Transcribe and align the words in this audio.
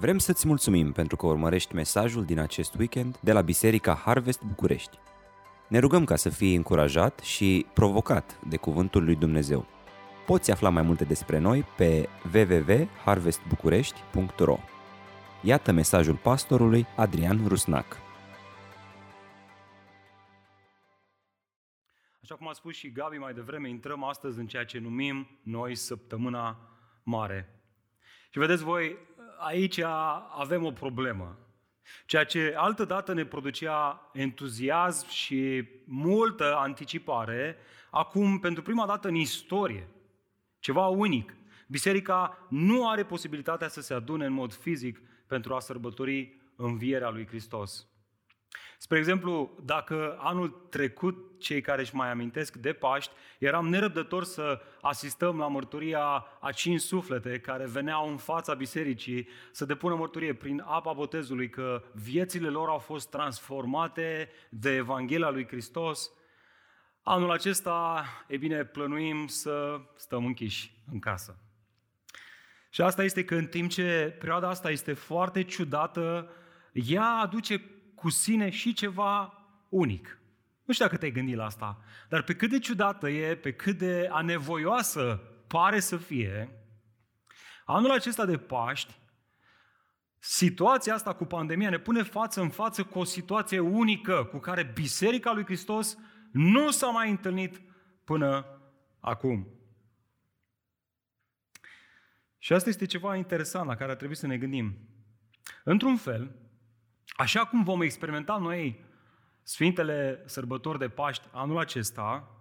Vrem 0.00 0.18
să-ți 0.18 0.46
mulțumim 0.46 0.92
pentru 0.92 1.16
că 1.16 1.26
urmărești 1.26 1.74
mesajul 1.74 2.24
din 2.24 2.38
acest 2.38 2.74
weekend 2.74 3.18
de 3.18 3.32
la 3.32 3.40
Biserica 3.40 3.94
Harvest 3.94 4.42
București. 4.42 4.98
Ne 5.68 5.78
rugăm 5.78 6.04
ca 6.04 6.16
să 6.16 6.28
fii 6.28 6.54
încurajat 6.54 7.18
și 7.18 7.66
provocat 7.74 8.40
de 8.48 8.56
Cuvântul 8.56 9.04
lui 9.04 9.16
Dumnezeu. 9.16 9.66
Poți 10.26 10.50
afla 10.50 10.68
mai 10.68 10.82
multe 10.82 11.04
despre 11.04 11.38
noi 11.38 11.64
pe 11.76 12.08
www.harvestbucurești.ro 12.34 14.58
Iată 15.42 15.72
mesajul 15.72 16.16
pastorului 16.16 16.86
Adrian 16.96 17.46
Rusnac. 17.46 17.96
Așa 22.22 22.34
cum 22.34 22.48
a 22.48 22.52
spus 22.52 22.74
și 22.74 22.92
Gabi 22.92 23.16
mai 23.16 23.34
devreme, 23.34 23.68
intrăm 23.68 24.04
astăzi 24.04 24.38
în 24.38 24.46
ceea 24.46 24.64
ce 24.64 24.78
numim 24.78 25.28
noi 25.42 25.74
săptămâna 25.74 26.58
mare. 27.02 27.52
Și 28.30 28.38
vedeți 28.38 28.62
voi, 28.62 29.07
aici 29.38 29.80
avem 30.38 30.64
o 30.64 30.70
problemă. 30.70 31.38
Ceea 32.06 32.24
ce 32.24 32.54
altădată 32.56 33.12
ne 33.12 33.24
producea 33.24 34.10
entuziasm 34.12 35.08
și 35.08 35.68
multă 35.84 36.56
anticipare, 36.56 37.56
acum, 37.90 38.38
pentru 38.38 38.62
prima 38.62 38.86
dată 38.86 39.08
în 39.08 39.14
istorie, 39.14 39.88
ceva 40.58 40.86
unic. 40.86 41.36
Biserica 41.68 42.46
nu 42.48 42.88
are 42.88 43.04
posibilitatea 43.04 43.68
să 43.68 43.80
se 43.80 43.94
adune 43.94 44.24
în 44.24 44.32
mod 44.32 44.52
fizic 44.52 45.00
pentru 45.26 45.54
a 45.54 45.60
sărbători 45.60 46.36
învierea 46.56 47.10
lui 47.10 47.26
Hristos. 47.26 47.86
Spre 48.80 48.98
exemplu, 48.98 49.50
dacă 49.64 50.16
anul 50.20 50.66
trecut, 50.70 51.40
cei 51.40 51.60
care 51.60 51.80
își 51.80 51.94
mai 51.94 52.10
amintesc 52.10 52.56
de 52.56 52.72
Paști, 52.72 53.12
eram 53.38 53.68
nerăbdător 53.68 54.24
să 54.24 54.60
asistăm 54.80 55.38
la 55.38 55.46
mărturia 55.46 56.24
a 56.40 56.52
cinci 56.52 56.80
suflete 56.80 57.38
care 57.38 57.66
veneau 57.66 58.08
în 58.10 58.16
fața 58.16 58.54
bisericii 58.54 59.28
să 59.52 59.64
depună 59.64 59.94
mărturie 59.94 60.34
prin 60.34 60.64
apa 60.66 60.92
botezului 60.92 61.50
că 61.50 61.82
viețile 61.92 62.48
lor 62.48 62.68
au 62.68 62.78
fost 62.78 63.10
transformate 63.10 64.30
de 64.48 64.74
Evanghelia 64.74 65.30
lui 65.30 65.46
Hristos, 65.46 66.10
anul 67.02 67.30
acesta, 67.30 68.04
e 68.26 68.36
bine, 68.36 68.64
plănuim 68.64 69.26
să 69.26 69.80
stăm 69.96 70.24
închiși 70.24 70.72
în 70.92 70.98
casă. 70.98 71.38
Și 72.70 72.82
asta 72.82 73.04
este 73.04 73.24
că 73.24 73.34
în 73.34 73.46
timp 73.46 73.70
ce 73.70 74.16
perioada 74.18 74.48
asta 74.48 74.70
este 74.70 74.92
foarte 74.92 75.42
ciudată, 75.42 76.30
ea 76.72 77.04
aduce 77.04 77.77
cu 77.98 78.10
sine 78.10 78.50
și 78.50 78.72
ceva 78.72 79.42
unic. 79.68 80.20
Nu 80.64 80.72
știu 80.72 80.84
dacă 80.84 80.96
te-ai 80.96 81.12
gândit 81.12 81.36
la 81.36 81.44
asta, 81.44 81.82
dar 82.08 82.22
pe 82.22 82.34
cât 82.34 82.50
de 82.50 82.58
ciudată 82.58 83.08
e, 83.08 83.36
pe 83.36 83.52
cât 83.52 83.78
de 83.78 84.08
anevoioasă 84.10 85.20
pare 85.46 85.80
să 85.80 85.96
fie, 85.96 86.50
anul 87.64 87.90
acesta 87.90 88.24
de 88.24 88.36
Paști, 88.36 88.98
situația 90.18 90.94
asta 90.94 91.14
cu 91.14 91.24
pandemia 91.24 91.70
ne 91.70 91.78
pune 91.78 92.02
față 92.02 92.40
în 92.40 92.48
față 92.48 92.84
cu 92.84 92.98
o 92.98 93.04
situație 93.04 93.58
unică 93.58 94.24
cu 94.24 94.38
care 94.38 94.70
Biserica 94.74 95.32
lui 95.32 95.44
Hristos 95.44 95.96
nu 96.32 96.70
s-a 96.70 96.86
mai 96.86 97.10
întâlnit 97.10 97.60
până 98.04 98.46
acum. 99.00 99.48
Și 102.38 102.52
asta 102.52 102.68
este 102.68 102.86
ceva 102.86 103.16
interesant 103.16 103.66
la 103.66 103.76
care 103.76 103.90
ar 103.90 103.96
trebui 103.96 104.16
să 104.16 104.26
ne 104.26 104.38
gândim. 104.38 104.78
Într-un 105.64 105.96
fel, 105.96 106.47
Așa 107.18 107.44
cum 107.44 107.62
vom 107.62 107.80
experimenta 107.80 108.36
noi 108.36 108.84
Sfintele 109.42 110.22
Sărbători 110.26 110.78
de 110.78 110.88
Paști 110.88 111.28
anul 111.32 111.58
acesta, 111.58 112.36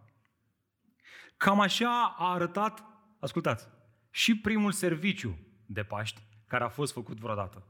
cam 1.38 1.60
așa 1.60 2.16
a 2.18 2.32
arătat, 2.34 2.84
ascultați, 3.20 3.68
și 4.10 4.38
primul 4.38 4.72
serviciu 4.72 5.38
de 5.66 5.84
Paști 5.84 6.22
care 6.48 6.64
a 6.64 6.70
fost 6.70 6.94
făcut 6.94 7.20
vreodată. 7.20 7.64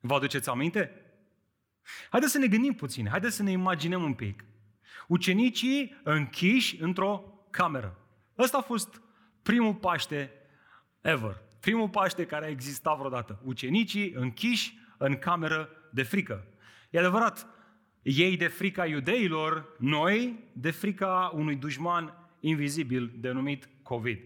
Vă 0.00 0.14
aduceți 0.14 0.48
aminte? 0.48 1.04
Haideți 2.10 2.32
să 2.32 2.38
ne 2.38 2.46
gândim 2.46 2.74
puțin, 2.74 3.08
haideți 3.08 3.36
să 3.36 3.42
ne 3.42 3.50
imaginăm 3.50 4.02
un 4.02 4.14
pic. 4.14 4.44
Ucenicii 5.08 6.00
închiși 6.02 6.82
într-o 6.82 7.24
cameră. 7.50 7.98
Ăsta 8.38 8.56
a 8.58 8.62
fost 8.62 9.02
primul 9.42 9.74
Paște 9.74 10.32
ever. 11.00 11.42
Primul 11.60 11.88
Paște 11.88 12.26
care 12.26 12.44
a 12.44 12.48
existat 12.50 12.98
vreodată. 12.98 13.40
Ucenicii 13.44 14.12
închiși 14.12 14.78
în 14.98 15.18
cameră 15.18 15.74
de 15.90 16.02
frică. 16.02 16.46
E 16.90 16.98
adevărat, 16.98 17.46
ei 18.02 18.36
de 18.36 18.46
frica 18.46 18.86
iudeilor, 18.86 19.76
noi 19.78 20.44
de 20.52 20.70
frica 20.70 21.32
unui 21.34 21.56
dușman 21.56 22.14
invizibil 22.40 23.12
denumit 23.16 23.68
COVID. 23.82 24.18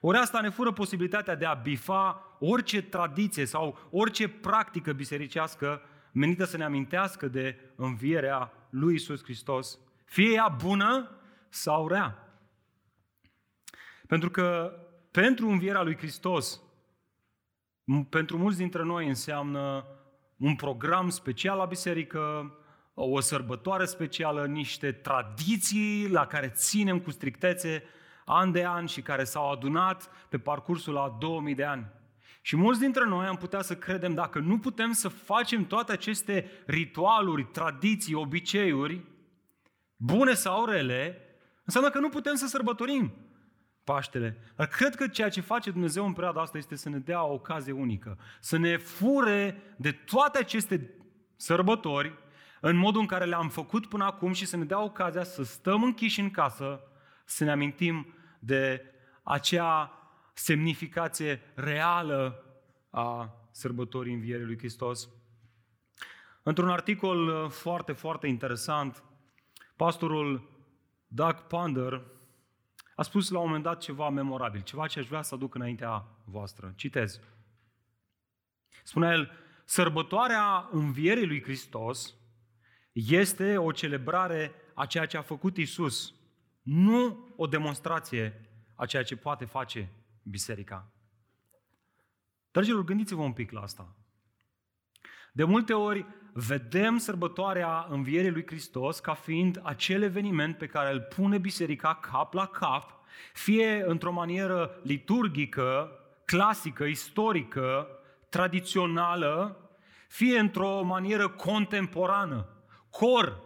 Ori 0.00 0.18
asta 0.18 0.40
ne 0.40 0.48
fură 0.48 0.72
posibilitatea 0.72 1.34
de 1.34 1.44
a 1.44 1.54
bifa 1.54 2.36
orice 2.38 2.82
tradiție 2.82 3.44
sau 3.44 3.88
orice 3.90 4.28
practică 4.28 4.92
bisericească 4.92 5.82
menită 6.12 6.44
să 6.44 6.56
ne 6.56 6.64
amintească 6.64 7.28
de 7.28 7.58
învierea 7.76 8.52
lui 8.70 8.94
Isus 8.94 9.22
Hristos, 9.22 9.78
fie 10.04 10.32
ea 10.32 10.48
bună 10.48 11.10
sau 11.48 11.88
rea. 11.88 12.24
Pentru 14.06 14.30
că 14.30 14.74
pentru 15.10 15.48
învierea 15.48 15.82
lui 15.82 15.96
Hristos, 15.96 16.60
pentru 18.08 18.38
mulți 18.38 18.58
dintre 18.58 18.82
noi 18.82 19.08
înseamnă 19.08 19.86
un 20.40 20.56
program 20.56 21.08
special 21.08 21.56
la 21.56 21.64
biserică, 21.64 22.54
o 22.94 23.20
sărbătoare 23.20 23.84
specială, 23.84 24.46
niște 24.46 24.92
tradiții 24.92 26.08
la 26.08 26.26
care 26.26 26.48
ținem 26.48 27.00
cu 27.00 27.10
strictețe 27.10 27.82
an 28.24 28.52
de 28.52 28.64
an 28.64 28.86
și 28.86 29.02
care 29.02 29.24
s-au 29.24 29.50
adunat 29.50 30.10
pe 30.28 30.38
parcursul 30.38 30.96
a 30.96 31.16
2000 31.18 31.54
de 31.54 31.64
ani. 31.64 31.86
Și 32.40 32.56
mulți 32.56 32.80
dintre 32.80 33.04
noi 33.04 33.26
am 33.26 33.36
putea 33.36 33.62
să 33.62 33.76
credem 33.76 34.14
dacă 34.14 34.38
nu 34.38 34.58
putem 34.58 34.92
să 34.92 35.08
facem 35.08 35.66
toate 35.66 35.92
aceste 35.92 36.50
ritualuri, 36.66 37.44
tradiții, 37.44 38.14
obiceiuri, 38.14 39.04
bune 39.96 40.34
sau 40.34 40.64
rele, 40.64 41.18
înseamnă 41.64 41.90
că 41.90 41.98
nu 41.98 42.08
putem 42.08 42.34
să 42.34 42.46
sărbătorim. 42.46 43.12
Paștele. 43.90 44.36
Dar 44.56 44.66
cred 44.66 44.94
că 44.94 45.08
ceea 45.08 45.28
ce 45.28 45.40
face 45.40 45.70
Dumnezeu 45.70 46.06
în 46.06 46.12
perioada 46.12 46.40
asta 46.40 46.58
este 46.58 46.76
să 46.76 46.88
ne 46.88 46.98
dea 46.98 47.24
o 47.24 47.32
ocazie 47.32 47.72
unică, 47.72 48.18
să 48.40 48.56
ne 48.56 48.76
fure 48.76 49.62
de 49.76 49.92
toate 49.92 50.38
aceste 50.38 50.94
sărbători 51.36 52.18
în 52.60 52.76
modul 52.76 53.00
în 53.00 53.06
care 53.06 53.24
le-am 53.24 53.48
făcut 53.48 53.86
până 53.86 54.04
acum 54.04 54.32
și 54.32 54.46
să 54.46 54.56
ne 54.56 54.64
dea 54.64 54.82
ocazia 54.82 55.22
să 55.22 55.42
stăm 55.42 55.82
închiși 55.82 56.20
în 56.20 56.30
casă, 56.30 56.80
să 57.24 57.44
ne 57.44 57.50
amintim 57.50 58.14
de 58.38 58.84
acea 59.22 59.92
semnificație 60.32 61.40
reală 61.54 62.44
a 62.90 63.34
sărbătorii 63.50 64.14
învierii 64.14 64.46
lui 64.46 64.58
Hristos. 64.58 65.08
Într-un 66.42 66.68
articol 66.68 67.48
foarte, 67.48 67.92
foarte 67.92 68.26
interesant, 68.26 69.02
pastorul 69.76 70.50
Doug 71.06 71.34
Ponder 71.34 72.02
a 73.00 73.02
spus 73.02 73.30
la 73.30 73.38
un 73.38 73.46
moment 73.46 73.62
dat 73.62 73.80
ceva 73.80 74.08
memorabil, 74.08 74.62
ceva 74.62 74.86
ce 74.86 74.98
aș 74.98 75.06
vrea 75.06 75.22
să 75.22 75.34
aduc 75.34 75.54
înaintea 75.54 76.04
voastră. 76.24 76.72
Citez. 76.76 77.20
Spunea 78.82 79.12
el, 79.12 79.30
sărbătoarea 79.64 80.68
învierii 80.72 81.26
lui 81.26 81.42
Hristos 81.42 82.14
este 82.92 83.58
o 83.58 83.72
celebrare 83.72 84.52
a 84.74 84.86
ceea 84.86 85.06
ce 85.06 85.16
a 85.16 85.22
făcut 85.22 85.56
Isus, 85.56 86.14
nu 86.62 87.28
o 87.36 87.46
demonstrație 87.46 88.48
a 88.74 88.86
ceea 88.86 89.02
ce 89.02 89.16
poate 89.16 89.44
face 89.44 89.92
biserica. 90.22 90.92
Dragilor, 92.50 92.84
gândiți-vă 92.84 93.22
un 93.22 93.32
pic 93.32 93.50
la 93.50 93.60
asta. 93.60 93.96
De 95.32 95.44
multe 95.44 95.72
ori 95.72 96.06
vedem 96.32 96.96
sărbătoarea 96.96 97.86
învierii 97.90 98.30
lui 98.30 98.46
Hristos 98.46 98.98
ca 98.98 99.14
fiind 99.14 99.60
acel 99.62 100.02
eveniment 100.02 100.56
pe 100.56 100.66
care 100.66 100.92
îl 100.92 101.00
pune 101.00 101.38
biserica 101.38 101.94
cap 101.94 102.32
la 102.32 102.46
cap, 102.46 103.00
fie 103.32 103.84
într-o 103.86 104.12
manieră 104.12 104.80
liturgică, 104.82 105.90
clasică, 106.24 106.84
istorică, 106.84 107.86
tradițională, 108.28 109.56
fie 110.08 110.38
într-o 110.38 110.82
manieră 110.82 111.28
contemporană, 111.28 112.48
cor, 112.90 113.42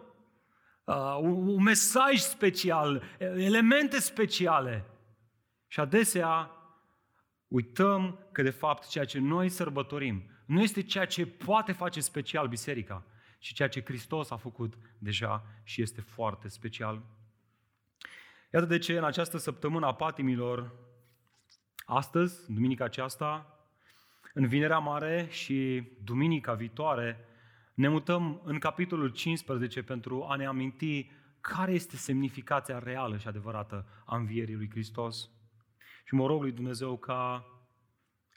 uh, 0.85 1.19
un 1.21 1.63
mesaj 1.63 2.19
special, 2.19 3.03
elemente 3.19 4.01
speciale. 4.01 4.85
Și 5.67 5.81
adesea 5.81 6.51
uităm 7.49 8.19
că 8.33 8.43
de 8.43 8.51
fapt 8.51 8.89
ceea 8.89 9.05
ce 9.05 9.19
noi 9.19 9.49
sărbătorim 9.49 10.34
nu 10.45 10.63
este 10.63 10.83
ceea 10.83 11.07
ce 11.07 11.27
poate 11.27 11.73
face 11.73 12.01
special 12.01 12.49
biserica, 12.49 13.05
ci 13.39 13.53
ceea 13.53 13.69
ce 13.69 13.83
Hristos 13.85 14.31
a 14.31 14.37
făcut 14.37 14.75
deja 14.99 15.47
și 15.63 15.83
este 15.83 16.01
foarte 16.01 16.49
special. 16.49 17.03
Iată 18.53 18.67
de 18.67 18.79
ce 18.79 18.97
în 18.97 19.05
această 19.05 19.39
săptămână 19.39 19.87
a 19.87 19.95
patimilor, 19.95 20.73
astăzi, 21.87 22.53
duminica 22.53 22.85
aceasta, 22.85 23.59
în 24.33 24.47
Vinerea 24.47 24.79
Mare 24.79 25.27
și 25.31 25.89
duminica 26.05 26.55
viitoare, 26.55 27.29
ne 27.75 27.89
mutăm 27.89 28.41
în 28.45 28.59
capitolul 28.59 29.09
15 29.09 29.83
pentru 29.83 30.27
a 30.29 30.37
ne 30.37 30.47
aminti 30.47 31.11
care 31.41 31.73
este 31.73 31.97
semnificația 31.97 32.79
reală 32.79 33.17
și 33.17 33.29
adevărată 33.29 33.87
a 34.05 34.17
învierii 34.17 34.55
lui 34.55 34.71
Hristos. 34.71 35.31
Și 36.05 36.15
mă 36.15 36.27
rog 36.27 36.41
lui 36.41 36.53
Dumnezeu 36.53 36.97
ca 36.97 37.47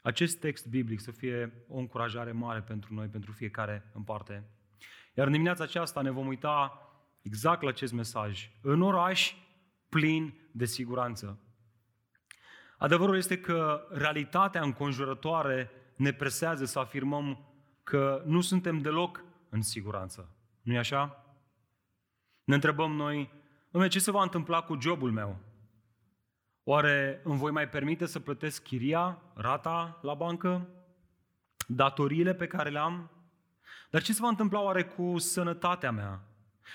acest 0.08 0.40
text 0.40 0.66
biblic 0.66 1.00
să 1.00 1.10
fie 1.10 1.64
o 1.68 1.78
încurajare 1.78 2.32
mare 2.32 2.60
pentru 2.60 2.94
noi, 2.94 3.06
pentru 3.06 3.32
fiecare 3.32 3.90
în 3.94 4.02
parte. 4.02 4.44
Iar 5.14 5.26
în 5.26 5.32
dimineața 5.32 5.64
aceasta 5.64 6.00
ne 6.00 6.10
vom 6.10 6.26
uita 6.26 6.82
exact 7.22 7.62
la 7.62 7.68
acest 7.68 7.92
mesaj. 7.92 8.50
În 8.62 8.82
oraș 8.82 9.34
plin 9.88 10.34
de 10.52 10.64
siguranță. 10.64 11.38
Adevărul 12.78 13.16
este 13.16 13.40
că 13.40 13.86
realitatea 13.90 14.62
înconjurătoare 14.62 15.70
ne 15.96 16.12
presează 16.12 16.64
să 16.64 16.78
afirmăm 16.78 17.38
că 17.82 18.22
nu 18.26 18.40
suntem 18.40 18.78
deloc 18.78 19.24
în 19.48 19.62
siguranță. 19.62 20.36
nu 20.62 20.72
e 20.74 20.78
așa? 20.78 21.24
Ne 22.44 22.54
întrebăm 22.54 22.92
noi, 22.92 23.30
Dom'le, 23.70 23.88
ce 23.88 23.98
se 23.98 24.10
va 24.10 24.22
întâmpla 24.22 24.62
cu 24.62 24.80
jobul 24.80 25.12
meu? 25.12 25.47
Oare 26.70 27.20
îmi 27.24 27.38
voi 27.38 27.50
mai 27.50 27.68
permite 27.68 28.06
să 28.06 28.20
plătesc 28.20 28.62
chiria, 28.62 29.18
rata 29.34 29.98
la 30.02 30.14
bancă, 30.14 30.68
datoriile 31.66 32.34
pe 32.34 32.46
care 32.46 32.70
le 32.70 32.78
am? 32.78 33.10
Dar 33.90 34.02
ce 34.02 34.12
se 34.12 34.18
va 34.22 34.28
întâmpla 34.28 34.60
oare 34.60 34.84
cu 34.84 35.18
sănătatea 35.18 35.90
mea? 35.90 36.22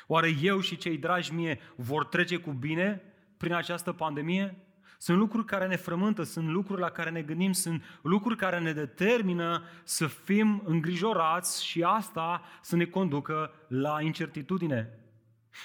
Oare 0.07 0.35
eu 0.41 0.59
și 0.59 0.77
cei 0.77 0.97
dragi 0.97 1.33
mie 1.33 1.59
vor 1.75 2.05
trece 2.05 2.37
cu 2.37 2.51
bine 2.51 3.01
prin 3.37 3.53
această 3.53 3.91
pandemie? 3.91 4.57
Sunt 4.97 5.17
lucruri 5.17 5.45
care 5.45 5.67
ne 5.67 5.75
frământă, 5.75 6.23
sunt 6.23 6.47
lucruri 6.47 6.81
la 6.81 6.89
care 6.89 7.09
ne 7.09 7.21
gândim, 7.21 7.51
sunt 7.51 7.83
lucruri 8.01 8.37
care 8.37 8.59
ne 8.59 8.73
determină 8.73 9.63
să 9.83 10.07
fim 10.07 10.61
îngrijorați 10.65 11.65
și 11.65 11.83
asta 11.83 12.41
să 12.61 12.75
ne 12.75 12.85
conducă 12.85 13.51
la 13.67 14.01
incertitudine. 14.01 15.02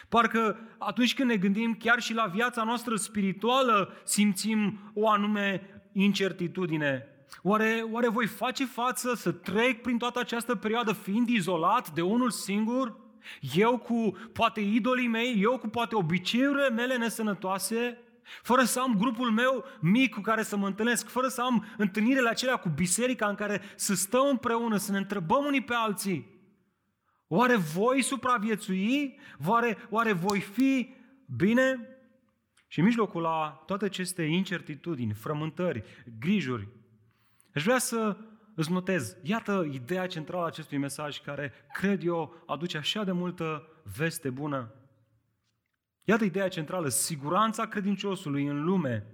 Parcă 0.08 0.58
atunci 0.78 1.14
când 1.14 1.30
ne 1.30 1.36
gândim 1.36 1.76
chiar 1.78 2.00
și 2.00 2.14
la 2.14 2.26
viața 2.26 2.62
noastră 2.62 2.96
spirituală, 2.96 3.92
simțim 4.04 4.78
o 4.94 5.08
anume 5.08 5.62
incertitudine. 5.92 7.06
Oare, 7.42 7.84
oare 7.92 8.08
voi 8.08 8.26
face 8.26 8.64
față 8.64 9.14
să 9.14 9.32
trec 9.32 9.82
prin 9.82 9.98
toată 9.98 10.18
această 10.18 10.54
perioadă 10.54 10.92
fiind 10.92 11.28
izolat 11.28 11.90
de 11.90 12.02
unul 12.02 12.30
singur? 12.30 12.96
Eu 13.54 13.78
cu 13.78 14.16
poate 14.32 14.60
idolii 14.60 15.08
mei, 15.08 15.40
eu 15.42 15.58
cu 15.58 15.68
poate 15.68 15.94
obiceiurile 15.94 16.70
mele 16.70 16.96
nesănătoase? 16.96 17.98
Fără 18.42 18.62
să 18.62 18.80
am 18.80 18.94
grupul 18.98 19.30
meu 19.30 19.64
mic 19.80 20.14
cu 20.14 20.20
care 20.20 20.42
să 20.42 20.56
mă 20.56 20.66
întâlnesc, 20.66 21.08
fără 21.08 21.28
să 21.28 21.40
am 21.40 21.66
întâlnirile 21.76 22.28
acelea 22.28 22.56
cu 22.56 22.68
biserica 22.68 23.26
în 23.26 23.34
care 23.34 23.62
să 23.76 23.94
stăm 23.94 24.26
împreună, 24.30 24.76
să 24.76 24.92
ne 24.92 24.98
întrebăm 24.98 25.44
unii 25.44 25.62
pe 25.62 25.74
alții. 25.74 26.37
Oare 27.28 27.56
voi 27.56 28.02
supraviețui? 28.02 29.20
Oare, 29.46 29.76
oare 29.90 30.12
voi 30.12 30.40
fi 30.40 30.94
bine? 31.36 31.88
Și 32.66 32.78
în 32.78 32.84
mijlocul 32.84 33.22
la 33.22 33.62
toate 33.66 33.84
aceste 33.84 34.22
incertitudini, 34.22 35.12
frământări, 35.12 35.84
grijuri, 36.18 36.68
aș 37.54 37.62
vrea 37.62 37.78
să 37.78 38.16
îți 38.54 38.72
notez, 38.72 39.16
iată 39.22 39.68
ideea 39.72 40.06
centrală 40.06 40.42
a 40.42 40.46
acestui 40.46 40.78
mesaj 40.78 41.20
care, 41.20 41.52
cred 41.72 42.04
eu, 42.04 42.42
aduce 42.46 42.76
așa 42.76 43.04
de 43.04 43.12
multă 43.12 43.68
veste 43.96 44.30
bună. 44.30 44.74
Iată 46.04 46.24
ideea 46.24 46.48
centrală, 46.48 46.88
siguranța 46.88 47.66
credinciosului 47.66 48.46
în 48.46 48.64
lume, 48.64 49.06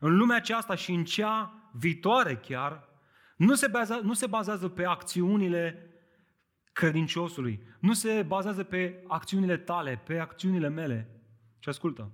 în 0.00 0.16
lumea 0.16 0.36
aceasta 0.36 0.74
și 0.74 0.92
în 0.92 1.04
cea 1.04 1.70
viitoare 1.72 2.36
chiar, 2.36 2.88
nu 3.36 3.54
se, 3.54 3.66
bazează, 3.66 4.02
nu 4.02 4.12
se 4.12 4.26
bazează 4.26 4.68
pe 4.68 4.84
acțiunile 4.84 5.93
credinciosului. 6.74 7.62
Nu 7.78 7.92
se 7.92 8.24
bazează 8.26 8.64
pe 8.64 9.04
acțiunile 9.06 9.56
tale, 9.56 10.02
pe 10.04 10.18
acțiunile 10.18 10.68
mele. 10.68 11.08
Și 11.58 11.68
ascultă. 11.68 12.12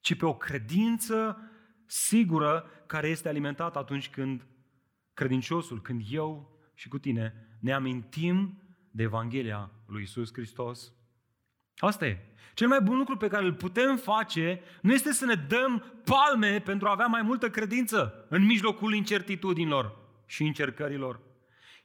Ci 0.00 0.14
pe 0.14 0.26
o 0.26 0.34
credință 0.34 1.38
sigură 1.86 2.64
care 2.86 3.08
este 3.08 3.28
alimentată 3.28 3.78
atunci 3.78 4.10
când 4.10 4.46
credinciosul, 5.14 5.80
când 5.80 6.02
eu 6.10 6.58
și 6.74 6.88
cu 6.88 6.98
tine 6.98 7.56
ne 7.60 7.72
amintim 7.72 8.62
de 8.90 9.02
Evanghelia 9.02 9.70
lui 9.86 10.02
Isus 10.02 10.32
Hristos. 10.32 10.92
Asta 11.76 12.06
e. 12.06 12.18
Cel 12.54 12.68
mai 12.68 12.80
bun 12.80 12.96
lucru 12.96 13.16
pe 13.16 13.28
care 13.28 13.44
îl 13.44 13.54
putem 13.54 13.96
face 13.96 14.60
nu 14.82 14.92
este 14.92 15.12
să 15.12 15.24
ne 15.24 15.34
dăm 15.34 15.84
palme 16.04 16.60
pentru 16.60 16.88
a 16.88 16.90
avea 16.90 17.06
mai 17.06 17.22
multă 17.22 17.50
credință 17.50 18.26
în 18.28 18.44
mijlocul 18.44 18.94
incertitudinilor 18.94 19.98
și 20.26 20.42
încercărilor 20.42 21.20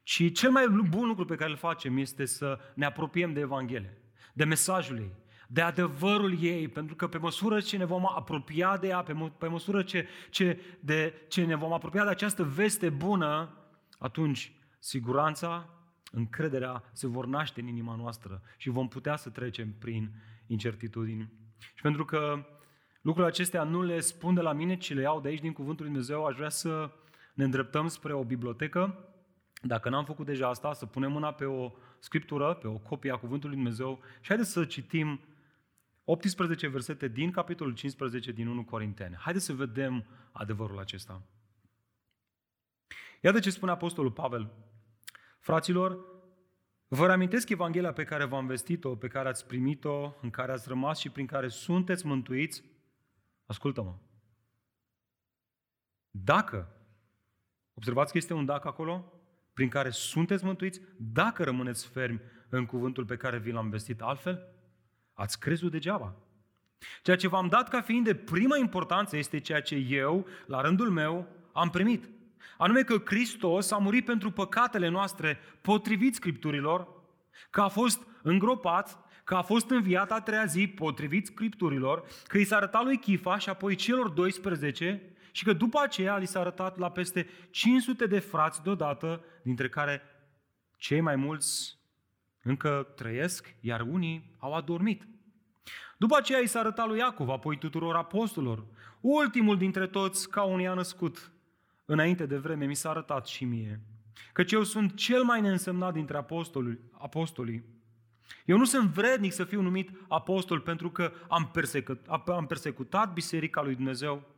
ci 0.05 0.31
cel 0.31 0.51
mai 0.51 0.67
bun 0.89 1.07
lucru 1.07 1.25
pe 1.25 1.35
care 1.35 1.49
îl 1.49 1.57
facem 1.57 1.97
este 1.97 2.25
să 2.25 2.59
ne 2.73 2.85
apropiem 2.85 3.33
de 3.33 3.39
Evanghelie, 3.39 3.97
de 4.33 4.43
mesajul 4.43 4.97
ei, 4.97 5.15
de 5.47 5.61
adevărul 5.61 6.43
ei, 6.43 6.67
pentru 6.67 6.95
că 6.95 7.07
pe 7.07 7.17
măsură 7.17 7.59
ce 7.59 7.77
ne 7.77 7.85
vom 7.85 8.05
apropia 8.15 8.77
de 8.77 8.87
ea, 8.87 9.03
pe, 9.03 9.13
mă, 9.13 9.29
pe 9.29 9.47
măsură 9.47 9.83
ce, 9.83 10.07
ce, 10.29 10.61
de, 10.79 11.13
ce 11.27 11.45
ne 11.45 11.55
vom 11.55 11.73
apropia 11.73 12.03
de 12.03 12.09
această 12.09 12.43
veste 12.43 12.89
bună, 12.89 13.57
atunci 13.99 14.51
siguranța, 14.79 15.69
încrederea 16.11 16.83
se 16.93 17.07
vor 17.07 17.25
naște 17.25 17.61
în 17.61 17.67
inima 17.67 17.95
noastră 17.95 18.41
și 18.57 18.69
vom 18.69 18.87
putea 18.87 19.15
să 19.15 19.29
trecem 19.29 19.73
prin 19.79 20.11
incertitudini. 20.47 21.31
Și 21.73 21.81
pentru 21.81 22.05
că 22.05 22.45
lucrurile 23.01 23.31
acestea 23.31 23.63
nu 23.63 23.81
le 23.83 23.99
spun 23.99 24.33
de 24.33 24.41
la 24.41 24.53
mine, 24.53 24.77
ci 24.77 24.93
le 24.93 25.01
iau 25.01 25.21
de 25.21 25.27
aici 25.27 25.41
din 25.41 25.53
Cuvântul 25.53 25.85
Lui 25.85 25.93
Dumnezeu, 25.93 26.25
aș 26.25 26.35
vrea 26.35 26.49
să 26.49 26.91
ne 27.33 27.43
îndreptăm 27.43 27.87
spre 27.87 28.13
o 28.13 28.23
bibliotecă 28.23 29.09
dacă 29.67 29.89
n-am 29.89 30.05
făcut 30.05 30.25
deja 30.25 30.49
asta, 30.49 30.73
să 30.73 30.85
punem 30.85 31.11
mâna 31.11 31.33
pe 31.33 31.45
o 31.45 31.71
scriptură, 31.99 32.53
pe 32.53 32.67
o 32.67 32.77
copie 32.77 33.11
a 33.11 33.17
Cuvântului 33.17 33.55
Dumnezeu 33.55 33.99
și 34.21 34.27
haideți 34.27 34.51
să 34.51 34.65
citim 34.65 35.19
18 36.03 36.67
versete 36.67 37.07
din 37.07 37.31
capitolul 37.31 37.73
15 37.73 38.31
din 38.31 38.47
1 38.47 38.63
Corinteni. 38.63 39.15
Haideți 39.15 39.45
să 39.45 39.53
vedem 39.53 40.05
adevărul 40.31 40.79
acesta. 40.79 41.21
Iată 43.21 43.39
ce 43.39 43.49
spune 43.49 43.71
Apostolul 43.71 44.11
Pavel. 44.11 44.51
Fraților, 45.39 45.99
vă 46.87 47.05
reamintesc 47.05 47.49
Evanghelia 47.49 47.93
pe 47.93 48.03
care 48.03 48.25
v-am 48.25 48.45
vestit-o, 48.45 48.95
pe 48.95 49.07
care 49.07 49.29
ați 49.29 49.47
primit-o, 49.47 50.13
în 50.21 50.29
care 50.29 50.51
ați 50.51 50.67
rămas 50.67 50.99
și 50.99 51.09
prin 51.09 51.25
care 51.25 51.47
sunteți 51.47 52.05
mântuiți? 52.05 52.63
Ascultă-mă. 53.45 53.95
Dacă, 56.09 56.67
observați 57.73 58.11
că 58.11 58.17
este 58.17 58.33
un 58.33 58.45
dacă 58.45 58.67
acolo, 58.67 59.14
prin 59.55 59.69
care 59.69 59.89
sunteți 59.89 60.45
mântuiți 60.45 60.81
dacă 60.97 61.43
rămâneți 61.43 61.87
fermi 61.87 62.21
în 62.49 62.65
cuvântul 62.65 63.05
pe 63.05 63.15
care 63.15 63.37
vi 63.37 63.51
l-am 63.51 63.69
vestit. 63.69 64.01
Altfel, 64.01 64.47
ați 65.13 65.39
crezut 65.39 65.71
degeaba. 65.71 66.15
Ceea 67.01 67.15
ce 67.15 67.27
v-am 67.27 67.47
dat 67.47 67.69
ca 67.69 67.81
fiind 67.81 68.05
de 68.05 68.15
prima 68.15 68.57
importanță 68.57 69.17
este 69.17 69.39
ceea 69.39 69.61
ce 69.61 69.75
eu, 69.75 70.27
la 70.45 70.61
rândul 70.61 70.89
meu, 70.89 71.27
am 71.53 71.69
primit. 71.69 72.09
Anume 72.57 72.81
că 72.81 73.01
Hristos 73.05 73.71
a 73.71 73.77
murit 73.77 74.05
pentru 74.05 74.31
păcatele 74.31 74.87
noastre 74.87 75.39
potrivit 75.61 76.15
Scripturilor, 76.15 76.87
că 77.49 77.61
a 77.61 77.67
fost 77.67 78.07
îngropat, 78.21 78.99
că 79.23 79.35
a 79.35 79.41
fost 79.41 79.69
înviat 79.69 80.11
a 80.11 80.21
treia 80.21 80.45
zi 80.45 80.67
potrivit 80.67 81.25
Scripturilor, 81.25 82.03
că 82.27 82.37
i 82.37 82.43
s-a 82.43 82.55
arătat 82.55 82.83
lui 82.83 82.97
Chifa 82.97 83.37
și 83.37 83.49
apoi 83.49 83.75
celor 83.75 84.09
12 84.09 85.14
și 85.35 85.43
că 85.43 85.53
după 85.53 85.79
aceea 85.83 86.17
li 86.17 86.25
s-a 86.25 86.39
arătat 86.39 86.77
la 86.77 86.91
peste 86.91 87.27
500 87.49 88.05
de 88.05 88.19
frați 88.19 88.63
deodată, 88.63 89.23
dintre 89.41 89.69
care 89.69 90.01
cei 90.77 91.01
mai 91.01 91.15
mulți 91.15 91.77
încă 92.41 92.87
trăiesc, 92.95 93.55
iar 93.59 93.81
unii 93.81 94.35
au 94.37 94.53
adormit. 94.53 95.07
După 95.97 96.17
aceea 96.17 96.39
i 96.39 96.47
s-a 96.47 96.59
arătat 96.59 96.87
lui 96.87 96.97
Iacov, 96.97 97.29
apoi 97.29 97.57
tuturor 97.57 97.95
apostolilor. 97.95 98.65
Ultimul 99.01 99.57
dintre 99.57 99.87
toți, 99.87 100.29
ca 100.29 100.43
unii 100.43 100.67
a 100.67 100.73
născut. 100.73 101.31
Înainte 101.85 102.25
de 102.25 102.37
vreme 102.37 102.65
mi 102.65 102.75
s-a 102.75 102.89
arătat 102.89 103.27
și 103.27 103.45
mie. 103.45 103.81
Căci 104.33 104.51
eu 104.51 104.63
sunt 104.63 104.95
cel 104.95 105.23
mai 105.23 105.41
neînsemnat 105.41 105.93
dintre 105.93 106.17
apostolii. 106.17 106.79
apostolii. 106.91 107.63
Eu 108.45 108.57
nu 108.57 108.65
sunt 108.65 108.89
vrednic 108.89 109.31
să 109.31 109.43
fiu 109.43 109.61
numit 109.61 109.89
apostol 110.07 110.59
pentru 110.59 110.89
că 110.89 111.11
am, 111.27 111.49
persecut, 111.53 112.07
am 112.27 112.45
persecutat 112.47 113.13
Biserica 113.13 113.61
lui 113.61 113.75
Dumnezeu, 113.75 114.34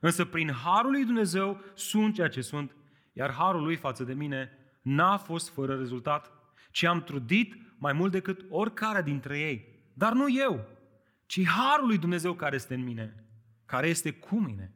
Însă 0.00 0.24
prin 0.24 0.50
harul 0.50 0.90
lui 0.90 1.04
Dumnezeu 1.04 1.60
sunt 1.74 2.14
ceea 2.14 2.28
ce 2.28 2.40
sunt, 2.40 2.76
iar 3.12 3.32
harul 3.32 3.62
lui 3.62 3.76
față 3.76 4.04
de 4.04 4.14
mine 4.14 4.50
n-a 4.82 5.16
fost 5.16 5.48
fără 5.48 5.76
rezultat, 5.76 6.32
ci 6.70 6.82
am 6.82 7.02
trudit 7.02 7.54
mai 7.78 7.92
mult 7.92 8.12
decât 8.12 8.44
oricare 8.48 9.02
dintre 9.02 9.38
ei. 9.38 9.82
Dar 9.94 10.12
nu 10.12 10.30
eu, 10.30 10.66
ci 11.26 11.46
harul 11.46 11.86
lui 11.86 11.98
Dumnezeu 11.98 12.34
care 12.34 12.54
este 12.54 12.74
în 12.74 12.84
mine, 12.84 13.24
care 13.64 13.88
este 13.88 14.12
cu 14.12 14.40
mine. 14.40 14.72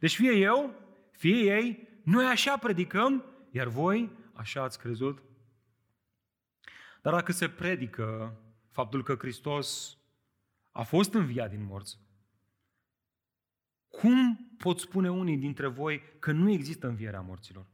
Deci 0.00 0.14
fie 0.14 0.32
eu, 0.32 0.74
fie 1.10 1.56
ei, 1.56 1.88
noi 2.04 2.24
așa 2.24 2.56
predicăm, 2.56 3.24
iar 3.50 3.66
voi 3.66 4.10
așa 4.32 4.62
ați 4.62 4.78
crezut. 4.78 5.22
Dar 7.02 7.12
dacă 7.12 7.32
se 7.32 7.48
predică 7.48 8.36
faptul 8.70 9.02
că 9.02 9.14
Hristos 9.14 9.96
a 10.72 10.82
fost 10.82 11.14
înviat 11.14 11.50
din 11.50 11.64
morți, 11.64 11.98
cum 14.00 14.50
pot 14.58 14.78
spune 14.78 15.10
unii 15.10 15.36
dintre 15.36 15.66
voi 15.66 16.02
că 16.18 16.32
nu 16.32 16.50
există 16.50 16.86
învierea 16.86 17.20
morților? 17.20 17.66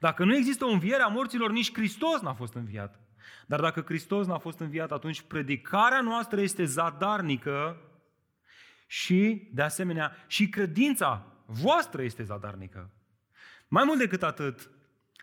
Dacă 0.00 0.24
nu 0.24 0.36
există 0.36 0.64
o 0.64 0.68
înviere 0.68 1.02
a 1.02 1.06
morților, 1.06 1.50
nici 1.50 1.72
Hristos 1.72 2.20
n-a 2.20 2.34
fost 2.34 2.54
înviat. 2.54 3.00
Dar 3.46 3.60
dacă 3.60 3.80
Hristos 3.80 4.26
n-a 4.26 4.38
fost 4.38 4.58
înviat, 4.58 4.92
atunci 4.92 5.22
predicarea 5.22 6.00
noastră 6.00 6.40
este 6.40 6.64
zadarnică 6.64 7.80
și, 8.86 9.50
de 9.52 9.62
asemenea, 9.62 10.16
și 10.26 10.48
credința 10.48 11.26
voastră 11.46 12.02
este 12.02 12.22
zadarnică. 12.22 12.90
Mai 13.68 13.84
mult 13.86 13.98
decât 13.98 14.22
atât, 14.22 14.70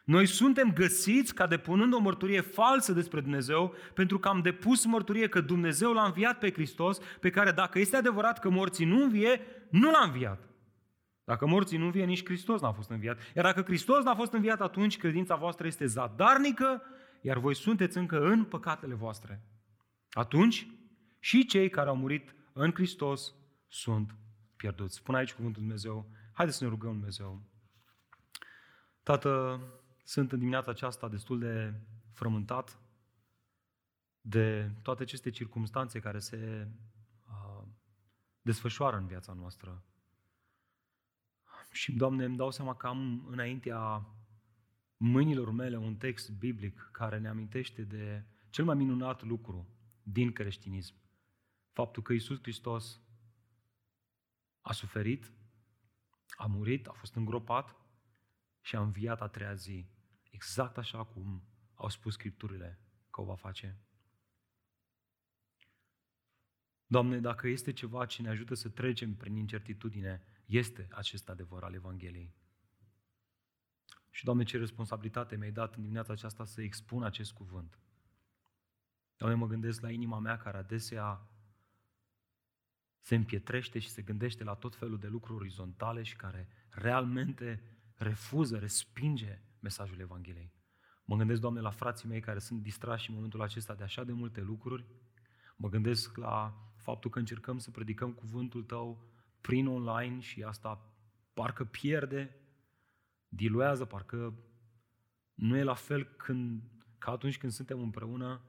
noi 0.03 0.25
suntem 0.25 0.74
găsiți 0.74 1.33
ca 1.33 1.48
depunând 1.48 1.93
o 1.93 2.00
mărturie 2.00 2.41
falsă 2.41 2.91
despre 2.91 3.22
Dumnezeu 3.22 3.75
pentru 3.93 4.19
că 4.19 4.27
am 4.27 4.41
depus 4.41 4.86
mărturie 4.86 5.29
că 5.29 5.41
Dumnezeu 5.41 5.93
l-a 5.93 6.05
înviat 6.05 6.39
pe 6.39 6.51
Hristos, 6.51 7.00
pe 7.19 7.29
care 7.29 7.51
dacă 7.51 7.79
este 7.79 7.95
adevărat 7.95 8.39
că 8.39 8.50
morții 8.50 8.86
nu 8.86 9.03
învie, 9.03 9.41
nu 9.69 9.91
l-a 9.91 10.03
înviat. 10.05 10.50
Dacă 11.24 11.48
morții 11.48 11.77
nu 11.77 11.86
învie, 11.86 12.05
nici 12.05 12.25
Hristos 12.25 12.62
n-a 12.62 12.72
fost 12.72 12.89
înviat. 12.89 13.19
Iar 13.36 13.45
dacă 13.45 13.62
Hristos 13.62 14.03
n-a 14.03 14.15
fost 14.15 14.33
înviat, 14.33 14.62
atunci 14.62 14.98
credința 14.98 15.36
voastră 15.36 15.67
este 15.67 15.86
zadarnică, 15.86 16.81
iar 17.22 17.38
voi 17.38 17.55
sunteți 17.55 17.98
încă 17.98 18.25
în 18.25 18.43
păcatele 18.43 18.93
voastre. 18.93 19.41
Atunci, 20.12 20.67
și 21.19 21.45
cei 21.45 21.69
care 21.69 21.89
au 21.89 21.95
murit 21.95 22.36
în 22.53 22.72
Hristos 22.74 23.33
sunt 23.67 24.15
pierduți. 24.55 24.95
Spune 24.95 25.17
aici 25.17 25.33
cuvântul 25.33 25.62
Dumnezeu. 25.62 26.10
Haideți 26.33 26.57
să 26.57 26.63
ne 26.63 26.69
rugăm 26.69 26.91
Dumnezeu. 26.91 27.41
Tată, 29.03 29.62
sunt 30.03 30.31
în 30.31 30.39
dimineața 30.39 30.72
aceasta 30.72 31.07
destul 31.10 31.39
de 31.39 31.74
frământat 32.12 32.79
de 34.22 34.72
toate 34.81 35.03
aceste 35.03 35.29
circumstanțe 35.29 36.00
care 36.00 36.19
se 36.19 36.67
uh, 37.25 37.67
desfășoară 38.41 38.98
în 38.98 39.07
viața 39.07 39.33
noastră. 39.33 39.83
Și, 41.72 41.91
Doamne, 41.91 42.25
îmi 42.25 42.38
dau 42.38 42.51
seama 42.51 42.75
că 42.75 42.88
am 42.88 43.27
înaintea 43.27 44.07
mâinilor 44.98 45.51
mele 45.51 45.77
un 45.77 45.95
text 45.95 46.31
biblic 46.31 46.89
care 46.91 47.19
ne 47.19 47.27
amintește 47.27 47.83
de 47.83 48.25
cel 48.50 48.65
mai 48.65 48.75
minunat 48.75 49.24
lucru 49.24 49.67
din 50.03 50.31
creștinism. 50.31 50.95
Faptul 51.72 52.03
că 52.03 52.13
Isus 52.13 52.41
Hristos 52.41 53.01
a 54.62 54.72
suferit, 54.72 55.31
a 56.38 56.45
murit, 56.45 56.88
a 56.88 56.91
fost 56.91 57.15
îngropat 57.15 57.75
și 58.62 58.75
a 58.75 58.81
înviat 58.81 59.22
a 59.22 59.27
treia 59.27 59.53
zi, 59.53 59.86
exact 60.33 60.77
așa 60.77 61.03
cum 61.03 61.43
au 61.73 61.89
spus 61.89 62.13
Scripturile 62.13 62.79
că 63.09 63.21
o 63.21 63.23
va 63.23 63.35
face. 63.35 63.77
Doamne, 66.85 67.19
dacă 67.19 67.47
este 67.47 67.73
ceva 67.73 68.05
ce 68.05 68.21
ne 68.21 68.29
ajută 68.29 68.53
să 68.53 68.69
trecem 68.69 69.15
prin 69.15 69.35
incertitudine, 69.35 70.21
este 70.45 70.87
acest 70.91 71.29
adevăr 71.29 71.63
al 71.63 71.73
Evangheliei. 71.73 72.33
Și, 74.09 74.23
Doamne, 74.23 74.43
ce 74.43 74.57
responsabilitate 74.57 75.35
mi-ai 75.35 75.51
dat 75.51 75.75
în 75.75 75.81
dimineața 75.81 76.13
aceasta 76.13 76.45
să 76.45 76.61
expun 76.61 77.03
acest 77.03 77.31
cuvânt. 77.31 77.79
Doamne, 79.17 79.37
mă 79.37 79.47
gândesc 79.47 79.81
la 79.81 79.91
inima 79.91 80.19
mea 80.19 80.37
care 80.37 80.57
adesea 80.57 81.27
se 82.99 83.15
împietrește 83.15 83.79
și 83.79 83.89
se 83.89 84.01
gândește 84.01 84.43
la 84.43 84.55
tot 84.55 84.75
felul 84.75 84.99
de 84.99 85.07
lucruri 85.07 85.39
orizontale 85.39 86.03
și 86.03 86.15
care 86.15 86.47
realmente 86.69 87.63
refuză, 87.95 88.59
respinge 88.59 89.41
mesajul 89.63 90.00
Evangheliei. 90.00 90.53
Mă 91.05 91.15
gândesc, 91.15 91.41
Doamne, 91.41 91.60
la 91.60 91.70
frații 91.70 92.08
mei 92.10 92.20
care 92.20 92.39
sunt 92.39 92.62
distrași 92.62 93.10
în 93.10 93.15
momentul 93.15 93.41
acesta 93.41 93.74
de 93.74 93.84
așa 93.84 94.03
de 94.03 94.12
multe 94.12 94.41
lucruri. 94.41 94.86
Mă 95.55 95.70
gândesc 95.70 96.17
la 96.17 96.58
faptul 96.75 97.10
că 97.10 97.20
încercăm 97.20 97.58
să 97.58 97.72
predicăm 97.72 98.12
cuvântul 98.13 98.63
Tău 98.63 99.12
prin 99.41 99.67
online 99.67 100.20
și 100.20 100.43
asta 100.43 100.93
parcă 101.34 101.65
pierde, 101.65 102.36
diluează, 103.27 103.86
parcă 103.86 104.39
nu 105.34 105.58
e 105.58 105.63
la 105.63 105.74
fel 105.74 106.03
când, 106.03 106.63
ca 106.98 107.12
atunci 107.12 107.38
când 107.38 107.51
suntem 107.51 107.79
împreună 107.79 108.41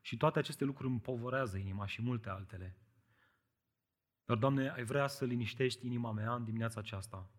și 0.00 0.16
toate 0.16 0.38
aceste 0.38 0.64
lucruri 0.64 0.92
împovorează 0.92 1.56
inima 1.56 1.86
și 1.86 2.02
multe 2.02 2.28
altele. 2.28 2.76
Dar, 4.24 4.36
Doamne, 4.36 4.70
ai 4.70 4.84
vrea 4.84 5.06
să 5.06 5.24
liniștești 5.24 5.86
inima 5.86 6.12
mea 6.12 6.34
în 6.34 6.44
dimineața 6.44 6.80
aceasta. 6.80 7.30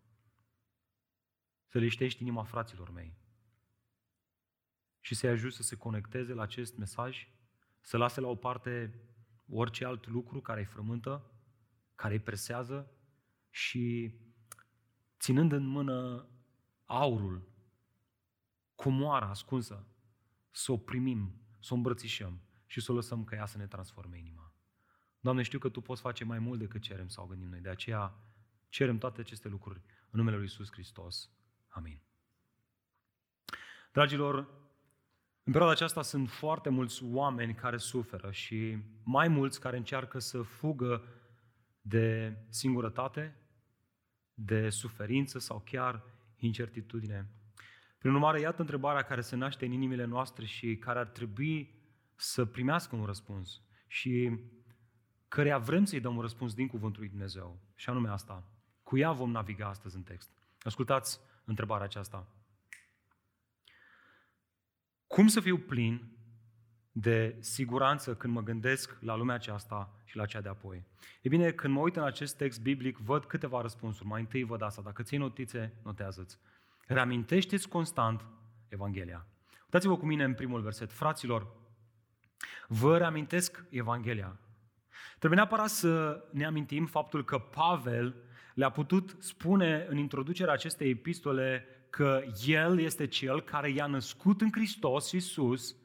Să 1.66 1.78
liniștești 1.78 2.22
inima 2.22 2.42
fraților 2.42 2.90
mei. 2.90 3.23
Și 5.04 5.14
să-i 5.14 5.30
ajut 5.30 5.52
să 5.52 5.62
se 5.62 5.76
conecteze 5.76 6.32
la 6.32 6.42
acest 6.42 6.76
mesaj, 6.76 7.28
să 7.80 7.96
lase 7.96 8.20
la 8.20 8.28
o 8.28 8.34
parte 8.34 9.00
orice 9.48 9.84
alt 9.84 10.06
lucru 10.06 10.40
care 10.40 10.60
îi 10.60 10.66
frământă, 10.66 11.30
care 11.94 12.14
îi 12.14 12.20
presează 12.20 12.90
și 13.50 14.14
ținând 15.18 15.52
în 15.52 15.66
mână 15.66 16.28
aurul, 16.84 17.48
comoara 18.74 19.28
ascunsă, 19.28 19.86
să 20.50 20.72
o 20.72 20.76
primim, 20.76 21.40
să 21.60 21.72
o 21.72 21.76
îmbrățișăm 21.76 22.40
și 22.66 22.80
să 22.80 22.92
o 22.92 22.94
lăsăm 22.94 23.24
ca 23.24 23.36
ea 23.36 23.46
să 23.46 23.58
ne 23.58 23.66
transforme 23.66 24.18
inima. 24.18 24.52
Doamne, 25.20 25.42
știu 25.42 25.58
că 25.58 25.68
Tu 25.68 25.80
poți 25.80 26.00
face 26.00 26.24
mai 26.24 26.38
mult 26.38 26.58
decât 26.58 26.82
cerem 26.82 27.08
sau 27.08 27.26
gândim 27.26 27.48
noi, 27.48 27.60
de 27.60 27.68
aceea 27.68 28.14
cerem 28.68 28.98
toate 28.98 29.20
aceste 29.20 29.48
lucruri 29.48 29.80
în 30.10 30.18
numele 30.18 30.36
Lui 30.36 30.44
Iisus 30.44 30.70
Hristos. 30.72 31.30
Amin. 31.68 32.00
Dragilor, 33.92 34.62
în 35.44 35.52
perioada 35.52 35.74
aceasta 35.74 36.02
sunt 36.02 36.30
foarte 36.30 36.68
mulți 36.68 37.04
oameni 37.04 37.54
care 37.54 37.76
suferă 37.76 38.30
și 38.30 38.78
mai 39.02 39.28
mulți 39.28 39.60
care 39.60 39.76
încearcă 39.76 40.18
să 40.18 40.42
fugă 40.42 41.04
de 41.80 42.36
singurătate, 42.48 43.36
de 44.34 44.68
suferință 44.68 45.38
sau 45.38 45.62
chiar 45.64 46.02
incertitudine. 46.36 47.30
Prin 47.98 48.12
urmare, 48.12 48.40
iată 48.40 48.60
întrebarea 48.60 49.02
care 49.02 49.20
se 49.20 49.36
naște 49.36 49.64
în 49.64 49.72
inimile 49.72 50.04
noastre 50.04 50.44
și 50.44 50.76
care 50.76 50.98
ar 50.98 51.06
trebui 51.06 51.74
să 52.16 52.44
primească 52.44 52.96
un 52.96 53.04
răspuns 53.04 53.60
și 53.86 54.38
căreia 55.28 55.58
vrem 55.58 55.84
să-i 55.84 56.00
dăm 56.00 56.16
un 56.16 56.20
răspuns 56.20 56.54
din 56.54 56.66
Cuvântul 56.66 57.00
lui 57.00 57.10
Dumnezeu. 57.10 57.58
Și 57.74 57.90
anume 57.90 58.08
asta. 58.08 58.44
Cu 58.82 58.98
ea 58.98 59.12
vom 59.12 59.30
naviga 59.30 59.68
astăzi 59.68 59.96
în 59.96 60.02
text. 60.02 60.30
Ascultați 60.60 61.20
întrebarea 61.44 61.84
aceasta. 61.84 62.26
Cum 65.06 65.26
să 65.26 65.40
fiu 65.40 65.58
plin 65.58 66.08
de 66.92 67.36
siguranță 67.40 68.14
când 68.14 68.34
mă 68.34 68.42
gândesc 68.42 68.96
la 69.00 69.16
lumea 69.16 69.34
aceasta 69.34 70.00
și 70.04 70.16
la 70.16 70.26
cea 70.26 70.40
de 70.40 70.48
apoi? 70.48 70.84
E 71.22 71.28
bine, 71.28 71.50
când 71.50 71.74
mă 71.74 71.80
uit 71.80 71.96
în 71.96 72.02
acest 72.02 72.36
text 72.36 72.60
biblic, 72.62 72.96
văd 72.96 73.24
câteva 73.24 73.60
răspunsuri. 73.60 74.08
Mai 74.08 74.20
întâi 74.20 74.42
văd 74.42 74.62
asta. 74.62 74.82
Dacă 74.82 75.02
ții 75.02 75.18
notițe, 75.18 75.72
notează-ți. 75.82 76.38
Reamintește-ți 76.86 77.68
constant 77.68 78.24
Evanghelia. 78.68 79.26
Uitați-vă 79.62 79.96
cu 79.96 80.06
mine 80.06 80.24
în 80.24 80.34
primul 80.34 80.60
verset. 80.60 80.92
Fraților, 80.92 81.46
vă 82.68 82.98
reamintesc 82.98 83.64
Evanghelia. 83.70 84.38
Trebuie 85.18 85.40
neapărat 85.40 85.68
să 85.68 86.24
ne 86.32 86.44
amintim 86.44 86.86
faptul 86.86 87.24
că 87.24 87.38
Pavel 87.38 88.14
le-a 88.54 88.70
putut 88.70 89.16
spune 89.18 89.86
în 89.88 89.96
introducerea 89.96 90.52
acestei 90.52 90.90
epistole 90.90 91.66
că 91.94 92.22
El 92.46 92.80
este 92.80 93.06
Cel 93.06 93.42
care 93.42 93.70
i-a 93.70 93.86
născut 93.86 94.40
în 94.40 94.48
Hristos 94.52 95.12
Iisus 95.12 95.76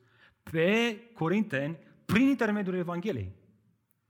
pe 0.43 0.99
Corinteni 1.13 1.77
prin 2.05 2.27
intermediul 2.27 2.75
Evangheliei. 2.75 3.35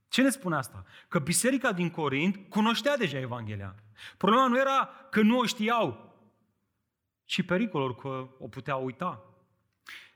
Ce 0.08 0.22
ne 0.22 0.28
spune 0.28 0.56
asta? 0.56 0.84
Că 1.08 1.18
biserica 1.18 1.72
din 1.72 1.90
Corint 1.90 2.36
cunoștea 2.48 2.96
deja 2.96 3.18
Evanghelia. 3.18 3.74
Problema 4.16 4.46
nu 4.46 4.58
era 4.58 4.90
că 5.10 5.22
nu 5.22 5.38
o 5.38 5.44
știau, 5.44 6.14
ci 7.24 7.42
pericolul 7.42 7.94
că 7.94 8.28
o 8.38 8.48
puteau 8.48 8.84
uita. 8.84 9.24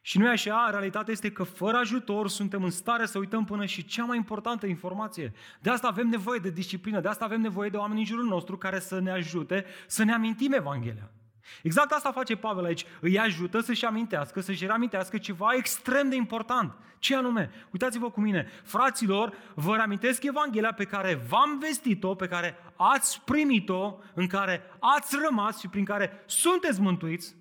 Și 0.01 0.19
nu 0.19 0.27
e 0.27 0.31
așa, 0.31 0.71
realitatea 0.71 1.13
este 1.13 1.33
că 1.33 1.43
fără 1.43 1.77
ajutor 1.77 2.29
suntem 2.29 2.65
în 2.65 2.71
stare 2.71 3.07
să 3.07 3.19
uităm 3.19 3.45
până 3.45 3.65
și 3.65 3.85
cea 3.85 4.05
mai 4.05 4.17
importantă 4.17 4.67
informație. 4.67 5.33
De 5.61 5.71
asta 5.71 5.89
avem 5.89 6.09
nevoie 6.09 6.39
de 6.39 6.51
disciplină, 6.51 7.01
de 7.01 7.09
asta 7.09 7.25
avem 7.25 7.41
nevoie 7.41 7.71
de 7.71 7.77
oameni 7.77 8.01
în 8.01 8.07
jurul 8.07 8.25
nostru 8.25 8.59
care 8.59 8.79
să 8.79 9.01
ne 9.01 9.11
ajute 9.11 9.65
să 9.87 10.05
ne 10.05 10.13
amintim 10.13 10.53
Evanghelia. 10.53 11.11
Exact 11.63 11.93
asta 11.93 12.13
face 12.13 12.37
Pavel 12.37 12.65
aici. 12.65 12.85
Îi 13.01 13.19
ajută 13.19 13.61
să-și 13.61 13.85
amintească, 13.85 14.41
să-și 14.41 14.67
reamintească 14.67 15.19
ceva 15.19 15.49
extrem 15.55 16.09
de 16.09 16.17
important. 16.17 16.77
Ce 16.99 17.17
anume? 17.17 17.51
Uitați-vă 17.73 18.11
cu 18.11 18.21
mine. 18.21 18.49
Fraților, 18.63 19.35
vă 19.55 19.75
reamintesc 19.77 20.23
Evanghelia 20.23 20.73
pe 20.73 20.85
care 20.85 21.15
v-am 21.15 21.59
vestit-o, 21.59 22.15
pe 22.15 22.29
care 22.29 22.57
ați 22.77 23.21
primit-o, 23.25 23.99
în 24.15 24.27
care 24.27 24.63
ați 24.79 25.17
rămas 25.25 25.59
și 25.59 25.69
prin 25.69 25.85
care 25.85 26.23
sunteți 26.27 26.81
mântuiți. 26.81 27.37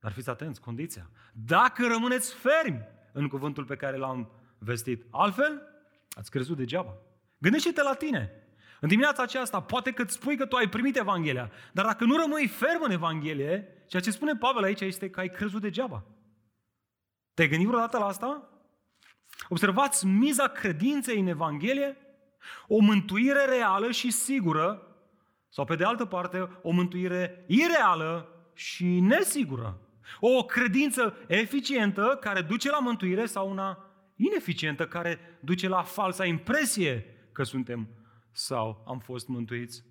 Dar 0.00 0.12
fiți 0.12 0.30
atenți, 0.30 0.60
condiția. 0.60 1.10
Dacă 1.32 1.86
rămâneți 1.86 2.34
fermi 2.34 2.80
în 3.12 3.28
cuvântul 3.28 3.64
pe 3.64 3.76
care 3.76 3.96
l-am 3.96 4.30
vestit, 4.58 5.04
altfel, 5.10 5.62
ați 6.10 6.30
crezut 6.30 6.56
degeaba. 6.56 6.94
Gândește-te 7.38 7.82
la 7.82 7.94
tine. 7.94 8.41
În 8.82 8.88
dimineața 8.88 9.22
aceasta, 9.22 9.60
poate 9.60 9.92
că 9.92 10.02
îți 10.02 10.14
spui 10.14 10.36
că 10.36 10.46
tu 10.46 10.56
ai 10.56 10.68
primit 10.68 10.96
Evanghelia, 10.96 11.50
dar 11.72 11.84
dacă 11.84 12.04
nu 12.04 12.16
rămâi 12.16 12.46
ferm 12.46 12.82
în 12.82 12.90
Evanghelie, 12.90 13.84
ceea 13.86 14.02
ce 14.02 14.10
spune 14.10 14.36
Pavel 14.36 14.62
aici 14.62 14.80
este 14.80 15.10
că 15.10 15.20
ai 15.20 15.30
crezut 15.30 15.60
degeaba. 15.60 16.04
Te-ai 17.34 17.48
gândit 17.48 17.66
vreodată 17.66 17.98
la 17.98 18.06
asta? 18.06 18.48
Observați 19.48 20.06
miza 20.06 20.48
credinței 20.48 21.20
în 21.20 21.26
Evanghelie, 21.26 21.96
o 22.66 22.78
mântuire 22.78 23.44
reală 23.44 23.90
și 23.90 24.10
sigură, 24.10 24.96
sau 25.48 25.64
pe 25.64 25.76
de 25.76 25.84
altă 25.84 26.04
parte, 26.04 26.48
o 26.62 26.70
mântuire 26.70 27.44
ireală 27.48 28.28
și 28.54 29.00
nesigură. 29.00 29.80
O 30.20 30.44
credință 30.44 31.16
eficientă 31.26 32.18
care 32.20 32.40
duce 32.40 32.70
la 32.70 32.78
mântuire 32.78 33.26
sau 33.26 33.50
una 33.50 33.90
ineficientă 34.16 34.86
care 34.86 35.38
duce 35.40 35.68
la 35.68 35.82
falsa 35.82 36.24
impresie 36.24 37.06
că 37.32 37.42
suntem 37.42 37.88
sau 38.32 38.84
am 38.86 38.98
fost 38.98 39.28
mântuiți. 39.28 39.84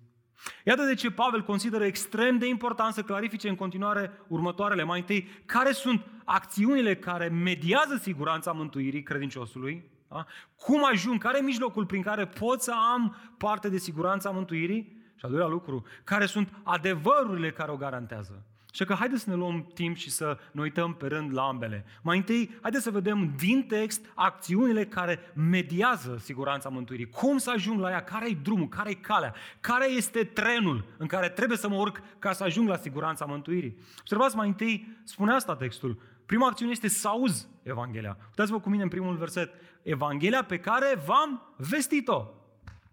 Iată 0.64 0.84
de 0.84 0.94
ce 0.94 1.10
Pavel 1.10 1.42
consideră 1.42 1.84
extrem 1.84 2.38
de 2.38 2.46
important 2.46 2.94
să 2.94 3.02
clarifice 3.02 3.48
în 3.48 3.54
continuare 3.54 4.12
următoarele. 4.28 4.82
Mai 4.82 4.98
întâi, 4.98 5.28
care 5.46 5.72
sunt 5.72 6.06
acțiunile 6.24 6.96
care 6.96 7.28
mediază 7.28 7.96
siguranța 7.96 8.52
mântuirii 8.52 9.02
credinciosului? 9.02 9.90
Da? 10.08 10.26
Cum 10.56 10.84
ajung? 10.92 11.22
Care 11.22 11.38
e 11.38 11.42
mijlocul 11.42 11.86
prin 11.86 12.02
care 12.02 12.26
pot 12.26 12.62
să 12.62 12.72
am 12.92 13.16
parte 13.38 13.68
de 13.68 13.78
siguranța 13.78 14.30
mântuirii? 14.30 15.00
Și 15.16 15.24
al 15.24 15.30
doilea 15.30 15.48
lucru, 15.48 15.86
care 16.04 16.26
sunt 16.26 16.52
adevărurile 16.62 17.50
care 17.50 17.70
o 17.70 17.76
garantează? 17.76 18.46
Și 18.74 18.84
că 18.84 18.94
haideți 18.94 19.22
să 19.22 19.30
ne 19.30 19.36
luăm 19.36 19.66
timp 19.74 19.96
și 19.96 20.10
să 20.10 20.38
ne 20.52 20.60
uităm 20.60 20.94
pe 20.94 21.06
rând 21.06 21.34
la 21.34 21.42
ambele. 21.42 21.84
Mai 22.02 22.16
întâi, 22.16 22.58
haideți 22.60 22.82
să 22.82 22.90
vedem 22.90 23.34
din 23.36 23.66
text 23.66 24.04
acțiunile 24.14 24.84
care 24.84 25.18
mediază 25.34 26.16
siguranța 26.20 26.68
mântuirii. 26.68 27.08
Cum 27.08 27.38
să 27.38 27.50
ajung 27.50 27.80
la 27.80 27.90
ea? 27.90 28.04
Care 28.04 28.30
e 28.30 28.38
drumul? 28.42 28.68
Care 28.68 28.90
e 28.90 28.94
calea? 28.94 29.34
Care 29.60 29.90
este 29.90 30.24
trenul 30.24 30.84
în 30.96 31.06
care 31.06 31.28
trebuie 31.28 31.58
să 31.58 31.68
mă 31.68 31.76
urc 31.76 32.02
ca 32.18 32.32
să 32.32 32.44
ajung 32.44 32.68
la 32.68 32.76
siguranța 32.76 33.24
mântuirii? 33.24 33.78
Observați 34.00 34.36
mai 34.36 34.48
întâi, 34.48 34.96
spune 35.04 35.32
asta 35.32 35.56
textul. 35.56 36.00
Prima 36.26 36.46
acțiune 36.46 36.70
este 36.70 36.88
să 36.88 37.08
auzi 37.08 37.48
Evanghelia. 37.62 38.16
Uitați-vă 38.26 38.60
cu 38.60 38.68
mine 38.68 38.82
în 38.82 38.88
primul 38.88 39.16
verset. 39.16 39.50
Evanghelia 39.82 40.44
pe 40.44 40.58
care 40.58 41.02
v-am 41.06 41.54
vestit-o. 41.56 42.26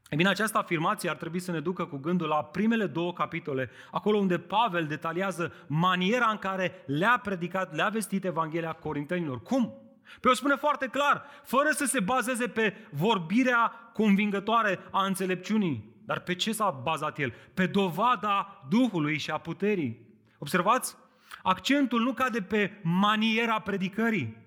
E 0.10 0.16
bine, 0.16 0.30
această 0.30 0.58
afirmație 0.58 1.10
ar 1.10 1.16
trebui 1.16 1.40
să 1.40 1.52
ne 1.52 1.60
ducă 1.60 1.86
cu 1.86 1.98
gândul 1.98 2.28
la 2.28 2.44
primele 2.44 2.86
două 2.86 3.14
capitole, 3.14 3.70
acolo 3.92 4.18
unde 4.18 4.40
Pavel 4.40 4.86
detaliază 4.86 5.54
maniera 5.68 6.28
în 6.30 6.38
care 6.38 6.84
le-a 6.86 7.20
predicat, 7.24 7.76
le-a 7.76 7.90
vestit 7.90 8.26
Evanghelia 8.26 8.72
Corintenilor. 8.72 9.42
Cum? 9.42 9.74
Pe 10.22 10.28
o 10.28 10.34
spune 10.34 10.56
foarte 10.56 10.88
clar, 10.88 11.26
fără 11.44 11.70
să 11.72 11.86
se 11.86 12.00
bazeze 12.00 12.48
pe 12.48 12.74
vorbirea 12.92 13.92
convingătoare 13.94 14.80
a 14.92 15.06
înțelepciunii. 15.06 15.96
Dar 16.06 16.20
pe 16.20 16.36
ce 16.36 16.52
s-a 16.52 16.80
bazat 16.84 17.20
el? 17.20 17.34
Pe 17.54 17.66
dovada 17.66 18.66
Duhului 18.70 19.18
și 19.18 19.32
a 19.32 19.38
puterii. 19.38 20.08
Observați? 20.38 20.96
Accentul 21.44 22.02
nu 22.02 22.14
cade 22.14 22.42
pe 22.42 22.80
maniera 22.84 23.60
predicării, 23.60 24.38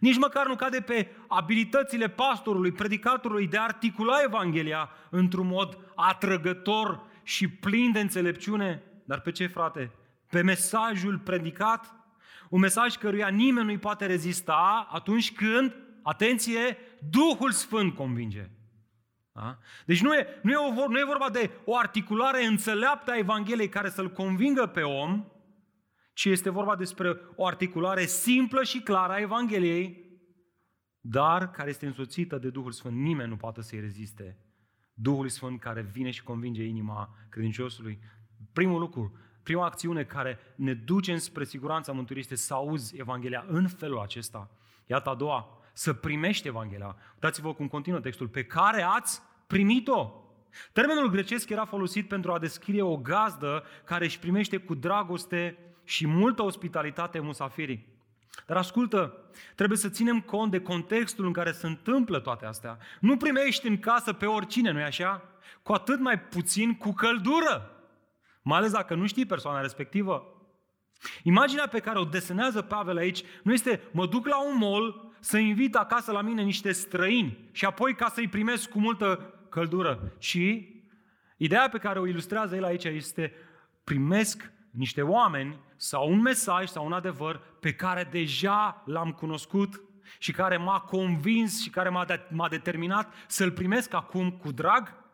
nici 0.00 0.16
măcar 0.16 0.46
nu 0.46 0.56
cade 0.56 0.80
pe 0.80 1.10
abilitățile 1.28 2.08
pastorului, 2.08 2.72
predicatorului 2.72 3.46
de 3.46 3.56
a 3.56 3.62
articula 3.62 4.22
Evanghelia 4.24 4.90
într-un 5.10 5.46
mod 5.46 5.78
atrăgător 5.94 7.00
și 7.22 7.48
plin 7.48 7.92
de 7.92 8.00
înțelepciune. 8.00 8.82
Dar 9.04 9.20
pe 9.20 9.30
ce, 9.30 9.46
frate? 9.46 9.90
Pe 10.28 10.42
mesajul 10.42 11.18
predicat? 11.18 11.94
Un 12.48 12.60
mesaj 12.60 12.96
căruia 12.96 13.28
nimeni 13.28 13.66
nu-i 13.66 13.78
poate 13.78 14.06
rezista 14.06 14.88
atunci 14.90 15.32
când, 15.32 15.76
atenție, 16.02 16.78
Duhul 17.10 17.50
Sfânt 17.50 17.94
convinge. 17.94 18.50
Da? 19.32 19.58
Deci 19.84 20.02
nu 20.02 20.14
e, 20.14 20.26
nu, 20.42 20.50
e 20.50 20.56
o, 20.56 20.88
nu 20.88 20.98
e 20.98 21.04
vorba 21.04 21.30
de 21.30 21.50
o 21.64 21.76
articulare 21.76 22.44
înțeleaptă 22.44 23.10
a 23.10 23.16
Evangheliei 23.16 23.68
care 23.68 23.90
să-l 23.90 24.10
convingă 24.10 24.66
pe 24.66 24.82
om, 24.82 25.24
ci 26.16 26.24
este 26.24 26.50
vorba 26.50 26.76
despre 26.76 27.20
o 27.34 27.46
articulare 27.46 28.04
simplă 28.04 28.62
și 28.62 28.80
clară 28.80 29.12
a 29.12 29.20
Evangheliei, 29.20 30.04
dar 31.00 31.50
care 31.50 31.68
este 31.68 31.86
însoțită 31.86 32.38
de 32.38 32.50
Duhul 32.50 32.72
Sfânt. 32.72 32.96
Nimeni 32.96 33.28
nu 33.28 33.36
poate 33.36 33.62
să-i 33.62 33.80
reziste. 33.80 34.38
Duhul 34.94 35.28
Sfânt 35.28 35.60
care 35.60 35.80
vine 35.92 36.10
și 36.10 36.22
convinge 36.22 36.62
inima 36.64 37.16
credinciosului. 37.28 37.98
Primul 38.52 38.80
lucru, 38.80 39.18
prima 39.42 39.64
acțiune 39.64 40.04
care 40.04 40.38
ne 40.54 40.74
duce 40.74 41.12
înspre 41.12 41.44
siguranța 41.44 41.92
mântuirii 41.92 42.22
este 42.22 42.46
să 42.46 42.54
auzi 42.54 42.96
Evanghelia 42.96 43.44
în 43.48 43.68
felul 43.68 43.98
acesta. 43.98 44.50
Iată 44.86 45.10
a 45.10 45.14
doua, 45.14 45.48
să 45.72 45.92
primești 45.92 46.46
Evanghelia. 46.46 46.96
Uitați-vă 47.14 47.54
cum 47.54 47.68
continuă 47.68 48.00
textul. 48.00 48.28
Pe 48.28 48.44
care 48.44 48.82
ați 48.82 49.22
primit-o. 49.46 50.10
Termenul 50.72 51.10
grecesc 51.10 51.48
era 51.48 51.64
folosit 51.64 52.08
pentru 52.08 52.32
a 52.32 52.38
descrie 52.38 52.82
o 52.82 52.96
gazdă 52.96 53.64
care 53.84 54.04
își 54.04 54.18
primește 54.18 54.56
cu 54.56 54.74
dragoste 54.74 55.58
și 55.86 56.06
multă 56.06 56.42
ospitalitate 56.42 57.18
musafirii. 57.18 57.94
Dar 58.46 58.56
ascultă, 58.56 59.30
trebuie 59.54 59.78
să 59.78 59.88
ținem 59.88 60.20
cont 60.20 60.50
de 60.50 60.60
contextul 60.60 61.26
în 61.26 61.32
care 61.32 61.52
se 61.52 61.66
întâmplă 61.66 62.20
toate 62.20 62.46
astea. 62.46 62.78
Nu 63.00 63.16
primești 63.16 63.66
în 63.66 63.78
casă 63.78 64.12
pe 64.12 64.26
oricine, 64.26 64.70
nu-i 64.70 64.82
așa? 64.82 65.22
Cu 65.62 65.72
atât 65.72 66.00
mai 66.00 66.20
puțin 66.20 66.74
cu 66.74 66.92
căldură. 66.92 67.70
Mai 68.42 68.58
ales 68.58 68.72
dacă 68.72 68.94
nu 68.94 69.06
știi 69.06 69.26
persoana 69.26 69.60
respectivă. 69.60 70.30
Imaginea 71.22 71.66
pe 71.66 71.80
care 71.80 71.98
o 71.98 72.04
desenează 72.04 72.62
Pavel 72.62 72.96
aici 72.96 73.22
nu 73.42 73.52
este 73.52 73.80
mă 73.90 74.06
duc 74.06 74.26
la 74.26 74.46
un 74.46 74.56
mall 74.58 75.14
să 75.20 75.38
invit 75.38 75.74
acasă 75.74 76.12
la 76.12 76.20
mine 76.20 76.42
niște 76.42 76.72
străini 76.72 77.48
și 77.52 77.64
apoi 77.64 77.94
ca 77.94 78.08
să-i 78.08 78.28
primesc 78.28 78.68
cu 78.68 78.80
multă 78.80 79.34
căldură. 79.48 80.12
ci 80.18 80.38
ideea 81.36 81.68
pe 81.68 81.78
care 81.78 81.98
o 81.98 82.06
ilustrează 82.06 82.56
el 82.56 82.64
aici 82.64 82.84
este 82.84 83.32
primesc 83.84 84.52
niște 84.76 85.02
oameni 85.02 85.60
sau 85.76 86.10
un 86.10 86.20
mesaj 86.20 86.68
sau 86.68 86.86
un 86.86 86.92
adevăr 86.92 87.40
pe 87.60 87.72
care 87.74 88.08
deja 88.10 88.82
l-am 88.86 89.12
cunoscut 89.12 89.80
și 90.18 90.32
care 90.32 90.56
m-a 90.56 90.80
convins 90.80 91.62
și 91.62 91.70
care 91.70 91.88
m-a, 91.88 92.04
de- 92.04 92.26
m-a 92.30 92.48
determinat 92.48 93.12
să-l 93.26 93.50
primesc 93.50 93.94
acum 93.94 94.30
cu 94.30 94.52
drag? 94.52 95.04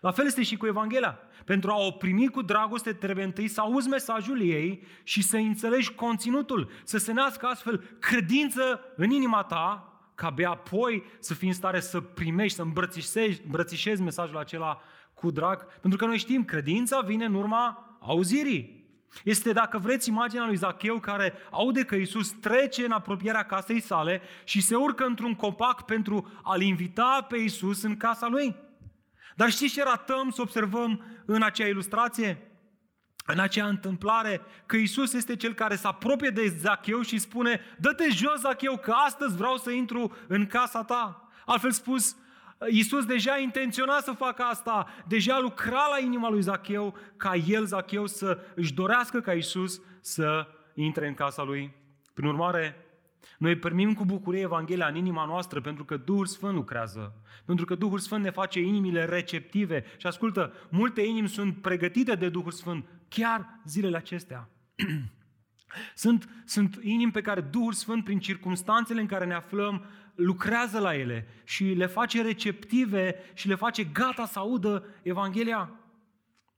La 0.00 0.10
fel 0.10 0.26
este 0.26 0.42
și 0.42 0.56
cu 0.56 0.66
Evanghelia. 0.66 1.18
Pentru 1.44 1.70
a 1.70 1.76
o 1.76 1.90
primi 1.90 2.28
cu 2.28 2.42
dragoste 2.42 2.92
trebuie 2.92 3.24
întâi 3.24 3.48
să 3.48 3.60
auzi 3.60 3.88
mesajul 3.88 4.42
ei 4.42 4.86
și 5.02 5.22
să 5.22 5.36
înțelegi 5.36 5.92
conținutul, 5.92 6.70
să 6.84 6.98
se 6.98 7.12
nască 7.12 7.46
astfel 7.46 7.96
credință 7.98 8.80
în 8.96 9.10
inima 9.10 9.42
ta, 9.42 9.90
ca 10.14 10.26
abia 10.26 10.50
apoi 10.50 11.04
să 11.18 11.34
fii 11.34 11.48
în 11.48 11.54
stare 11.54 11.80
să 11.80 12.00
primești, 12.00 12.56
să 12.56 12.62
îmbrățișezi, 12.62 13.42
îmbrățișezi 13.44 14.02
mesajul 14.02 14.36
acela 14.36 14.80
cu 15.14 15.30
drag. 15.30 15.66
Pentru 15.80 15.98
că 15.98 16.06
noi 16.06 16.18
știm, 16.18 16.44
credința 16.44 17.00
vine 17.00 17.24
în 17.24 17.34
urma 17.34 17.98
auzirii. 18.00 18.75
Este, 19.24 19.52
dacă 19.52 19.78
vreți, 19.78 20.08
imaginea 20.08 20.46
lui 20.46 20.56
Zacheu 20.56 20.98
care 20.98 21.32
aude 21.50 21.84
că 21.84 21.94
Iisus 21.94 22.30
trece 22.30 22.84
în 22.84 22.90
apropierea 22.90 23.44
casei 23.44 23.80
sale 23.80 24.20
și 24.44 24.60
se 24.60 24.74
urcă 24.74 25.04
într-un 25.04 25.34
copac 25.34 25.84
pentru 25.84 26.40
a-L 26.42 26.60
invita 26.60 27.26
pe 27.28 27.36
Iisus 27.36 27.82
în 27.82 27.96
casa 27.96 28.26
lui. 28.26 28.56
Dar 29.36 29.50
știți 29.50 29.74
ce 29.74 29.82
ratăm 29.82 30.30
să 30.30 30.40
observăm 30.40 31.04
în 31.26 31.42
acea 31.42 31.66
ilustrație? 31.66 32.50
În 33.26 33.38
acea 33.38 33.66
întâmplare 33.66 34.40
că 34.66 34.76
Iisus 34.76 35.12
este 35.12 35.36
cel 35.36 35.54
care 35.54 35.76
se 35.76 35.86
apropie 35.86 36.30
de 36.30 36.56
Zacheu 36.60 37.02
și 37.02 37.18
spune 37.18 37.60
Dă-te 37.78 38.08
jos, 38.08 38.40
Zacheu, 38.40 38.76
că 38.76 38.92
astăzi 38.92 39.36
vreau 39.36 39.56
să 39.56 39.70
intru 39.70 40.16
în 40.28 40.46
casa 40.46 40.84
ta. 40.84 41.28
Altfel 41.46 41.70
spus, 41.70 42.16
Iisus 42.70 43.04
deja 43.04 43.38
intenționa 43.38 44.00
să 44.00 44.12
facă 44.12 44.42
asta, 44.42 44.86
deja 45.08 45.38
lucra 45.40 45.86
la 45.90 45.98
inima 46.04 46.30
lui 46.30 46.40
Zacheu 46.40 46.96
ca 47.16 47.34
el, 47.34 47.64
Zacheu, 47.64 48.06
să 48.06 48.38
își 48.54 48.74
dorească 48.74 49.20
ca 49.20 49.32
Iisus 49.34 49.80
să 50.00 50.46
intre 50.74 51.06
în 51.06 51.14
casa 51.14 51.42
lui. 51.42 51.74
Prin 52.14 52.28
urmare, 52.28 52.86
noi 53.38 53.56
primim 53.56 53.94
cu 53.94 54.04
bucurie 54.04 54.40
Evanghelia 54.40 54.86
în 54.86 54.96
inima 54.96 55.24
noastră 55.24 55.60
pentru 55.60 55.84
că 55.84 55.96
Duhul 55.96 56.26
Sfânt 56.26 56.54
lucrează, 56.54 57.14
pentru 57.44 57.64
că 57.64 57.74
Duhul 57.74 57.98
Sfânt 57.98 58.22
ne 58.22 58.30
face 58.30 58.60
inimile 58.60 59.04
receptive. 59.04 59.84
Și 59.96 60.06
ascultă, 60.06 60.52
multe 60.68 61.00
inimi 61.00 61.28
sunt 61.28 61.62
pregătite 61.62 62.14
de 62.14 62.28
Duhul 62.28 62.50
Sfânt 62.50 62.84
chiar 63.08 63.60
zilele 63.64 63.96
acestea. 63.96 64.48
Sunt, 65.94 66.28
sunt 66.44 66.78
inimi 66.82 67.10
pe 67.10 67.20
care 67.20 67.40
Duhul 67.40 67.72
Sfânt, 67.72 68.04
prin 68.04 68.18
circunstanțele 68.18 69.00
în 69.00 69.06
care 69.06 69.24
ne 69.24 69.34
aflăm, 69.34 69.84
lucrează 70.16 70.78
la 70.78 70.94
ele 70.94 71.26
și 71.44 71.64
le 71.64 71.86
face 71.86 72.22
receptive 72.22 73.14
și 73.34 73.48
le 73.48 73.54
face 73.54 73.84
gata 73.84 74.26
să 74.26 74.38
audă 74.38 74.84
Evanghelia. 75.02 75.70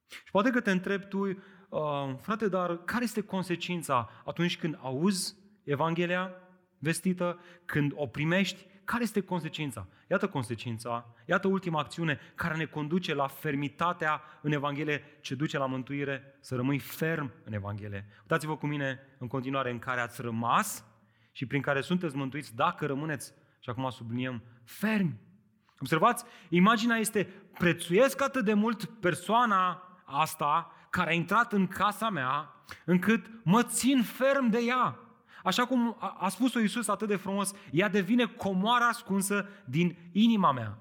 Și 0.08 0.30
poate 0.30 0.50
că 0.50 0.60
te 0.60 0.70
întrebi 0.70 1.04
tu, 1.04 1.26
uh, 1.26 1.36
frate, 2.20 2.48
dar 2.48 2.76
care 2.84 3.04
este 3.04 3.20
consecința 3.20 4.10
atunci 4.24 4.58
când 4.58 4.78
auzi 4.82 5.34
Evanghelia 5.64 6.30
vestită, 6.78 7.40
când 7.64 7.92
o 7.94 8.06
primești, 8.06 8.66
care 8.84 9.02
este 9.02 9.20
consecința? 9.20 9.88
Iată 10.10 10.28
consecința, 10.28 11.14
iată 11.26 11.48
ultima 11.48 11.80
acțiune 11.80 12.20
care 12.34 12.56
ne 12.56 12.64
conduce 12.64 13.14
la 13.14 13.26
fermitatea 13.26 14.22
în 14.42 14.52
Evanghelie 14.52 15.02
ce 15.20 15.34
duce 15.34 15.58
la 15.58 15.66
mântuire, 15.66 16.36
să 16.40 16.54
rămâi 16.54 16.78
ferm 16.78 17.32
în 17.44 17.52
Evanghelie. 17.52 18.06
Uitați-vă 18.20 18.56
cu 18.56 18.66
mine 18.66 19.00
în 19.18 19.26
continuare 19.26 19.70
în 19.70 19.78
care 19.78 20.00
ați 20.00 20.20
rămas 20.20 20.84
și 21.32 21.46
prin 21.46 21.60
care 21.60 21.80
sunteți 21.80 22.16
mântuiți 22.16 22.54
dacă 22.54 22.86
rămâneți 22.86 23.32
și 23.68 23.74
acum 23.78 23.90
subliniem, 23.90 24.42
fermi. 24.64 25.20
Observați, 25.80 26.24
imaginea 26.48 26.96
este, 26.96 27.24
prețuiesc 27.58 28.22
atât 28.22 28.44
de 28.44 28.54
mult 28.54 28.84
persoana 28.84 29.82
asta 30.04 30.72
care 30.90 31.10
a 31.10 31.14
intrat 31.14 31.52
în 31.52 31.66
casa 31.66 32.10
mea, 32.10 32.54
încât 32.84 33.30
mă 33.44 33.62
țin 33.62 34.02
ferm 34.02 34.48
de 34.50 34.58
ea. 34.58 34.98
Așa 35.44 35.66
cum 35.66 35.96
a 36.18 36.28
spus-o 36.28 36.58
Iisus 36.58 36.88
atât 36.88 37.08
de 37.08 37.16
frumos, 37.16 37.52
ea 37.70 37.88
devine 37.88 38.24
comoara 38.24 38.88
ascunsă 38.88 39.48
din 39.64 39.96
inima 40.12 40.52
mea. 40.52 40.78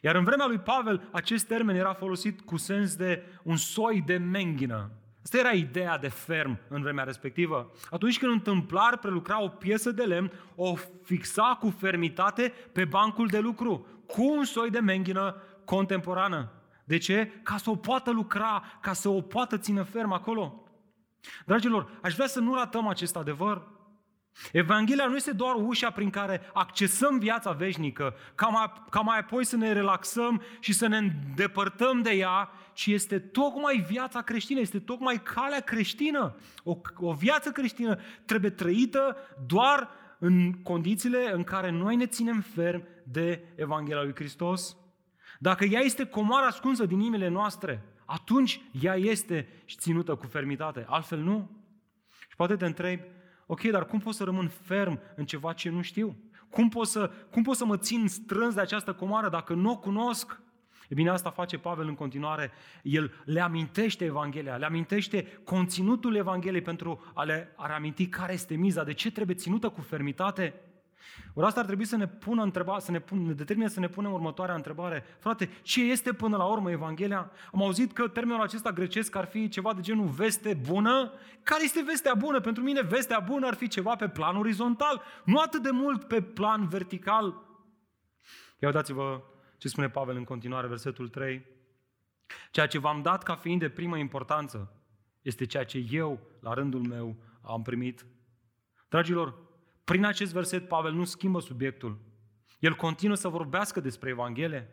Iar 0.00 0.14
în 0.14 0.24
vremea 0.24 0.46
lui 0.46 0.58
Pavel, 0.58 1.08
acest 1.12 1.46
termen 1.46 1.76
era 1.76 1.94
folosit 1.94 2.40
cu 2.40 2.56
sens 2.56 2.96
de 2.96 3.22
un 3.42 3.56
soi 3.56 4.02
de 4.06 4.16
menghină. 4.16 4.90
Asta 5.24 5.38
era 5.38 5.50
ideea 5.50 5.98
de 5.98 6.08
ferm 6.08 6.58
în 6.68 6.82
vremea 6.82 7.04
respectivă. 7.04 7.72
Atunci 7.90 8.18
când 8.18 8.32
un 8.32 8.40
tâmplar 8.40 8.96
prelucra 8.96 9.42
o 9.42 9.48
piesă 9.48 9.90
de 9.90 10.02
lemn, 10.02 10.32
o 10.54 10.74
fixa 11.04 11.56
cu 11.60 11.74
fermitate 11.78 12.52
pe 12.72 12.84
bancul 12.84 13.26
de 13.26 13.38
lucru, 13.38 13.86
cu 14.06 14.22
un 14.22 14.44
soi 14.44 14.70
de 14.70 14.78
menghină 14.78 15.36
contemporană. 15.64 16.52
De 16.84 16.98
ce? 16.98 17.32
Ca 17.42 17.56
să 17.56 17.70
o 17.70 17.76
poată 17.76 18.10
lucra, 18.10 18.64
ca 18.80 18.92
să 18.92 19.08
o 19.08 19.20
poată 19.20 19.58
ține 19.58 19.82
ferm 19.82 20.12
acolo. 20.12 20.68
Dragilor, 21.46 21.90
aș 22.02 22.14
vrea 22.14 22.26
să 22.26 22.40
nu 22.40 22.54
ratăm 22.54 22.88
acest 22.88 23.16
adevăr. 23.16 23.72
Evanghelia 24.52 25.06
nu 25.06 25.16
este 25.16 25.32
doar 25.32 25.54
ușa 25.54 25.90
prin 25.90 26.10
care 26.10 26.50
accesăm 26.52 27.18
viața 27.18 27.50
veșnică, 27.50 28.14
ca 28.34 28.46
mai, 28.46 28.72
ca 28.90 29.00
mai 29.00 29.18
apoi 29.18 29.44
să 29.44 29.56
ne 29.56 29.72
relaxăm 29.72 30.42
și 30.60 30.72
să 30.72 30.86
ne 30.86 30.96
îndepărtăm 30.96 32.02
de 32.02 32.10
ea, 32.10 32.50
ci 32.74 32.86
este 32.86 33.18
tocmai 33.18 33.84
viața 33.88 34.22
creștină, 34.22 34.60
este 34.60 34.78
tocmai 34.78 35.22
calea 35.22 35.60
creștină. 35.60 36.36
O, 36.64 36.76
o 36.96 37.12
viață 37.12 37.50
creștină 37.50 37.98
trebuie 38.24 38.50
trăită 38.50 39.16
doar 39.46 39.88
în 40.18 40.52
condițiile 40.52 41.32
în 41.32 41.44
care 41.44 41.70
noi 41.70 41.96
ne 41.96 42.06
ținem 42.06 42.40
ferm 42.40 42.84
de 43.02 43.44
Evanghelia 43.54 44.02
lui 44.02 44.14
Hristos. 44.14 44.76
Dacă 45.38 45.64
ea 45.64 45.80
este 45.80 46.06
comoara 46.06 46.46
ascunsă 46.46 46.86
din 46.86 46.98
inimile 46.98 47.28
noastre, 47.28 47.84
atunci 48.04 48.60
ea 48.80 48.94
este 48.96 49.48
ținută 49.78 50.14
cu 50.14 50.26
fermitate, 50.26 50.84
altfel 50.88 51.18
nu. 51.18 51.50
Și 52.28 52.36
poate 52.36 52.56
te 52.56 52.66
întrebi, 52.66 53.02
ok, 53.46 53.62
dar 53.62 53.86
cum 53.86 53.98
pot 53.98 54.14
să 54.14 54.24
rămân 54.24 54.48
ferm 54.48 55.00
în 55.16 55.24
ceva 55.24 55.52
ce 55.52 55.70
nu 55.70 55.82
știu? 55.82 56.16
Cum 56.50 56.68
pot 56.68 56.86
să, 56.86 57.10
cum 57.30 57.42
pot 57.42 57.56
să 57.56 57.64
mă 57.64 57.76
țin 57.76 58.08
strâns 58.08 58.54
de 58.54 58.60
această 58.60 58.92
comoară 58.92 59.28
dacă 59.28 59.54
nu 59.54 59.70
o 59.70 59.78
cunosc? 59.78 60.40
E 60.88 60.94
bine, 60.94 61.10
asta 61.10 61.30
face 61.30 61.58
Pavel 61.58 61.88
în 61.88 61.94
continuare. 61.94 62.50
El 62.82 63.12
le 63.24 63.40
amintește 63.40 64.04
Evanghelia, 64.04 64.56
le 64.56 64.66
amintește 64.66 65.40
conținutul 65.44 66.14
Evangheliei 66.14 66.62
pentru 66.62 67.04
a 67.14 67.22
le 67.22 67.52
a 67.56 67.66
reaminti 67.66 68.06
care 68.06 68.32
este 68.32 68.54
miza, 68.54 68.84
de 68.84 68.92
ce 68.92 69.10
trebuie 69.10 69.36
ținută 69.36 69.68
cu 69.68 69.80
fermitate. 69.80 70.54
Ori 71.34 71.46
asta 71.46 71.60
ar 71.60 71.66
trebui 71.66 71.84
să 71.84 71.96
ne 71.96 72.06
pună 72.06 72.42
întreba, 72.42 72.78
să 72.78 72.90
ne, 72.90 73.00
pun, 73.00 73.26
ne 73.26 73.32
determine 73.32 73.68
să 73.68 73.80
ne 73.80 73.88
punem 73.88 74.12
următoarea 74.12 74.54
întrebare. 74.54 75.04
Frate, 75.18 75.50
ce 75.62 75.82
este 75.82 76.12
până 76.12 76.36
la 76.36 76.44
urmă 76.44 76.70
Evanghelia? 76.70 77.30
Am 77.52 77.62
auzit 77.62 77.92
că 77.92 78.08
termenul 78.08 78.42
acesta 78.42 78.70
grecesc 78.70 79.16
ar 79.16 79.24
fi 79.24 79.48
ceva 79.48 79.74
de 79.74 79.80
genul 79.80 80.06
veste 80.06 80.54
bună. 80.66 81.12
Care 81.42 81.64
este 81.64 81.82
vestea 81.86 82.14
bună? 82.14 82.40
Pentru 82.40 82.62
mine 82.62 82.82
vestea 82.82 83.18
bună 83.18 83.46
ar 83.46 83.54
fi 83.54 83.68
ceva 83.68 83.96
pe 83.96 84.08
plan 84.08 84.36
orizontal, 84.36 85.02
nu 85.24 85.38
atât 85.38 85.62
de 85.62 85.70
mult 85.70 86.04
pe 86.04 86.22
plan 86.22 86.68
vertical. 86.68 87.24
Ia 88.58 88.68
uitați-vă 88.68 89.22
ce 89.64 89.70
spune 89.70 89.88
Pavel 89.88 90.16
în 90.16 90.24
continuare, 90.24 90.66
versetul 90.66 91.08
3. 91.08 91.44
Ceea 92.50 92.66
ce 92.66 92.78
v-am 92.78 93.02
dat 93.02 93.22
ca 93.22 93.34
fiind 93.34 93.60
de 93.60 93.68
primă 93.68 93.98
importanță 93.98 94.72
este 95.22 95.46
ceea 95.46 95.64
ce 95.64 95.86
eu, 95.90 96.20
la 96.40 96.54
rândul 96.54 96.80
meu, 96.80 97.16
am 97.42 97.62
primit. 97.62 98.06
Dragilor, 98.88 99.34
prin 99.84 100.04
acest 100.04 100.32
verset, 100.32 100.68
Pavel 100.68 100.92
nu 100.92 101.04
schimbă 101.04 101.40
subiectul. 101.40 101.98
El 102.58 102.74
continuă 102.74 103.16
să 103.16 103.28
vorbească 103.28 103.80
despre 103.80 104.10
Evanghelie, 104.10 104.68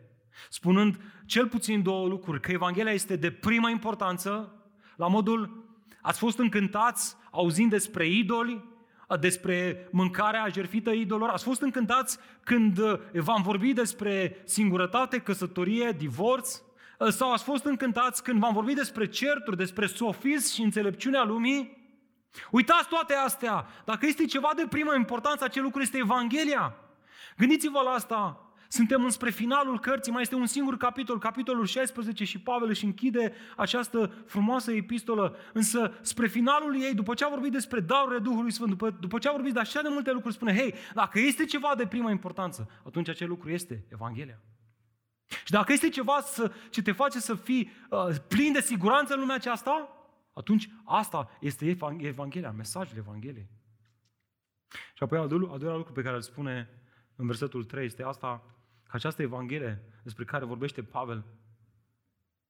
spunând 0.48 1.00
cel 1.26 1.48
puțin 1.48 1.82
două 1.82 2.08
lucruri. 2.08 2.40
Că 2.40 2.50
Evanghelia 2.50 2.92
este 2.92 3.16
de 3.16 3.30
prima 3.30 3.70
importanță, 3.70 4.54
la 4.96 5.08
modul, 5.08 5.66
ați 6.02 6.18
fost 6.18 6.38
încântați 6.38 7.16
auzind 7.30 7.70
despre 7.70 8.06
idoli, 8.06 8.64
despre 9.16 9.88
mâncarea 9.90 10.48
jerfită 10.52 10.90
idolor, 10.90 11.28
ați 11.28 11.44
fost 11.44 11.60
încântați 11.60 12.18
când 12.44 12.78
v-am 13.12 13.42
vorbit 13.42 13.74
despre 13.74 14.42
singurătate, 14.44 15.18
căsătorie, 15.18 15.94
divorț, 15.98 16.60
sau 17.08 17.32
ați 17.32 17.44
fost 17.44 17.64
încântați 17.64 18.22
când 18.22 18.40
v-am 18.40 18.52
vorbit 18.52 18.76
despre 18.76 19.08
certuri, 19.08 19.56
despre 19.56 19.86
sofism 19.86 20.54
și 20.54 20.62
înțelepciunea 20.62 21.24
lumii? 21.24 21.80
Uitați 22.50 22.88
toate 22.88 23.14
astea. 23.14 23.66
Dacă 23.84 24.06
este 24.06 24.24
ceva 24.24 24.50
de 24.56 24.66
primă 24.68 24.94
importanță, 24.94 25.44
acel 25.44 25.62
lucru 25.62 25.80
este 25.80 25.98
Evanghelia. 25.98 26.74
Gândiți-vă 27.36 27.80
la 27.84 27.90
asta. 27.90 28.41
Suntem 28.72 29.04
înspre 29.04 29.30
finalul 29.30 29.80
cărții, 29.80 30.12
mai 30.12 30.22
este 30.22 30.34
un 30.34 30.46
singur 30.46 30.76
capitol, 30.76 31.18
capitolul 31.18 31.66
16 31.66 32.24
și 32.24 32.40
Pavel 32.40 32.68
își 32.68 32.84
închide 32.84 33.32
această 33.56 34.12
frumoasă 34.26 34.72
epistolă, 34.72 35.36
însă 35.52 35.94
spre 36.00 36.26
finalul 36.26 36.82
ei, 36.82 36.94
după 36.94 37.14
ce 37.14 37.24
a 37.24 37.28
vorbit 37.28 37.52
despre 37.52 37.80
darurile 37.80 38.18
Duhului 38.18 38.50
Sfânt, 38.50 38.68
după, 38.68 38.90
după 38.90 39.18
ce 39.18 39.28
a 39.28 39.32
vorbit 39.32 39.52
de 39.52 39.60
așa 39.60 39.82
de 39.82 39.88
multe 39.88 40.12
lucruri, 40.12 40.34
spune, 40.34 40.54
hei, 40.54 40.74
dacă 40.94 41.18
este 41.18 41.44
ceva 41.44 41.74
de 41.76 41.86
primă 41.86 42.10
importanță, 42.10 42.70
atunci 42.86 43.08
acel 43.08 43.28
lucru 43.28 43.50
este 43.50 43.86
Evanghelia. 43.88 44.40
Și 45.44 45.50
dacă 45.50 45.72
este 45.72 45.88
ceva 45.88 46.20
să, 46.20 46.52
ce 46.70 46.82
te 46.82 46.92
face 46.92 47.18
să 47.18 47.34
fii 47.34 47.70
uh, 47.90 48.06
plin 48.28 48.52
de 48.52 48.60
siguranță 48.60 49.14
în 49.14 49.20
lumea 49.20 49.36
aceasta, 49.36 49.88
atunci 50.32 50.68
asta 50.84 51.30
este 51.40 51.78
Evanghelia, 52.00 52.50
mesajul 52.50 52.98
Evangheliei. 52.98 53.48
Și 54.94 55.02
apoi 55.02 55.18
al 55.18 55.28
doilea, 55.28 55.50
al 55.50 55.58
doilea 55.58 55.76
lucru 55.76 55.92
pe 55.92 56.02
care 56.02 56.14
îl 56.16 56.22
spune 56.22 56.68
în 57.16 57.26
versetul 57.26 57.64
3 57.64 57.84
este 57.84 58.02
asta, 58.02 58.42
că 58.92 58.98
această 58.98 59.22
Evanghelie 59.22 59.82
despre 60.02 60.24
care 60.24 60.44
vorbește 60.44 60.82
Pavel 60.82 61.24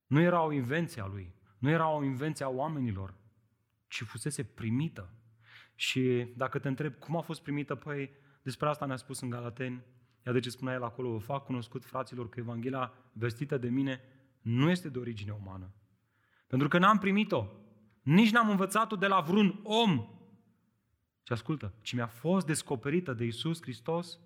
nu 0.06 0.20
era 0.20 0.42
o 0.42 0.52
invenție 0.52 1.02
a 1.02 1.06
lui, 1.06 1.34
nu 1.58 1.70
era 1.70 1.88
o 1.88 2.04
invenție 2.04 2.44
a 2.44 2.48
oamenilor, 2.48 3.14
ci 3.88 4.02
fusese 4.02 4.44
primită. 4.44 5.14
Și 5.74 6.32
dacă 6.36 6.58
te 6.58 6.68
întreb 6.68 6.94
cum 6.94 7.16
a 7.16 7.20
fost 7.20 7.42
primită, 7.42 7.74
păi 7.74 8.10
despre 8.42 8.68
asta 8.68 8.86
ne-a 8.86 8.96
spus 8.96 9.20
în 9.20 9.30
Galateni, 9.30 9.84
iar 10.26 10.34
de 10.34 10.40
ce 10.40 10.50
spunea 10.50 10.74
el 10.74 10.82
acolo, 10.82 11.10
vă 11.10 11.18
fac 11.18 11.44
cunoscut 11.44 11.84
fraților 11.84 12.28
că 12.28 12.40
Evanghelia 12.40 12.92
vestită 13.12 13.58
de 13.58 13.68
mine 13.68 14.00
nu 14.40 14.70
este 14.70 14.88
de 14.88 14.98
origine 14.98 15.32
umană. 15.40 15.72
Pentru 16.46 16.68
că 16.68 16.78
n-am 16.78 16.98
primit-o 16.98 17.46
nici 18.02 18.30
n-am 18.30 18.48
învățat-o 18.48 18.96
de 18.96 19.06
la 19.06 19.20
vreun 19.20 19.60
om. 19.62 20.06
Și 21.22 21.32
ascultă, 21.32 21.74
ci 21.82 21.92
mi-a 21.92 22.06
fost 22.06 22.46
descoperită 22.46 23.12
de 23.12 23.24
Isus 23.24 23.62
Hristos. 23.62 24.18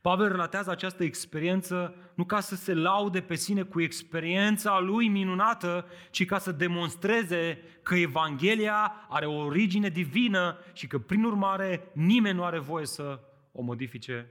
Pavel 0.00 0.28
relatează 0.28 0.70
această 0.70 1.04
experiență 1.04 1.94
nu 2.14 2.24
ca 2.24 2.40
să 2.40 2.54
se 2.56 2.74
laude 2.74 3.22
pe 3.22 3.34
sine 3.34 3.62
cu 3.62 3.80
experiența 3.80 4.78
lui 4.78 5.08
minunată, 5.08 5.86
ci 6.10 6.24
ca 6.24 6.38
să 6.38 6.52
demonstreze 6.52 7.62
că 7.82 7.94
Evanghelia 7.94 9.06
are 9.08 9.26
o 9.26 9.44
origine 9.44 9.88
divină 9.88 10.58
și 10.72 10.86
că, 10.86 10.98
prin 10.98 11.24
urmare, 11.24 11.90
nimeni 11.92 12.36
nu 12.36 12.44
are 12.44 12.58
voie 12.58 12.86
să 12.86 13.20
o 13.52 13.62
modifice. 13.62 14.30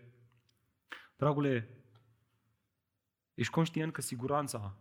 Dragule, 1.16 1.70
ești 3.34 3.54
conștient 3.54 3.94
că 3.94 4.02
siguranța 4.02 4.78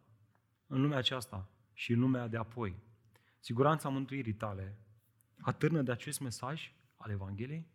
în 0.66 0.80
lumea 0.80 0.98
aceasta 0.98 1.48
și 1.72 1.92
în 1.92 2.00
lumea 2.00 2.26
de 2.26 2.36
apoi 2.36 2.76
siguranța 3.40 3.88
mântuirii 3.88 4.34
tale, 4.34 4.78
atârnă 5.40 5.82
de 5.82 5.92
acest 5.92 6.20
mesaj 6.20 6.72
al 6.96 7.10
Evangheliei? 7.10 7.66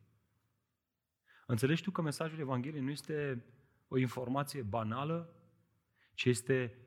Înțelegi 1.54 1.84
tu 1.84 1.92
că 1.92 2.02
mesajul 2.02 2.40
Evangheliei 2.40 2.84
nu 2.84 2.90
este 2.90 3.44
o 3.88 3.98
informație 3.98 4.62
banală, 4.62 5.34
ci 6.14 6.26
este, 6.26 6.78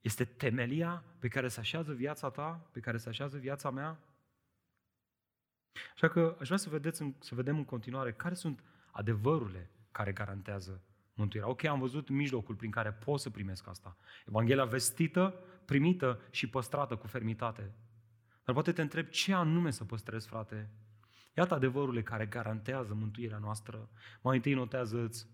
este 0.00 0.24
temelia 0.24 1.04
pe 1.18 1.28
care 1.28 1.48
se 1.48 1.60
așează 1.60 1.92
viața 1.92 2.30
ta, 2.30 2.68
pe 2.72 2.80
care 2.80 2.96
se 2.96 3.08
așează 3.08 3.38
viața 3.38 3.70
mea? 3.70 3.98
Așa 5.94 6.08
că 6.08 6.36
aș 6.40 6.46
vrea 6.46 6.58
să, 6.58 6.68
vedeți, 6.68 7.04
să 7.18 7.34
vedem 7.34 7.56
în 7.56 7.64
continuare 7.64 8.12
care 8.12 8.34
sunt 8.34 8.64
adevărurile 8.90 9.70
care 9.92 10.12
garantează 10.12 10.82
mântuirea. 11.14 11.48
Ok, 11.48 11.64
am 11.64 11.78
văzut 11.78 12.08
mijlocul 12.08 12.54
prin 12.54 12.70
care 12.70 12.92
pot 12.92 13.20
să 13.20 13.30
primesc 13.30 13.68
asta. 13.68 13.96
Evanghelia 14.26 14.64
vestită, 14.64 15.34
primită 15.64 16.20
și 16.30 16.48
păstrată 16.48 16.96
cu 16.96 17.06
fermitate. 17.06 17.72
Dar 18.44 18.54
poate 18.54 18.72
te 18.72 18.82
întreb 18.82 19.08
ce 19.08 19.34
anume 19.34 19.70
să 19.70 19.84
păstrezi, 19.84 20.26
frate. 20.26 20.70
Iată 21.38 21.54
adevărurile 21.54 22.02
care 22.02 22.26
garantează 22.26 22.94
mântuirea 22.94 23.38
noastră. 23.38 23.88
Mai 24.22 24.36
întâi 24.36 24.54
notează-ți 24.54 25.26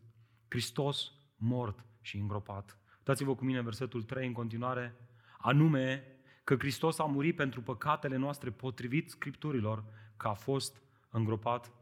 Hristos 0.49 1.13
mort 1.37 1.85
și 2.01 2.17
îngropat. 2.17 2.79
Dați-vă 3.03 3.35
cu 3.35 3.45
mine 3.45 3.61
versetul 3.61 4.03
3 4.03 4.27
în 4.27 4.33
continuare. 4.33 4.97
Anume 5.39 6.05
că 6.45 6.57
Hristos 6.57 6.99
a 6.99 7.05
murit 7.05 7.37
pentru 7.37 7.63
păcatele 7.63 8.17
noastre 8.17 8.51
potrivit 8.51 9.11
Scripturilor, 9.11 9.85
că 10.17 10.29
a 10.29 10.33
fost 10.33 10.83
îngropat. 11.11 11.73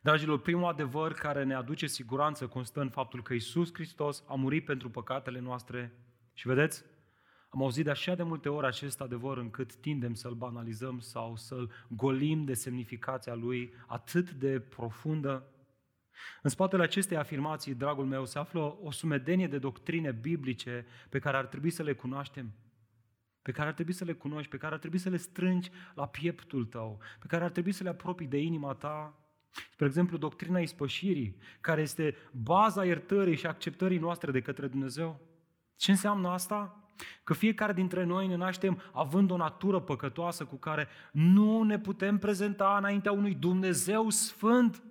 Dragilor, 0.00 0.40
primul 0.40 0.68
adevăr 0.68 1.12
care 1.12 1.44
ne 1.44 1.54
aduce 1.54 1.86
siguranță 1.86 2.46
constă 2.46 2.80
în 2.80 2.88
faptul 2.88 3.22
că 3.22 3.34
Isus 3.34 3.74
Hristos 3.74 4.24
a 4.26 4.34
murit 4.34 4.64
pentru 4.64 4.90
păcatele 4.90 5.40
noastre. 5.40 5.92
Și 6.32 6.46
vedeți, 6.46 6.84
am 7.48 7.62
auzit 7.62 7.84
de 7.84 7.90
așa 7.90 8.14
de 8.14 8.22
multe 8.22 8.48
ori 8.48 8.66
acest 8.66 9.00
adevăr 9.00 9.38
încât 9.38 9.74
tindem 9.74 10.14
să-l 10.14 10.34
banalizăm 10.34 10.98
sau 10.98 11.36
să-l 11.36 11.70
golim 11.88 12.44
de 12.44 12.54
semnificația 12.54 13.34
lui 13.34 13.74
atât 13.86 14.30
de 14.30 14.60
profundă. 14.60 15.46
În 16.42 16.50
spatele 16.50 16.82
acestei 16.82 17.16
afirmații, 17.16 17.74
dragul 17.74 18.04
meu, 18.04 18.24
se 18.24 18.38
află 18.38 18.78
o 18.82 18.90
sumedenie 18.90 19.46
de 19.46 19.58
doctrine 19.58 20.12
biblice 20.12 20.86
pe 21.08 21.18
care 21.18 21.36
ar 21.36 21.46
trebui 21.46 21.70
să 21.70 21.82
le 21.82 21.92
cunoaștem, 21.92 22.52
pe 23.42 23.52
care 23.52 23.68
ar 23.68 23.74
trebui 23.74 23.92
să 23.92 24.04
le 24.04 24.12
cunoști, 24.12 24.50
pe 24.50 24.56
care 24.56 24.74
ar 24.74 24.80
trebui 24.80 24.98
să 24.98 25.08
le 25.08 25.16
strângi 25.16 25.70
la 25.94 26.06
pieptul 26.06 26.64
tău, 26.64 27.00
pe 27.20 27.26
care 27.26 27.44
ar 27.44 27.50
trebui 27.50 27.72
să 27.72 27.82
le 27.82 27.88
apropii 27.88 28.26
de 28.26 28.38
inima 28.38 28.74
ta. 28.74 29.18
Spre 29.70 29.86
exemplu, 29.86 30.16
doctrina 30.16 30.60
ispășirii, 30.60 31.36
care 31.60 31.80
este 31.80 32.16
baza 32.32 32.84
iertării 32.84 33.36
și 33.36 33.46
acceptării 33.46 33.98
noastre 33.98 34.30
de 34.30 34.40
către 34.40 34.66
Dumnezeu. 34.66 35.20
Ce 35.76 35.90
înseamnă 35.90 36.28
asta? 36.28 36.77
Că 37.24 37.34
fiecare 37.34 37.72
dintre 37.72 38.04
noi 38.04 38.26
ne 38.26 38.36
naștem 38.36 38.82
având 38.92 39.30
o 39.30 39.36
natură 39.36 39.80
păcătoasă 39.80 40.44
cu 40.44 40.56
care 40.56 40.88
nu 41.12 41.62
ne 41.62 41.78
putem 41.78 42.18
prezenta 42.18 42.76
înaintea 42.78 43.12
unui 43.12 43.34
Dumnezeu 43.34 44.10
sfânt. 44.10 44.82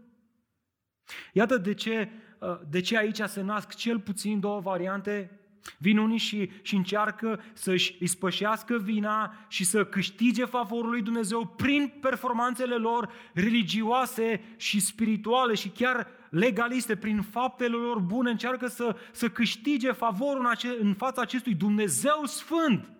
Iată 1.34 1.58
de 1.58 1.74
ce, 1.74 2.10
uh, 2.40 2.60
de 2.70 2.82
ce 2.82 2.98
aici 2.98 3.22
se 3.22 3.42
nasc 3.42 3.74
cel 3.74 4.00
puțin 4.00 4.40
două 4.40 4.60
variante 4.60 5.40
Vin 5.78 5.98
unii 5.98 6.18
și, 6.18 6.52
și 6.62 6.76
încearcă 6.76 7.44
să-și 7.54 7.96
ispășească 8.00 8.78
vina 8.78 9.34
și 9.48 9.66
să 9.66 9.86
câștige 9.86 10.46
favorul 10.46 10.90
lui 10.90 11.02
Dumnezeu 11.02 11.46
prin 11.46 11.94
performanțele 12.02 12.76
lor 12.76 13.12
religioase 13.34 14.42
și 14.58 14.80
spirituale 14.80 15.54
și 15.54 15.70
chiar 15.70 16.08
legaliste, 16.30 16.96
prin 16.96 17.22
faptele 17.22 17.76
lor 17.76 18.00
bune, 18.00 18.30
încearcă 18.30 18.68
să, 18.68 18.96
să 19.12 19.30
câștige 19.30 19.92
favorul 19.92 20.40
în, 20.40 20.46
ace, 20.46 20.68
în 20.68 20.94
fața 20.94 21.22
acestui 21.22 21.56
Dumnezeu 21.56 22.26
Sfânt. 22.26 22.92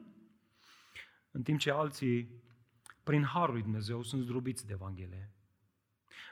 În 1.32 1.42
timp 1.42 1.60
ce 1.60 1.72
alții, 1.72 2.30
prin 3.04 3.24
Harul 3.24 3.54
lui 3.54 3.64
Dumnezeu, 3.64 4.04
sunt 4.04 4.24
zdrobiți 4.24 4.66
de 4.66 4.74
Evanghelie. 4.74 5.32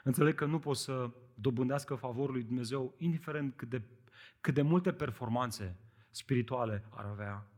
Înțeleg 0.02 0.34
că 0.34 0.44
nu 0.44 0.58
pot 0.58 0.76
să 0.76 1.10
dobândească 1.34 1.94
favorul 1.94 2.34
lui 2.34 2.42
Dumnezeu, 2.42 2.94
indiferent 2.98 3.56
cât 3.56 3.68
de, 3.68 3.82
cât 4.40 4.54
de 4.54 4.62
multe 4.62 4.92
performanțe 4.92 5.76
spirituale 6.10 6.84
ar 6.90 7.04
avea. 7.04 7.50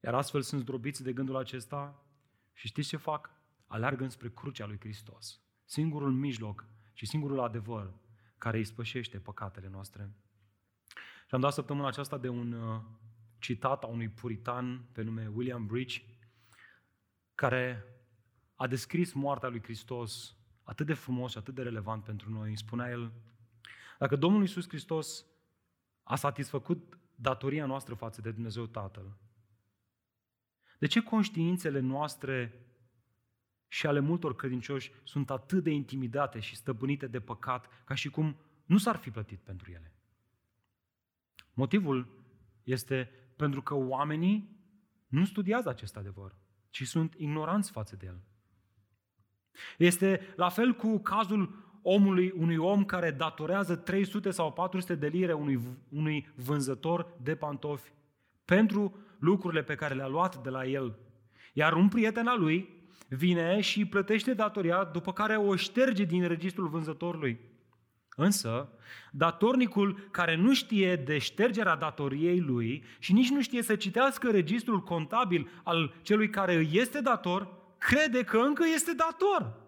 Iar 0.00 0.14
astfel 0.14 0.42
sunt 0.42 0.60
zdrobiți 0.60 1.02
de 1.02 1.12
gândul 1.12 1.36
acesta 1.36 2.04
și 2.52 2.66
știți 2.66 2.88
ce 2.88 2.96
fac? 2.96 3.30
Alergă 3.66 4.08
spre 4.08 4.30
crucea 4.30 4.66
lui 4.66 4.78
Hristos. 4.80 5.40
Singurul 5.64 6.12
mijloc 6.12 6.66
și 6.92 7.06
singurul 7.06 7.40
adevăr 7.40 7.92
care 8.44 8.56
îi 8.56 8.64
spășește 8.64 9.18
păcatele 9.18 9.68
noastre. 9.68 10.10
Și 11.26 11.34
am 11.34 11.40
dat 11.40 11.52
săptămâna 11.52 11.86
aceasta 11.86 12.18
de 12.18 12.28
un 12.28 12.52
uh, 12.52 12.80
citat 13.38 13.84
a 13.84 13.86
unui 13.86 14.08
puritan 14.08 14.84
pe 14.92 15.02
nume 15.02 15.30
William 15.34 15.66
Bridge, 15.66 16.02
care 17.34 17.84
a 18.54 18.66
descris 18.66 19.12
moartea 19.12 19.48
lui 19.48 19.62
Hristos 19.62 20.36
atât 20.62 20.86
de 20.86 20.94
frumos 20.94 21.30
și 21.30 21.38
atât 21.38 21.54
de 21.54 21.62
relevant 21.62 22.04
pentru 22.04 22.30
noi. 22.30 22.48
Îi 22.48 22.56
spunea 22.56 22.90
el, 22.90 23.12
dacă 23.98 24.16
Domnul 24.16 24.40
Iisus 24.40 24.68
Hristos 24.68 25.26
a 26.02 26.16
satisfăcut 26.16 26.98
datoria 27.14 27.66
noastră 27.66 27.94
față 27.94 28.20
de 28.20 28.30
Dumnezeu 28.30 28.66
Tatăl, 28.66 29.16
de 30.78 30.86
ce 30.86 31.02
conștiințele 31.02 31.80
noastre 31.80 32.66
și 33.74 33.86
ale 33.86 34.00
multor 34.00 34.36
credincioși 34.36 34.92
sunt 35.02 35.30
atât 35.30 35.62
de 35.62 35.70
intimidate 35.70 36.40
și 36.40 36.56
stăpânite 36.56 37.06
de 37.06 37.20
păcat, 37.20 37.68
ca 37.84 37.94
și 37.94 38.10
cum 38.10 38.36
nu 38.66 38.78
s-ar 38.78 38.96
fi 38.96 39.10
plătit 39.10 39.40
pentru 39.40 39.70
ele? 39.70 39.92
Motivul 41.54 42.08
este 42.64 43.10
pentru 43.36 43.62
că 43.62 43.74
oamenii 43.74 44.58
nu 45.08 45.24
studiază 45.24 45.68
acest 45.68 45.96
adevăr, 45.96 46.36
ci 46.70 46.86
sunt 46.86 47.14
ignoranți 47.16 47.70
față 47.70 47.96
de 47.96 48.06
el. 48.06 48.20
Este 49.78 50.20
la 50.36 50.48
fel 50.48 50.72
cu 50.72 50.98
cazul 50.98 51.54
omului, 51.82 52.30
unui 52.36 52.56
om 52.56 52.84
care 52.84 53.10
datorează 53.10 53.76
300 53.76 54.30
sau 54.30 54.52
400 54.52 54.94
de 54.94 55.06
lire 55.06 55.32
unui, 55.32 55.60
unui 55.88 56.32
vânzător 56.34 57.16
de 57.22 57.36
pantofi 57.36 57.92
pentru 58.44 58.96
lucrurile 59.18 59.62
pe 59.62 59.74
care 59.74 59.94
le-a 59.94 60.08
luat 60.08 60.42
de 60.42 60.50
la 60.50 60.66
el. 60.66 60.98
Iar 61.52 61.72
un 61.72 61.88
prieten 61.88 62.26
al 62.26 62.40
lui 62.40 62.82
vine 63.08 63.60
și 63.60 63.84
plătește 63.84 64.34
datoria, 64.34 64.84
după 64.84 65.12
care 65.12 65.36
o 65.36 65.56
șterge 65.56 66.04
din 66.04 66.26
registrul 66.26 66.68
vânzătorului. 66.68 67.40
Însă, 68.16 68.68
datornicul 69.12 70.08
care 70.10 70.36
nu 70.36 70.54
știe 70.54 70.96
de 70.96 71.18
ștergerea 71.18 71.76
datoriei 71.76 72.40
lui 72.40 72.84
și 72.98 73.12
nici 73.12 73.30
nu 73.30 73.42
știe 73.42 73.62
să 73.62 73.76
citească 73.76 74.30
registrul 74.30 74.80
contabil 74.82 75.48
al 75.64 75.94
celui 76.02 76.30
care 76.30 76.54
îi 76.54 76.68
este 76.72 77.00
dator, 77.00 77.48
crede 77.78 78.24
că 78.24 78.38
încă 78.38 78.64
este 78.74 78.92
dator. 78.92 79.62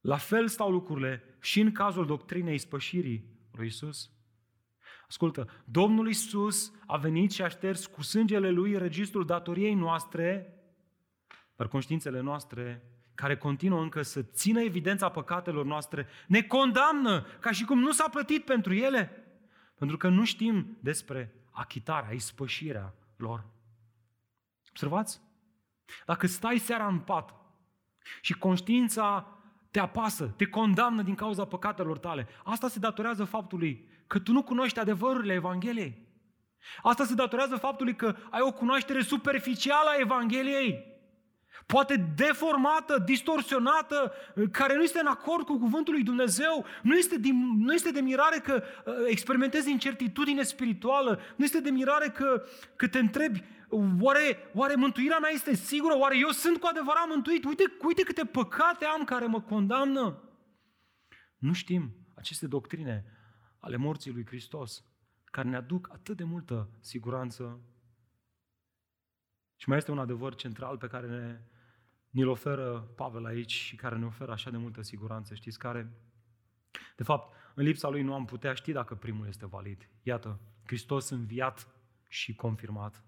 La 0.00 0.16
fel 0.16 0.48
stau 0.48 0.70
lucrurile 0.70 1.22
și 1.40 1.60
în 1.60 1.72
cazul 1.72 2.06
doctrinei 2.06 2.58
spășirii 2.58 3.24
lui 3.52 3.66
Isus. 3.66 4.10
Ascultă, 5.08 5.48
Domnul 5.64 6.08
Isus 6.08 6.72
a 6.86 6.96
venit 6.96 7.32
și 7.32 7.42
a 7.42 7.48
șters 7.48 7.86
cu 7.86 8.02
sângele 8.02 8.50
Lui 8.50 8.78
registrul 8.78 9.24
datoriei 9.24 9.74
noastre, 9.74 10.57
dar 11.58 11.68
conștiințele 11.68 12.20
noastre, 12.20 12.82
care 13.14 13.36
continuă 13.36 13.82
încă 13.82 14.02
să 14.02 14.22
țină 14.22 14.60
evidența 14.60 15.08
păcatelor 15.08 15.64
noastre, 15.64 16.06
ne 16.26 16.42
condamnă 16.42 17.26
ca 17.40 17.50
și 17.50 17.64
cum 17.64 17.78
nu 17.78 17.92
s-a 17.92 18.08
plătit 18.08 18.44
pentru 18.44 18.74
ele, 18.74 19.26
pentru 19.74 19.96
că 19.96 20.08
nu 20.08 20.24
știm 20.24 20.78
despre 20.80 21.34
achitarea, 21.50 22.14
ispășirea 22.14 22.94
lor. 23.16 23.44
Observați? 24.68 25.20
Dacă 26.06 26.26
stai 26.26 26.58
seara 26.58 26.86
în 26.86 26.98
pat 26.98 27.34
și 28.20 28.32
conștiința 28.32 29.38
te 29.70 29.78
apasă, 29.78 30.26
te 30.26 30.46
condamnă 30.46 31.02
din 31.02 31.14
cauza 31.14 31.44
păcatelor 31.44 31.98
tale. 31.98 32.26
Asta 32.44 32.68
se 32.68 32.78
datorează 32.78 33.24
faptului 33.24 33.88
că 34.06 34.18
tu 34.18 34.32
nu 34.32 34.42
cunoști 34.42 34.78
adevărurile 34.78 35.32
Evangheliei. 35.32 36.06
Asta 36.82 37.04
se 37.04 37.14
datorează 37.14 37.56
faptului 37.56 37.96
că 37.96 38.16
ai 38.30 38.40
o 38.40 38.52
cunoaștere 38.52 39.00
superficială 39.02 39.88
a 39.88 40.00
Evangheliei. 40.00 40.96
Poate 41.66 42.12
deformată, 42.16 43.02
distorsionată, 43.04 44.12
care 44.50 44.74
nu 44.76 44.82
este 44.82 45.00
în 45.00 45.06
acord 45.06 45.44
cu 45.44 45.58
cuvântul 45.58 45.94
lui 45.94 46.02
Dumnezeu. 46.02 46.64
Nu 46.82 46.96
este, 46.96 47.18
de, 47.18 47.28
nu 47.58 47.72
este 47.72 47.90
de 47.90 48.00
mirare 48.00 48.38
că 48.38 48.62
uh, 48.62 48.94
experimentezi 49.06 49.70
incertitudine 49.70 50.42
spirituală. 50.42 51.20
Nu 51.36 51.44
este 51.44 51.60
de 51.60 51.70
mirare 51.70 52.08
că, 52.08 52.42
că 52.76 52.88
te 52.88 52.98
întrebi 52.98 53.44
Oare, 54.00 54.36
oare 54.54 54.74
mântuirea 54.74 55.18
mea 55.18 55.30
este 55.30 55.54
sigură? 55.54 55.96
Oare 55.96 56.18
eu 56.18 56.28
sunt 56.28 56.60
cu 56.60 56.66
adevărat 56.66 57.08
mântuit? 57.08 57.44
Uite, 57.44 57.64
uite 57.86 58.02
câte 58.02 58.24
păcate 58.24 58.84
am 58.84 59.04
care 59.04 59.26
mă 59.26 59.40
condamnă. 59.40 60.22
Nu 61.38 61.52
știm 61.52 61.96
aceste 62.14 62.46
doctrine 62.46 63.04
ale 63.58 63.76
morții 63.76 64.12
lui 64.12 64.26
Hristos, 64.26 64.84
care 65.24 65.48
ne 65.48 65.56
aduc 65.56 65.88
atât 65.92 66.16
de 66.16 66.24
multă 66.24 66.70
siguranță. 66.80 67.60
Și 69.58 69.68
mai 69.68 69.78
este 69.78 69.90
un 69.90 69.98
adevăr 69.98 70.34
central 70.34 70.76
pe 70.76 70.86
care 70.86 71.06
ne, 71.06 71.40
ne-l 72.10 72.28
oferă 72.28 72.92
Pavel 72.96 73.24
aici 73.24 73.52
și 73.52 73.76
care 73.76 73.96
ne 73.96 74.06
oferă 74.06 74.32
așa 74.32 74.50
de 74.50 74.56
multă 74.56 74.82
siguranță. 74.82 75.34
Știți 75.34 75.58
care? 75.58 75.92
De 76.96 77.02
fapt, 77.02 77.34
în 77.54 77.64
lipsa 77.64 77.88
lui 77.88 78.02
nu 78.02 78.14
am 78.14 78.24
putea 78.24 78.54
ști 78.54 78.72
dacă 78.72 78.94
primul 78.94 79.26
este 79.26 79.46
valid. 79.46 79.88
Iată, 80.02 80.40
Hristos 80.66 81.08
înviat 81.08 81.68
și 82.08 82.34
confirmat. 82.34 83.04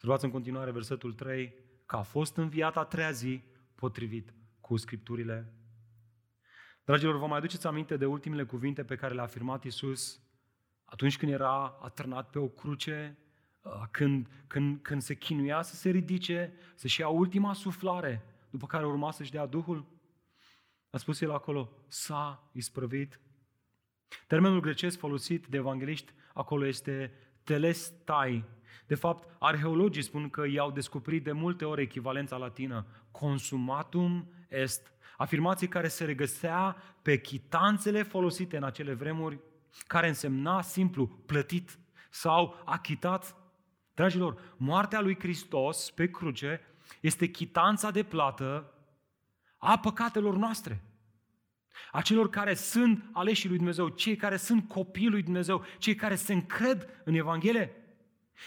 Luați 0.00 0.24
în 0.24 0.30
continuare 0.30 0.70
versetul 0.70 1.12
3, 1.12 1.54
că 1.86 1.96
a 1.96 2.02
fost 2.02 2.36
înviat 2.36 2.76
a 2.76 2.84
treia 2.84 3.10
zi 3.10 3.42
potrivit 3.74 4.34
cu 4.60 4.76
Scripturile. 4.76 5.52
Dragilor, 6.84 7.18
vă 7.18 7.26
mai 7.26 7.38
aduceți 7.38 7.66
aminte 7.66 7.96
de 7.96 8.06
ultimele 8.06 8.44
cuvinte 8.44 8.84
pe 8.84 8.96
care 8.96 9.14
le-a 9.14 9.22
afirmat 9.22 9.64
Isus 9.64 10.20
atunci 10.84 11.18
când 11.18 11.32
era 11.32 11.78
atârnat 11.82 12.30
pe 12.30 12.38
o 12.38 12.48
cruce, 12.48 13.18
uh, 13.18 13.25
când, 13.90 14.28
când, 14.46 14.78
când 14.82 15.02
se 15.02 15.14
chinuia 15.14 15.62
să 15.62 15.74
se 15.74 15.90
ridice, 15.90 16.52
să-și 16.74 17.00
ia 17.00 17.08
ultima 17.08 17.52
suflare, 17.52 18.24
după 18.50 18.66
care 18.66 18.86
urma 18.86 19.10
să-și 19.10 19.30
dea 19.30 19.46
Duhul? 19.46 19.86
A 20.90 20.98
spus 20.98 21.20
el 21.20 21.30
acolo, 21.30 21.72
s-a 21.88 22.50
isprăvit. 22.52 23.20
Termenul 24.26 24.60
grecesc 24.60 24.98
folosit 24.98 25.46
de 25.46 25.56
evangeliști 25.56 26.12
acolo 26.32 26.66
este 26.66 27.12
telestai, 27.44 28.44
de 28.86 28.94
fapt, 28.94 29.28
arheologii 29.38 30.02
spun 30.02 30.28
că 30.28 30.46
i-au 30.46 30.70
descoperit 30.70 31.24
de 31.24 31.32
multe 31.32 31.64
ori 31.64 31.82
echivalența 31.82 32.36
latină, 32.36 32.86
consumatum 33.10 34.28
est, 34.48 34.92
afirmație 35.16 35.68
care 35.68 35.88
se 35.88 36.04
regăsea 36.04 36.76
pe 37.02 37.20
chitanțele 37.20 38.02
folosite 38.02 38.56
în 38.56 38.62
acele 38.62 38.92
vremuri, 38.92 39.38
care 39.86 40.08
însemna 40.08 40.62
simplu 40.62 41.06
plătit 41.06 41.78
sau 42.10 42.62
achitat. 42.64 43.36
Dragilor, 43.96 44.54
moartea 44.56 45.00
lui 45.00 45.18
Hristos 45.18 45.90
pe 45.90 46.10
cruce 46.10 46.60
este 47.00 47.26
chitanța 47.26 47.90
de 47.90 48.02
plată 48.02 48.72
a 49.56 49.78
păcatelor 49.78 50.36
noastre. 50.36 50.82
A 51.92 52.00
celor 52.00 52.30
care 52.30 52.54
sunt 52.54 53.04
aleșii 53.12 53.48
lui 53.48 53.56
Dumnezeu, 53.56 53.88
cei 53.88 54.16
care 54.16 54.36
sunt 54.36 54.68
copiii 54.68 55.08
lui 55.08 55.22
Dumnezeu, 55.22 55.64
cei 55.78 55.94
care 55.94 56.14
se 56.14 56.32
încred 56.32 57.02
în 57.04 57.14
Evanghelie. 57.14 57.72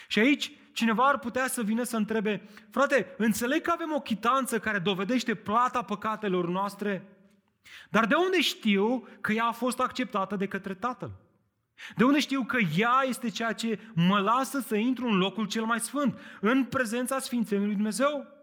Și 0.08 0.20
aici 0.20 0.52
cineva 0.74 1.08
ar 1.08 1.20
putea 1.20 1.48
să 1.48 1.64
vină 1.64 1.84
să 1.84 1.98
întrebe, 1.98 2.50
frate, 2.72 3.14
înțeleg 3.18 3.62
că 3.62 3.72
avem 3.72 3.94
o 3.94 4.02
chitanță 4.02 4.60
care 4.60 4.80
dovedește 4.80 5.36
plata 5.36 5.82
păcatelor 5.82 6.48
noastre, 6.48 7.08
dar 7.90 8.06
de 8.06 8.16
unde 8.16 8.42
știu 8.42 9.08
că 9.22 9.32
ea 9.32 9.46
a 9.46 9.52
fost 9.52 9.80
acceptată 9.80 10.36
de 10.36 10.48
către 10.48 10.74
Tatăl? 10.74 11.12
De 11.96 12.04
unde 12.04 12.20
știu 12.20 12.44
că 12.44 12.58
ea 12.78 13.04
este 13.08 13.30
ceea 13.30 13.54
ce 13.54 13.80
mă 13.94 14.20
lasă 14.20 14.60
să 14.60 14.76
intru 14.76 15.08
în 15.08 15.18
locul 15.18 15.48
cel 15.48 15.64
mai 15.64 15.80
sfânt, 15.80 16.20
în 16.42 16.64
prezența 16.64 17.20
Sfințenului 17.20 17.68
lui 17.68 17.76
Dumnezeu? 17.76 18.38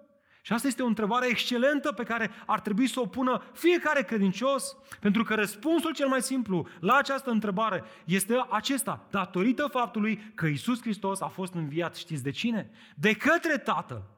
Și 0.46 0.52
asta 0.52 0.66
este 0.66 0.82
o 0.82 0.86
întrebare 0.86 1.26
excelentă 1.26 1.92
pe 1.92 2.02
care 2.02 2.30
ar 2.46 2.60
trebui 2.60 2.86
să 2.86 3.00
o 3.00 3.06
pună 3.06 3.42
fiecare 3.52 4.02
credincios, 4.02 4.76
pentru 5.00 5.24
că 5.24 5.34
răspunsul 5.34 5.92
cel 5.92 6.08
mai 6.08 6.22
simplu 6.22 6.68
la 6.80 6.96
această 6.96 7.30
întrebare 7.30 7.84
este 8.04 8.46
acesta, 8.50 9.06
datorită 9.10 9.66
faptului 9.66 10.32
că 10.34 10.46
Isus 10.46 10.80
Hristos 10.80 11.20
a 11.20 11.26
fost 11.26 11.54
înviat, 11.54 11.96
știți 11.96 12.22
de 12.22 12.30
cine? 12.30 12.70
De 12.94 13.12
către 13.12 13.58
Tatăl. 13.58 14.15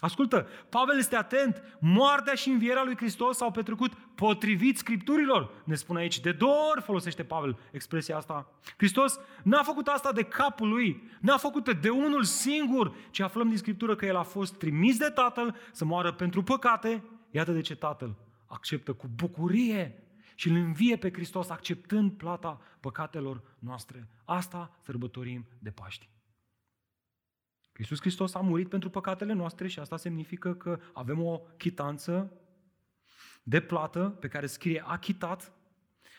Ascultă, 0.00 0.48
Pavel 0.68 0.98
este 0.98 1.16
atent. 1.16 1.62
Moartea 1.80 2.34
și 2.34 2.48
învierea 2.48 2.84
lui 2.84 2.96
Hristos 2.96 3.36
s-au 3.36 3.50
petrecut 3.50 3.92
potrivit 4.14 4.78
Scripturilor. 4.78 5.50
Ne 5.64 5.74
spune 5.74 5.98
aici, 5.98 6.20
de 6.20 6.32
două 6.32 6.68
ori 6.70 6.82
folosește 6.82 7.24
Pavel 7.24 7.58
expresia 7.70 8.16
asta. 8.16 8.52
Hristos 8.76 9.18
n-a 9.42 9.62
făcut 9.62 9.86
asta 9.86 10.12
de 10.12 10.22
capul 10.22 10.68
lui, 10.68 11.10
n-a 11.20 11.36
făcut 11.36 11.80
de 11.80 11.88
unul 11.88 12.24
singur, 12.24 12.94
ci 13.10 13.20
aflăm 13.20 13.48
din 13.48 13.56
Scriptură 13.56 13.96
că 13.96 14.06
El 14.06 14.16
a 14.16 14.22
fost 14.22 14.54
trimis 14.54 14.98
de 14.98 15.08
Tatăl 15.08 15.56
să 15.72 15.84
moară 15.84 16.12
pentru 16.12 16.42
păcate. 16.42 17.04
Iată 17.30 17.52
de 17.52 17.60
ce 17.60 17.76
Tatăl 17.76 18.14
acceptă 18.46 18.92
cu 18.92 19.06
bucurie 19.14 20.02
și 20.34 20.48
îl 20.48 20.56
învie 20.56 20.96
pe 20.96 21.12
Hristos 21.12 21.50
acceptând 21.50 22.12
plata 22.12 22.60
păcatelor 22.80 23.42
noastre. 23.58 24.08
Asta 24.24 24.78
sărbătorim 24.82 25.46
de 25.58 25.70
Paști. 25.70 26.08
Iisus 27.78 28.00
Hristos 28.00 28.34
a 28.34 28.40
murit 28.40 28.68
pentru 28.68 28.90
păcatele 28.90 29.32
noastre 29.32 29.68
și 29.68 29.78
asta 29.78 29.96
semnifică 29.96 30.54
că 30.54 30.80
avem 30.92 31.22
o 31.22 31.38
chitanță 31.38 32.32
de 33.42 33.60
plată 33.60 34.08
pe 34.08 34.28
care 34.28 34.46
scrie 34.46 34.82
achitat 34.86 35.52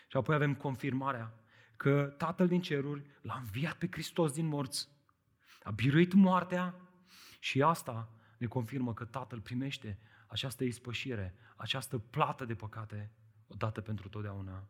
și 0.07 0.17
apoi 0.17 0.35
avem 0.35 0.55
confirmarea 0.55 1.33
că 1.75 2.13
Tatăl 2.17 2.47
din 2.47 2.61
ceruri 2.61 3.05
l-a 3.21 3.37
înviat 3.37 3.77
pe 3.77 3.87
Hristos 3.91 4.31
din 4.31 4.45
morți, 4.45 4.89
a 5.63 5.71
biruit 5.71 6.13
moartea 6.13 6.75
și 7.39 7.61
asta 7.61 8.09
ne 8.37 8.47
confirmă 8.47 8.93
că 8.93 9.05
Tatăl 9.05 9.41
primește 9.41 9.99
această 10.27 10.63
ispășire, 10.63 11.35
această 11.55 11.97
plată 11.97 12.45
de 12.45 12.55
păcate 12.55 13.11
odată 13.47 13.81
pentru 13.81 14.09
totdeauna. 14.09 14.69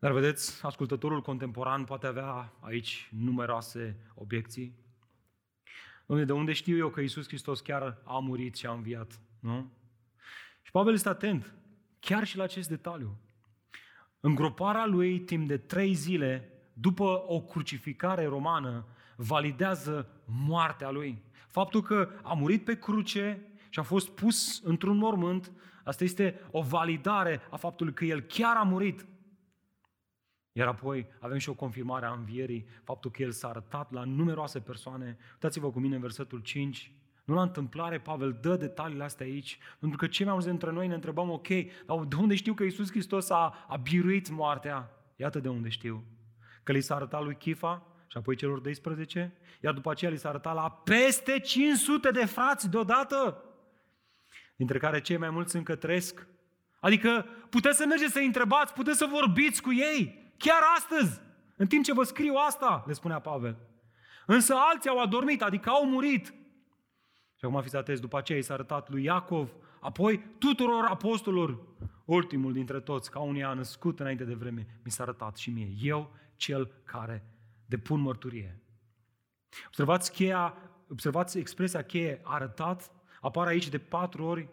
Dar 0.00 0.12
vedeți, 0.12 0.64
ascultătorul 0.64 1.22
contemporan 1.22 1.84
poate 1.84 2.06
avea 2.06 2.52
aici 2.60 3.10
numeroase 3.16 3.96
obiecții. 4.14 4.74
Dom'le, 6.02 6.24
de 6.24 6.32
unde 6.32 6.52
știu 6.52 6.76
eu 6.76 6.88
că 6.88 7.00
Iisus 7.00 7.26
Hristos 7.26 7.60
chiar 7.60 8.02
a 8.04 8.18
murit 8.18 8.56
și 8.56 8.66
a 8.66 8.72
înviat? 8.72 9.20
Nu? 9.40 9.70
Și 10.62 10.70
Pavel 10.70 10.92
este 10.94 11.08
atent, 11.08 11.54
chiar 11.98 12.24
și 12.24 12.36
la 12.36 12.42
acest 12.42 12.68
detaliu. 12.68 13.18
Îngroparea 14.20 14.86
lui 14.86 15.20
timp 15.20 15.48
de 15.48 15.56
trei 15.56 15.92
zile, 15.92 16.52
după 16.72 17.24
o 17.26 17.40
crucificare 17.40 18.24
romană, 18.24 18.86
validează 19.16 20.08
moartea 20.24 20.90
lui. 20.90 21.22
Faptul 21.48 21.82
că 21.82 22.10
a 22.22 22.32
murit 22.32 22.64
pe 22.64 22.78
cruce 22.78 23.46
și 23.68 23.78
a 23.78 23.82
fost 23.82 24.08
pus 24.08 24.62
într-un 24.64 24.96
mormânt, 24.96 25.52
asta 25.84 26.04
este 26.04 26.40
o 26.50 26.62
validare 26.62 27.40
a 27.50 27.56
faptului 27.56 27.92
că 27.92 28.04
el 28.04 28.20
chiar 28.20 28.56
a 28.56 28.62
murit. 28.62 29.06
Iar 30.52 30.66
apoi 30.66 31.06
avem 31.18 31.38
și 31.38 31.48
o 31.48 31.54
confirmare 31.54 32.06
a 32.06 32.12
învierii, 32.12 32.66
faptul 32.84 33.10
că 33.10 33.22
El 33.22 33.30
s-a 33.30 33.48
arătat 33.48 33.92
la 33.92 34.04
numeroase 34.04 34.60
persoane. 34.60 35.16
Uitați-vă 35.32 35.70
cu 35.70 35.80
mine 35.80 35.94
în 35.94 36.00
versetul 36.00 36.38
5. 36.38 36.92
Nu 37.24 37.34
la 37.34 37.42
întâmplare, 37.42 37.98
Pavel 37.98 38.38
dă 38.40 38.56
detaliile 38.56 39.04
astea 39.04 39.26
aici, 39.26 39.58
pentru 39.78 39.98
că 39.98 40.06
cei 40.06 40.24
mai 40.24 40.34
mulți 40.34 40.48
dintre 40.48 40.70
noi 40.70 40.86
ne 40.86 40.94
întrebăm, 40.94 41.30
ok, 41.30 41.48
dar 41.86 42.04
de 42.04 42.16
unde 42.16 42.34
știu 42.34 42.54
că 42.54 42.62
Iisus 42.62 42.90
Hristos 42.90 43.30
a, 43.30 43.64
a 43.68 43.76
biruit 43.76 44.30
moartea? 44.30 44.90
Iată 45.16 45.38
de 45.38 45.48
unde 45.48 45.68
știu. 45.68 46.04
Că 46.62 46.72
li 46.72 46.80
s-a 46.80 46.94
arătat 46.94 47.22
lui 47.22 47.36
Chifa 47.36 47.86
și 48.06 48.16
apoi 48.16 48.36
celor 48.36 48.58
12, 48.58 49.32
iar 49.60 49.74
după 49.74 49.90
aceea 49.90 50.10
li 50.10 50.18
s-a 50.18 50.28
arătat 50.28 50.54
la 50.54 50.70
peste 50.70 51.38
500 51.38 52.10
de 52.10 52.24
frați 52.24 52.70
deodată, 52.70 53.44
dintre 54.56 54.78
care 54.78 55.00
cei 55.00 55.16
mai 55.16 55.30
mulți 55.30 55.56
încă 55.56 55.74
trăiesc. 55.74 56.26
Adică 56.80 57.26
puteți 57.50 57.76
să 57.76 57.86
mergeți 57.86 58.12
să-i 58.12 58.26
întrebați, 58.26 58.72
puteți 58.72 58.98
să 58.98 59.06
vorbiți 59.10 59.62
cu 59.62 59.72
ei, 59.72 60.19
Chiar 60.44 60.62
astăzi, 60.76 61.20
în 61.56 61.66
timp 61.66 61.84
ce 61.84 61.92
vă 61.92 62.02
scriu 62.02 62.34
asta, 62.34 62.84
le 62.86 62.92
spunea 62.92 63.18
Pavel. 63.18 63.56
Însă 64.26 64.54
alții 64.54 64.90
au 64.90 65.00
adormit, 65.00 65.42
adică 65.42 65.70
au 65.70 65.86
murit. 65.86 66.26
Și 67.36 67.44
acum 67.44 67.62
fiți 67.62 67.76
atenți, 67.76 68.00
după 68.00 68.18
aceea 68.18 68.38
i 68.38 68.42
s-a 68.42 68.54
arătat 68.54 68.90
lui 68.90 69.04
Iacov, 69.04 69.50
apoi 69.80 70.24
tuturor 70.38 70.84
apostolilor, 70.84 71.58
ultimul 72.04 72.52
dintre 72.52 72.80
toți, 72.80 73.10
ca 73.10 73.18
unii 73.18 73.42
a 73.42 73.52
născut 73.52 74.00
înainte 74.00 74.24
de 74.24 74.34
vreme, 74.34 74.66
mi 74.84 74.90
s-a 74.90 75.02
arătat 75.02 75.36
și 75.36 75.50
mie, 75.50 75.74
eu 75.82 76.10
cel 76.36 76.72
care 76.84 77.24
depun 77.66 78.00
mărturie. 78.00 78.62
Observați 79.66 80.12
cheia, 80.12 80.54
observați 80.90 81.38
expresia 81.38 81.82
cheie 81.82 82.20
arătat, 82.24 82.90
apare 83.20 83.50
aici 83.50 83.68
de 83.68 83.78
patru 83.78 84.24
ori. 84.24 84.48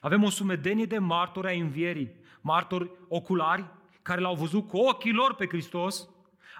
Avem 0.00 0.22
o 0.22 0.30
sumedenie 0.30 0.86
de 0.86 0.98
martori 0.98 1.46
ai 1.46 1.60
învierii, 1.60 2.10
martori 2.40 2.90
oculari, 3.08 3.64
care 4.06 4.20
l-au 4.20 4.34
văzut 4.34 4.68
cu 4.68 4.76
ochii 4.76 5.12
lor 5.12 5.34
pe 5.34 5.46
Hristos. 5.46 6.08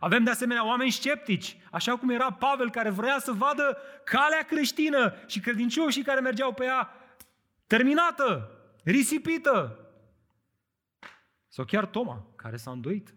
Avem 0.01 0.25
de 0.25 0.31
asemenea 0.31 0.67
oameni 0.67 0.91
sceptici, 0.91 1.57
așa 1.71 1.97
cum 1.97 2.11
era 2.11 2.33
Pavel 2.33 2.71
care 2.71 2.91
vrea 2.91 3.19
să 3.19 3.33
vadă 3.33 3.79
calea 4.05 4.43
creștină 4.43 5.15
și 5.27 5.41
credincioșii 5.41 6.03
care 6.03 6.21
mergeau 6.21 6.53
pe 6.53 6.65
ea 6.65 6.91
terminată, 7.67 8.51
risipită. 8.85 9.81
Sau 11.49 11.65
chiar 11.65 11.87
Toma, 11.87 12.27
care 12.37 12.57
s-a 12.57 12.71
îndoit. 12.71 13.15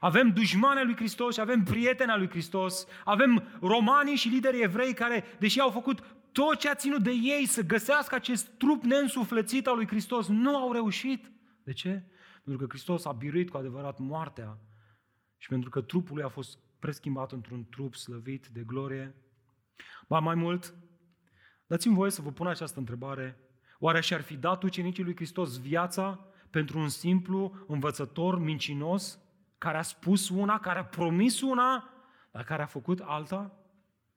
Avem 0.00 0.32
dușmane 0.32 0.82
lui 0.82 0.96
Hristos 0.96 1.34
și 1.34 1.40
avem 1.40 1.62
prieteni 1.62 2.16
lui 2.16 2.28
Hristos. 2.28 2.86
Avem 3.04 3.58
romanii 3.60 4.16
și 4.16 4.28
liderii 4.28 4.62
evrei 4.62 4.94
care, 4.94 5.24
deși 5.38 5.60
au 5.60 5.70
făcut 5.70 6.04
tot 6.32 6.58
ce 6.58 6.68
a 6.68 6.74
ținut 6.74 7.02
de 7.02 7.10
ei 7.10 7.46
să 7.46 7.62
găsească 7.62 8.14
acest 8.14 8.46
trup 8.46 8.82
neînsuflețit 8.82 9.66
al 9.66 9.76
lui 9.76 9.86
Hristos, 9.86 10.28
nu 10.28 10.56
au 10.56 10.72
reușit. 10.72 11.30
De 11.64 11.72
ce? 11.72 12.02
Pentru 12.44 12.66
că 12.66 12.72
Hristos 12.72 13.04
a 13.04 13.12
biruit 13.12 13.50
cu 13.50 13.56
adevărat 13.56 13.98
moartea 13.98 14.58
și 15.36 15.48
pentru 15.48 15.70
că 15.70 15.80
trupul 15.80 16.14
lui 16.14 16.24
a 16.24 16.28
fost 16.28 16.58
preschimbat 16.78 17.32
într-un 17.32 17.66
trup 17.70 17.94
slăvit 17.94 18.46
de 18.46 18.60
glorie. 18.60 19.14
Ba 20.08 20.18
mai 20.18 20.34
mult, 20.34 20.74
dați-mi 21.66 21.94
voie 21.94 22.10
să 22.10 22.22
vă 22.22 22.30
pun 22.30 22.46
această 22.46 22.78
întrebare. 22.78 23.38
Oare 23.78 24.00
și-ar 24.00 24.20
fi 24.20 24.36
dat 24.36 24.62
ucenicii 24.62 25.04
lui 25.04 25.16
Hristos 25.16 25.60
viața 25.60 26.26
pentru 26.50 26.78
un 26.78 26.88
simplu 26.88 27.64
învățător 27.66 28.38
mincinos 28.38 29.18
care 29.58 29.78
a 29.78 29.82
spus 29.82 30.28
una, 30.28 30.58
care 30.58 30.78
a 30.78 30.84
promis 30.84 31.40
una, 31.40 31.90
dar 32.30 32.44
care 32.44 32.62
a 32.62 32.66
făcut 32.66 33.00
alta? 33.00 33.56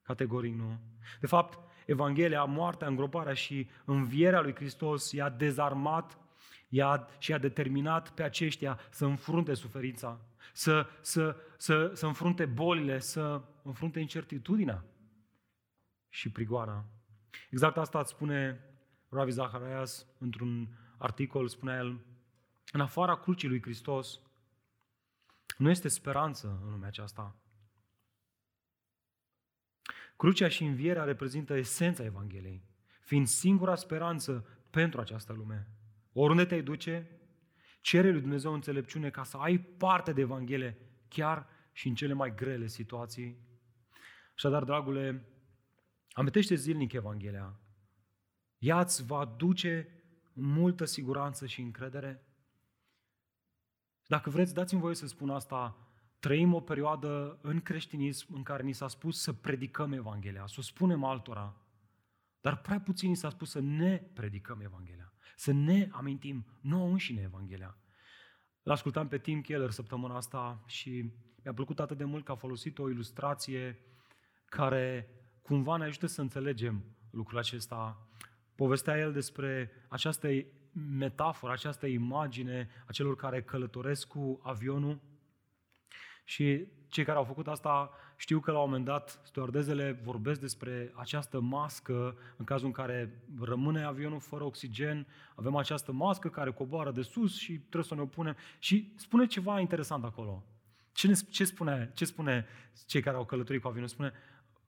Categoric 0.02 0.54
nu. 0.54 0.78
De 1.20 1.26
fapt, 1.26 1.58
Evanghelia, 1.86 2.44
moartea, 2.44 2.86
îngroparea 2.86 3.32
și 3.32 3.68
învierea 3.84 4.40
lui 4.40 4.54
Hristos 4.54 5.12
i-a 5.12 5.28
dezarmat 5.28 6.18
i-a, 6.76 7.08
și 7.18 7.32
a 7.32 7.38
determinat 7.38 8.10
pe 8.10 8.22
aceștia 8.22 8.78
să 8.90 9.04
înfrunte 9.04 9.54
suferința, 9.54 10.20
să, 10.52 10.86
să, 11.00 11.36
să, 11.56 11.90
să 11.94 12.06
înfrunte 12.06 12.46
bolile, 12.46 12.98
să 12.98 13.42
înfrunte 13.62 14.00
incertitudinea 14.00 14.84
și 16.08 16.30
prigoana. 16.30 16.84
Exact 17.50 17.76
asta 17.76 17.98
îți 17.98 18.10
spune 18.10 18.60
Ravi 19.08 19.30
Zacharias 19.30 20.06
într-un 20.18 20.68
articol, 20.98 21.48
spunea 21.48 21.76
el, 21.76 22.00
în 22.72 22.80
afara 22.80 23.16
crucii 23.16 23.48
lui 23.48 23.62
Hristos 23.62 24.20
nu 25.58 25.70
este 25.70 25.88
speranță 25.88 26.60
în 26.64 26.70
lumea 26.70 26.88
aceasta. 26.88 27.36
Crucea 30.16 30.48
și 30.48 30.64
învierea 30.64 31.04
reprezintă 31.04 31.54
esența 31.54 32.04
Evangheliei, 32.04 32.62
fiind 33.00 33.26
singura 33.26 33.74
speranță 33.74 34.46
pentru 34.70 35.00
această 35.00 35.32
lume. 35.32 35.75
Oriunde 36.18 36.44
te 36.44 36.60
duce, 36.60 37.20
cere 37.80 38.10
lui 38.10 38.20
Dumnezeu 38.20 38.52
înțelepciune 38.52 39.10
ca 39.10 39.24
să 39.24 39.36
ai 39.36 39.58
parte 39.58 40.12
de 40.12 40.20
Evanghelie 40.20 40.78
chiar 41.08 41.48
și 41.72 41.88
în 41.88 41.94
cele 41.94 42.12
mai 42.12 42.34
grele 42.34 42.66
situații. 42.66 43.38
Așadar, 44.34 44.64
dragule, 44.64 45.28
amintește 46.12 46.54
zilnic 46.54 46.92
Evanghelia. 46.92 47.60
Ea 48.58 48.80
îți 48.80 49.06
va 49.06 49.24
duce 49.24 49.88
multă 50.32 50.84
siguranță 50.84 51.46
și 51.46 51.60
încredere. 51.60 52.26
Dacă 54.06 54.30
vreți, 54.30 54.54
dați-mi 54.54 54.80
voie 54.80 54.94
să 54.94 55.06
spun 55.06 55.30
asta, 55.30 55.88
trăim 56.18 56.54
o 56.54 56.60
perioadă 56.60 57.38
în 57.42 57.60
creștinism 57.60 58.34
în 58.34 58.42
care 58.42 58.62
ni 58.62 58.72
s-a 58.72 58.88
spus 58.88 59.20
să 59.20 59.32
predicăm 59.32 59.92
Evanghelia, 59.92 60.46
să 60.46 60.56
o 60.58 60.62
spunem 60.62 61.04
altora, 61.04 61.65
dar 62.46 62.56
prea 62.56 62.80
puțin 62.80 63.08
ni 63.08 63.16
s-a 63.16 63.28
spus 63.28 63.50
să 63.50 63.60
ne 63.60 63.96
predicăm 64.14 64.60
Evanghelia. 64.60 65.12
Să 65.36 65.52
ne 65.52 65.88
amintim 65.90 66.46
nouă 66.60 66.88
înșine 66.88 67.22
Evanghelia. 67.22 67.76
L-ascultam 68.62 69.08
pe 69.08 69.18
Tim 69.18 69.40
Keller 69.40 69.70
săptămâna 69.70 70.16
asta 70.16 70.62
și 70.66 71.12
mi-a 71.42 71.52
plăcut 71.54 71.80
atât 71.80 71.96
de 71.96 72.04
mult 72.04 72.24
că 72.24 72.32
a 72.32 72.34
folosit 72.34 72.78
o 72.78 72.90
ilustrație 72.90 73.78
care 74.44 75.08
cumva 75.42 75.76
ne 75.76 75.84
ajută 75.84 76.06
să 76.06 76.20
înțelegem 76.20 76.84
lucrul 77.10 77.38
acesta. 77.38 78.08
Povestea 78.54 78.98
el 78.98 79.12
despre 79.12 79.70
această 79.88 80.28
metaforă, 80.72 81.52
această 81.52 81.86
imagine 81.86 82.68
a 82.86 82.92
celor 82.92 83.16
care 83.16 83.42
călătoresc 83.42 84.06
cu 84.06 84.40
avionul 84.42 85.00
și 86.24 86.66
cei 86.88 87.04
care 87.04 87.18
au 87.18 87.24
făcut 87.24 87.48
asta 87.48 87.90
știu 88.16 88.40
că 88.40 88.50
la 88.50 88.58
un 88.58 88.64
moment 88.64 88.84
dat 88.84 89.20
stewardezele 89.24 90.00
vorbesc 90.04 90.40
despre 90.40 90.92
această 90.94 91.40
mască 91.40 92.16
în 92.36 92.44
cazul 92.44 92.66
în 92.66 92.72
care 92.72 93.22
rămâne 93.40 93.82
avionul 93.82 94.20
fără 94.20 94.44
oxigen, 94.44 95.06
avem 95.34 95.56
această 95.56 95.92
mască 95.92 96.28
care 96.28 96.52
coboară 96.52 96.90
de 96.90 97.02
sus 97.02 97.38
și 97.38 97.52
trebuie 97.52 97.84
să 97.84 97.94
ne 97.94 98.00
o 98.00 98.06
punem. 98.06 98.36
Și 98.58 98.92
spune 98.96 99.26
ceva 99.26 99.60
interesant 99.60 100.04
acolo. 100.04 100.44
Ce, 100.92 101.06
ne, 101.06 101.14
ce, 101.30 101.44
spune, 101.44 101.90
ce 101.94 102.04
spune 102.04 102.46
cei 102.86 103.00
care 103.00 103.16
au 103.16 103.24
călătorit 103.24 103.62
cu 103.62 103.68
avionul? 103.68 103.88
Spune, 103.88 104.12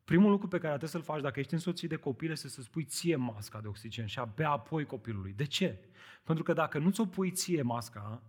primul 0.04 0.30
lucru 0.30 0.48
pe 0.48 0.56
care 0.58 0.68
trebuie 0.68 0.90
să-l 0.90 1.14
faci 1.14 1.22
dacă 1.22 1.40
ești 1.40 1.52
însoțit 1.52 1.88
de 1.88 1.96
copil 1.96 2.30
este 2.30 2.48
să 2.48 2.62
spui 2.62 2.84
ție 2.84 3.16
masca 3.16 3.60
de 3.60 3.68
oxigen 3.68 4.06
și 4.06 4.18
abia 4.18 4.50
apoi 4.50 4.84
copilului. 4.84 5.32
De 5.32 5.44
ce? 5.44 5.78
Pentru 6.24 6.44
că 6.44 6.52
dacă 6.52 6.78
nu 6.78 6.90
ți-o 6.90 7.06
pui 7.06 7.30
ție 7.30 7.62
masca, 7.62 8.22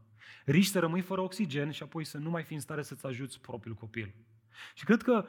riști 0.45 0.71
să 0.71 0.79
rămâi 0.79 1.01
fără 1.01 1.21
oxigen 1.21 1.71
și 1.71 1.83
apoi 1.83 2.03
să 2.03 2.17
nu 2.17 2.29
mai 2.29 2.43
fii 2.43 2.55
în 2.55 2.61
stare 2.61 2.81
să-ți 2.81 3.05
ajuți 3.05 3.39
propriul 3.39 3.75
copil. 3.75 4.15
Și 4.73 4.85
cred 4.85 5.01
că 5.01 5.25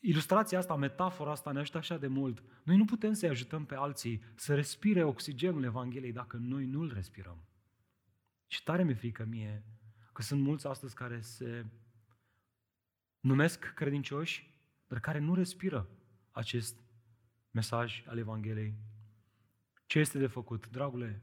ilustrația 0.00 0.58
asta, 0.58 0.76
metafora 0.76 1.30
asta 1.30 1.52
ne 1.52 1.58
ajută 1.58 1.78
așa 1.78 1.96
de 1.96 2.06
mult. 2.06 2.42
Noi 2.62 2.76
nu 2.76 2.84
putem 2.84 3.12
să-i 3.12 3.28
ajutăm 3.28 3.64
pe 3.64 3.74
alții 3.74 4.22
să 4.34 4.54
respire 4.54 5.02
oxigenul 5.02 5.64
Evangheliei 5.64 6.12
dacă 6.12 6.36
noi 6.36 6.66
nu-l 6.66 6.92
respirăm. 6.94 7.44
Și 8.46 8.62
tare 8.62 8.82
mi-e 8.82 8.94
frică 8.94 9.24
mie 9.24 9.64
că 10.12 10.22
sunt 10.22 10.40
mulți 10.40 10.66
astăzi 10.66 10.94
care 10.94 11.20
se 11.20 11.66
numesc 13.20 13.72
credincioși, 13.74 14.54
dar 14.86 15.00
care 15.00 15.18
nu 15.18 15.34
respiră 15.34 15.88
acest 16.30 16.80
mesaj 17.50 18.04
al 18.06 18.18
Evangheliei. 18.18 18.74
Ce 19.86 19.98
este 19.98 20.18
de 20.18 20.26
făcut? 20.26 20.70
Dragule, 20.70 21.22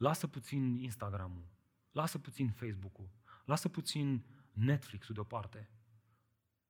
lasă 0.00 0.26
puțin 0.26 0.78
Instagram-ul, 0.78 1.44
lasă 1.92 2.18
puțin 2.18 2.50
Facebook-ul, 2.50 3.10
lasă 3.44 3.68
puțin 3.68 4.24
Netflix-ul 4.52 5.14
deoparte 5.14 5.70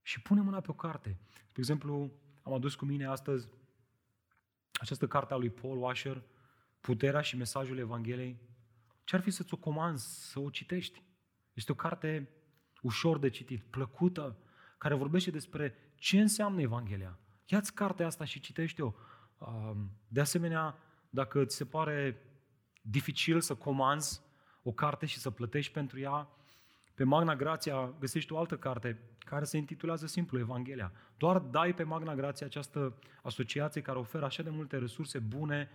și 0.03 0.21
pune 0.21 0.41
mâna 0.41 0.61
pe 0.61 0.71
o 0.71 0.75
carte. 0.75 1.19
De 1.33 1.59
exemplu, 1.59 2.13
am 2.43 2.53
adus 2.53 2.75
cu 2.75 2.85
mine 2.85 3.07
astăzi 3.07 3.49
această 4.81 5.07
carte 5.07 5.33
a 5.33 5.37
lui 5.37 5.51
Paul 5.51 5.79
Washer, 5.79 6.23
Puterea 6.81 7.21
și 7.21 7.37
mesajul 7.37 7.79
Evangheliei. 7.79 8.41
Ce-ar 9.05 9.23
fi 9.23 9.31
să-ți 9.31 9.55
o 9.55 9.57
comanzi, 9.57 10.31
să 10.31 10.41
o 10.41 10.51
citești? 10.51 11.03
Este 11.53 11.73
o 11.73 11.75
carte 11.75 12.29
ușor 12.83 13.19
de 13.19 13.29
citit, 13.29 13.63
plăcută, 13.63 14.37
care 14.79 14.95
vorbește 14.95 15.31
despre 15.31 15.75
ce 15.95 16.21
înseamnă 16.21 16.61
Evanghelia. 16.61 17.19
Ia-ți 17.47 17.75
cartea 17.75 18.07
asta 18.07 18.25
și 18.25 18.41
citește-o. 18.41 18.93
De 20.09 20.21
asemenea, 20.21 20.79
dacă 21.11 21.45
ți 21.45 21.57
se 21.57 21.65
pare 21.65 22.25
dificil 22.81 23.41
să 23.41 23.55
comanzi 23.55 24.23
o 24.63 24.73
carte 24.73 25.07
și 25.07 25.19
să 25.19 25.31
plătești 25.31 25.73
pentru 25.73 26.01
ea, 26.01 26.29
pe 26.95 27.05
Magna 27.05 27.37
Grația 27.37 27.95
găsești 27.99 28.33
o 28.33 28.39
altă 28.39 28.57
carte 28.57 29.01
care 29.19 29.45
se 29.45 29.57
intitulează 29.57 30.07
simplu 30.07 30.39
Evanghelia. 30.39 30.93
Doar 31.17 31.39
dai 31.39 31.75
pe 31.75 31.83
Magna 31.83 32.15
Grația 32.15 32.47
această 32.47 32.99
asociație 33.23 33.81
care 33.81 33.99
oferă 33.99 34.25
așa 34.25 34.43
de 34.43 34.51
multe 34.51 34.79
resurse 34.79 35.19
bune, 35.19 35.71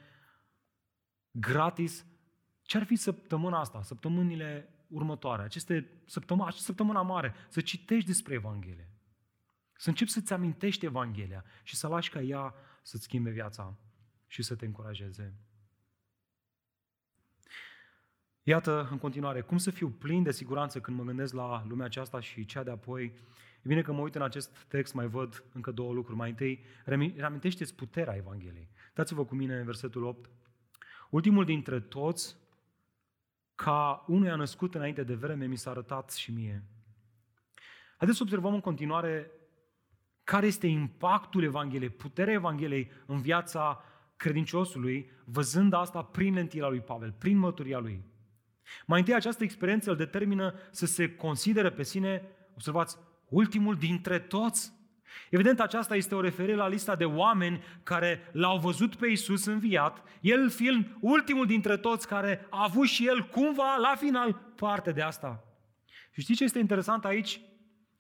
gratis. 1.32 2.06
Ce 2.62 2.78
ar 2.78 2.84
fi 2.84 2.96
săptămâna 2.96 3.60
asta, 3.60 3.82
săptămânile 3.82 4.70
următoare, 4.88 5.44
aceste 5.44 5.90
săptămâna, 6.06 6.52
săptămâna 6.52 7.02
mare, 7.02 7.34
să 7.50 7.62
citești 7.62 8.08
despre 8.08 8.34
Evanghelie. 8.34 8.90
Să 9.74 9.90
începi 9.90 10.12
să-ți 10.12 10.34
amintești 10.34 10.86
Evanghelia 10.86 11.44
și 11.64 11.76
să 11.76 11.88
lași 11.88 12.10
ca 12.10 12.22
ea 12.22 12.54
să-ți 12.82 13.04
schimbe 13.04 13.30
viața 13.30 13.78
și 14.28 14.44
să 14.44 14.56
te 14.56 14.66
încurajeze. 14.66 15.34
Iată, 18.48 18.88
în 18.92 18.98
continuare, 18.98 19.42
cum 19.42 19.58
să 19.58 19.72
fiu 19.72 19.90
plin 19.90 20.24
de 20.24 20.32
siguranță 20.32 20.80
când 20.80 20.98
mă 20.98 21.04
gândesc 21.04 21.34
la 21.34 21.66
lumea 21.68 21.86
aceasta 21.86 22.20
și 22.20 22.46
cea 22.46 22.64
de 22.64 22.72
apoi. 22.72 23.04
E 23.62 23.68
bine 23.68 23.82
că 23.82 23.92
mă 23.92 24.02
uit 24.02 24.16
în 24.16 24.22
acest 24.22 24.66
text, 24.68 24.94
mai 24.94 25.08
văd 25.08 25.44
încă 25.54 25.72
două 25.72 25.94
lucruri. 25.94 26.18
Mai 26.18 26.30
întâi, 26.30 26.64
reamintește-ți 27.16 27.76
puterea 27.76 28.16
Evangheliei. 28.16 28.70
Dați-vă 28.94 29.26
cu 29.26 29.36
mine 29.36 29.56
în 29.58 29.66
versetul 29.66 30.04
8. 30.04 30.30
Ultimul 31.10 31.46
dintre 31.46 31.80
toți, 31.80 32.36
ca 33.56 34.06
unuia 34.08 34.36
născut 34.36 34.76
înainte 34.76 35.04
de 35.04 35.16
vreme, 35.16 35.46
mi 35.46 35.58
s-a 35.58 35.70
arătat 35.70 36.12
și 36.12 36.32
mie. 36.32 36.64
Haideți 37.98 38.18
să 38.18 38.24
observăm 38.24 38.54
în 38.54 38.62
continuare 38.62 39.32
care 40.24 40.46
este 40.46 40.68
impactul 40.68 41.44
Evangheliei, 41.44 41.90
puterea 41.90 42.34
Evangheliei 42.34 42.92
în 43.06 43.22
viața 43.22 43.84
credinciosului, 44.16 45.12
văzând 45.24 45.74
asta 45.74 46.04
prin 46.04 46.34
lentila 46.34 46.70
lui 46.70 46.82
Pavel, 46.82 47.12
prin 47.12 47.38
măturia 47.38 47.80
lui. 47.80 48.14
Mai 48.86 49.00
întâi 49.00 49.14
această 49.14 49.44
experiență 49.44 49.90
îl 49.90 49.96
determină 49.96 50.54
să 50.72 50.86
se 50.86 51.16
considere 51.16 51.70
pe 51.70 51.84
sine, 51.84 52.22
observați, 52.54 52.98
ultimul 53.30 53.76
dintre 53.76 54.20
toți. 54.20 54.74
Evident, 55.30 55.60
aceasta 55.60 55.96
este 55.96 56.16
o 56.16 56.22
referire 56.22 56.56
la 56.56 56.68
lista 56.68 56.96
de 56.96 57.06
oameni 57.06 57.64
care 57.84 58.30
l-au 58.32 58.58
văzut 58.58 58.96
pe 58.96 59.08
Isus 59.08 59.46
înviat, 59.46 60.04
el 60.22 60.50
fiind 60.50 60.98
ultimul 61.00 61.46
dintre 61.46 61.78
toți 61.78 62.08
care 62.08 62.48
a 62.50 62.64
avut 62.64 62.88
și 62.88 63.08
el 63.08 63.28
cumva, 63.28 63.76
la 63.76 63.96
final, 63.96 64.42
parte 64.56 64.92
de 64.92 65.02
asta. 65.02 65.44
Și 66.12 66.22
știți 66.22 66.38
ce 66.38 66.44
este 66.44 66.60
interesant 66.60 67.06
aici? 67.06 67.42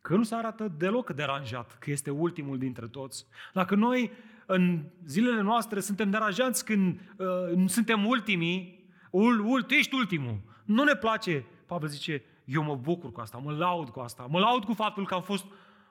Că 0.01 0.15
nu 0.15 0.23
se 0.23 0.35
arată 0.35 0.73
deloc 0.77 1.11
deranjat 1.11 1.77
că 1.79 1.91
este 1.91 2.09
ultimul 2.09 2.57
dintre 2.57 2.87
toți. 2.87 3.25
Dacă 3.53 3.75
noi 3.75 4.11
în 4.45 4.83
zilele 5.05 5.41
noastre 5.41 5.79
suntem 5.79 6.09
deranjați 6.09 6.65
când 6.65 6.99
uh, 7.17 7.67
suntem 7.67 8.05
ultimii, 8.05 8.89
ul, 9.11 9.39
ul, 9.39 9.65
ești 9.69 9.95
ultimul. 9.95 10.39
Nu 10.65 10.83
ne 10.83 10.95
place, 10.95 11.45
Pavel 11.65 11.89
zice, 11.89 12.23
eu 12.45 12.63
mă 12.63 12.75
bucur 12.75 13.11
cu 13.11 13.21
asta, 13.21 13.37
mă 13.37 13.51
laud 13.51 13.89
cu 13.89 13.99
asta, 13.99 14.25
mă 14.29 14.39
laud 14.39 14.63
cu 14.63 14.73
faptul 14.73 15.05
că 15.05 15.13
am 15.13 15.21
fost 15.21 15.45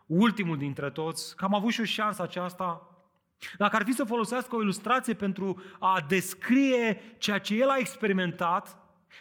ultimul 0.06 0.56
dintre 0.56 0.90
toți, 0.90 1.36
că 1.36 1.44
am 1.44 1.54
avut 1.54 1.72
și 1.72 1.80
o 1.80 1.84
șansă 1.84 2.22
aceasta. 2.22 2.88
Dacă 3.58 3.76
ar 3.76 3.84
fi 3.84 3.92
să 3.92 4.04
folosească 4.04 4.56
o 4.56 4.62
ilustrație 4.62 5.14
pentru 5.14 5.62
a 5.78 6.04
descrie 6.08 7.00
ceea 7.18 7.38
ce 7.38 7.54
el 7.54 7.68
a 7.68 7.78
experimentat, 7.78 8.78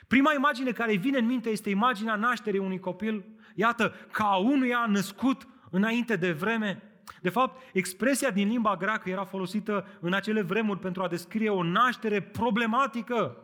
prima 0.08 0.34
imagine 0.34 0.72
care 0.72 0.96
vine 0.96 1.18
în 1.18 1.26
minte 1.26 1.50
este 1.50 1.70
imaginea 1.70 2.16
nașterii 2.16 2.60
unui 2.60 2.80
copil. 2.80 3.26
Iată, 3.56 3.94
ca 4.12 4.36
unuia 4.36 4.86
născut 4.88 5.48
înainte 5.70 6.16
de 6.16 6.32
vreme. 6.32 6.82
De 7.22 7.30
fapt, 7.30 7.62
expresia 7.74 8.32
din 8.32 8.48
limba 8.48 8.76
greacă 8.76 9.10
era 9.10 9.24
folosită 9.24 9.88
în 10.00 10.14
acele 10.14 10.42
vremuri 10.42 10.80
pentru 10.80 11.04
a 11.04 11.08
descrie 11.08 11.50
o 11.50 11.64
naștere 11.64 12.22
problematică 12.22 13.38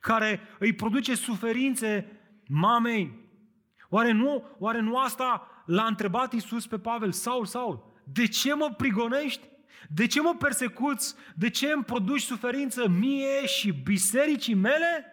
care 0.00 0.40
îi 0.58 0.72
produce 0.72 1.14
suferințe 1.14 2.20
mamei. 2.48 3.26
Oare 3.88 4.12
nu, 4.12 4.44
oare 4.58 4.80
nu 4.80 4.98
asta 4.98 5.48
l-a 5.66 5.84
întrebat 5.84 6.32
Iisus 6.32 6.66
pe 6.66 6.78
Pavel? 6.78 7.12
Saul, 7.12 7.46
Saul, 7.46 8.00
de 8.04 8.26
ce 8.26 8.54
mă 8.54 8.74
prigonești? 8.76 9.46
De 9.88 10.06
ce 10.06 10.20
mă 10.20 10.36
persecuți? 10.38 11.14
De 11.34 11.50
ce 11.50 11.72
îmi 11.72 11.84
produci 11.84 12.20
suferință 12.20 12.88
mie 12.88 13.46
și 13.46 13.72
bisericii 13.72 14.54
mele? 14.54 15.12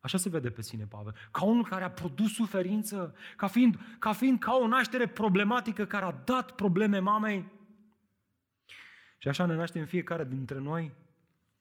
Așa 0.00 0.18
se 0.18 0.28
vede 0.28 0.50
pe 0.50 0.62
sine 0.62 0.84
Pavel. 0.84 1.14
Ca 1.30 1.44
unul 1.44 1.64
care 1.64 1.84
a 1.84 1.90
produs 1.90 2.32
suferință, 2.32 3.14
ca 3.36 3.46
fiind, 3.46 3.78
ca 3.98 4.12
fiind 4.12 4.38
ca 4.38 4.54
o 4.54 4.66
naștere 4.66 5.06
problematică 5.06 5.84
care 5.84 6.04
a 6.04 6.12
dat 6.24 6.50
probleme 6.50 6.98
mamei. 6.98 7.52
Și 9.18 9.28
așa 9.28 9.46
ne 9.46 9.54
naștem 9.54 9.84
fiecare 9.84 10.24
dintre 10.24 10.58
noi, 10.58 10.92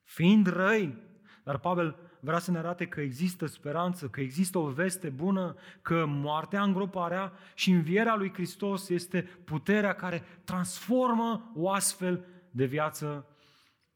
fiind 0.04 0.48
răi. 0.48 0.98
Dar 1.44 1.58
Pavel 1.58 1.96
vrea 2.24 2.40
să 2.40 2.52
ne 2.52 2.58
arate 2.58 2.86
că 2.86 3.02
există 3.02 3.46
speranță, 3.46 4.08
că 4.08 4.22
există 4.22 4.58
o 4.58 4.70
veste 4.70 5.10
bună, 5.10 5.56
că 5.82 6.06
moartea, 6.08 6.64
îngroparea 6.64 7.32
și 7.54 7.72
învierea 7.72 8.16
lui 8.16 8.34
Hristos 8.34 8.90
este 8.90 9.22
puterea 9.22 9.94
care 9.94 10.24
transformă 10.44 11.52
o 11.56 11.70
astfel 11.70 12.26
de 12.52 12.66
viață. 12.66 13.28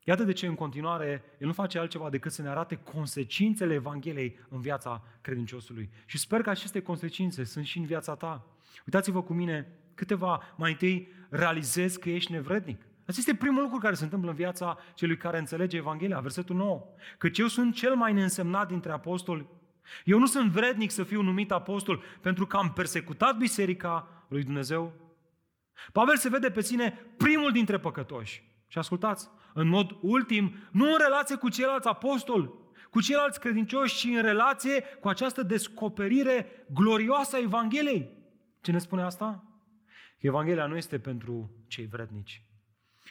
Iată 0.04 0.24
de 0.24 0.32
ce 0.32 0.48
în 0.48 0.56
continuare 0.56 1.24
el 1.40 1.48
nu 1.48 1.54
face 1.54 1.80
altceva 1.80 2.10
decât 2.10 2.32
să 2.32 2.42
ne 2.42 2.50
arate 2.50 2.76
consecințele 2.76 3.74
Evangheliei 3.74 4.40
în 4.50 4.62
viața 4.62 5.04
credinciosului. 5.22 5.90
Și 6.06 6.18
sper 6.18 6.42
că 6.42 6.50
aceste 6.50 6.82
consecințe 6.82 7.44
sunt 7.44 7.66
și 7.66 7.78
în 7.78 7.86
viața 7.86 8.16
ta. 8.16 8.46
Uitați-vă 8.86 9.24
cu 9.24 9.34
mine 9.34 9.68
câteva, 9.94 10.54
mai 10.56 10.72
întâi 10.72 11.12
realizezi 11.30 12.00
că 12.00 12.10
ești 12.10 12.32
nevrednic. 12.32 12.82
Asta 13.08 13.20
este 13.20 13.36
primul 13.36 13.62
lucru 13.62 13.78
care 13.78 13.95
se 13.95 14.03
întâmplă 14.03 14.30
în 14.30 14.36
viața 14.36 14.78
celui 14.93 15.18
care 15.18 15.38
înțelege 15.38 15.78
Evanghelia, 15.78 16.20
versetul 16.20 16.55
9. 16.55 16.84
Căci 17.18 17.38
eu 17.38 17.47
sunt 17.47 17.76
cel 17.76 17.95
mai 17.95 18.14
neînsemnat 18.14 18.68
dintre 18.68 18.91
apostoli. 18.91 19.47
Eu 20.03 20.20
nu 20.20 20.26
sunt 20.26 20.51
vrednic 20.51 20.91
să 20.91 21.03
fiu 21.03 21.22
numit 21.22 21.51
apostol 21.51 22.03
pentru 22.22 22.45
că 22.45 22.58
am 22.58 22.74
persecutat 22.74 23.38
biserica 23.38 24.26
lui 24.28 24.43
Dumnezeu. 24.43 24.93
Pavel 25.91 26.18
se 26.18 26.30
vede 26.30 26.51
pe 26.51 26.62
sine 26.62 27.05
primul 27.18 27.51
dintre 27.51 27.80
păcătoși. 27.80 28.43
Și 28.68 28.78
ascultați, 28.78 29.30
în 29.53 29.68
mod 29.68 29.97
ultim, 30.01 30.53
nu 30.72 30.86
în 30.86 30.97
relație 30.97 31.36
cu 31.36 31.49
ceilalți 31.49 31.88
apostoli, 31.88 32.51
cu 32.89 33.01
ceilalți 33.01 33.39
credincioși, 33.39 33.97
ci 33.97 34.16
în 34.16 34.22
relație 34.22 34.82
cu 34.82 35.08
această 35.08 35.43
descoperire 35.43 36.66
glorioasă 36.74 37.36
a 37.36 37.39
Evangheliei. 37.39 38.10
Ce 38.62 38.72
ne 38.72 38.78
spune 38.78 39.01
asta? 39.01 39.43
Evanghelia 40.18 40.66
nu 40.66 40.78
este 40.78 40.99
pentru 40.99 41.51
cei 41.68 41.86
vrednici, 41.86 42.47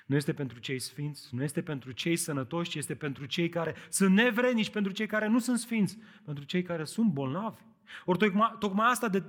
nu 0.06 0.16
este 0.16 0.32
pentru 0.32 0.58
cei 0.58 0.78
sfinți, 0.78 1.34
nu 1.34 1.42
este 1.42 1.62
pentru 1.62 1.92
cei 1.92 2.16
sănătoși, 2.16 2.70
ci 2.70 2.74
este 2.74 2.94
pentru 2.94 3.24
cei 3.24 3.48
care 3.48 3.74
sunt 3.88 4.14
nevrednici, 4.14 4.70
pentru 4.70 4.92
cei 4.92 5.06
care 5.06 5.26
nu 5.26 5.38
sunt 5.38 5.58
sfinți, 5.58 5.98
pentru 6.24 6.44
cei 6.44 6.62
care 6.62 6.84
sunt 6.84 7.12
bolnavi. 7.12 7.60
Ori 8.04 8.18
tocmai, 8.18 8.56
tocmai 8.58 8.86
asta 8.90 9.08
de, 9.08 9.22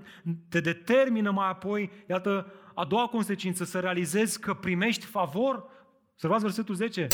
te 0.49 0.59
determină 0.59 1.31
mai 1.31 1.49
apoi, 1.49 1.91
iată, 2.09 2.53
a 2.75 2.85
doua 2.85 3.07
consecință, 3.07 3.63
să 3.63 3.79
realizezi 3.79 4.39
că 4.39 4.53
primești 4.53 5.05
favor. 5.05 5.63
Observați 6.11 6.43
versetul 6.43 6.75
10. 6.75 7.07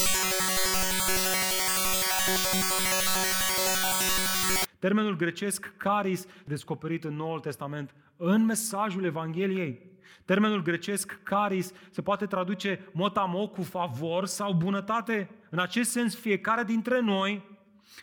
Termenul 4.80 5.16
grecesc 5.16 5.74
caris, 5.78 6.26
descoperit 6.46 7.04
în 7.04 7.16
Noul 7.16 7.40
Testament, 7.40 7.96
în 8.18 8.46
mesajul 8.46 9.04
Evangheliei. 9.04 9.93
Termenul 10.26 10.62
grecesc 10.62 11.20
caris 11.24 11.72
se 11.90 12.02
poate 12.02 12.26
traduce 12.26 12.90
motamo 12.94 13.48
cu 13.48 13.62
favor 13.62 14.26
sau 14.26 14.54
bunătate. 14.54 15.30
În 15.50 15.60
acest 15.60 15.92
sens, 15.92 16.16
fiecare 16.16 16.64
dintre 16.64 17.00
noi 17.00 17.52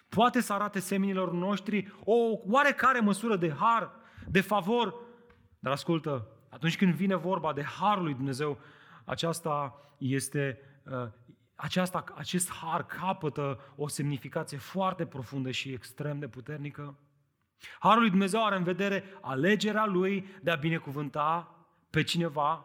poate 0.08 0.40
să 0.40 0.52
arate 0.52 0.78
seminilor 0.78 1.32
noștri 1.32 1.94
o 2.04 2.14
oarecare 2.46 3.00
măsură 3.00 3.36
de 3.36 3.52
har, 3.52 3.90
de 4.28 4.40
favor. 4.40 4.94
Dar 5.58 5.72
ascultă, 5.72 6.26
atunci 6.48 6.76
când 6.76 6.94
vine 6.94 7.16
vorba 7.16 7.52
de 7.52 7.62
harul 7.62 8.04
lui 8.04 8.14
Dumnezeu, 8.14 8.58
aceasta 9.04 9.80
este, 9.98 10.58
uh, 10.84 11.08
aceasta, 11.54 12.04
acest 12.14 12.52
har 12.52 12.86
capătă 12.86 13.58
o 13.76 13.88
semnificație 13.88 14.58
foarte 14.58 15.06
profundă 15.06 15.50
și 15.50 15.72
extrem 15.72 16.18
de 16.18 16.28
puternică. 16.28 16.98
Harul 17.78 18.00
lui 18.00 18.10
Dumnezeu 18.10 18.44
are 18.44 18.56
în 18.56 18.62
vedere 18.62 19.04
alegerea 19.20 19.86
lui 19.86 20.26
de 20.42 20.50
a 20.50 20.56
binecuvânta 20.56 21.54
pe 21.90 22.02
cineva 22.02 22.64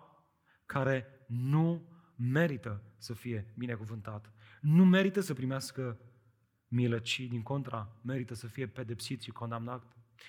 care 0.66 1.26
nu 1.28 1.90
merită 2.16 2.84
să 2.98 3.14
fie 3.14 3.54
binecuvântat. 3.58 4.34
Nu 4.62 4.86
merită 4.86 5.20
să 5.20 5.34
primească 5.34 6.00
milă, 6.68 7.00
ci 7.00 7.20
din 7.20 7.42
contra 7.42 8.00
merită 8.02 8.34
să 8.34 8.48
fie 8.48 8.68
pedepsit 8.68 9.22
și 9.22 9.32
condamnat. 9.32 9.84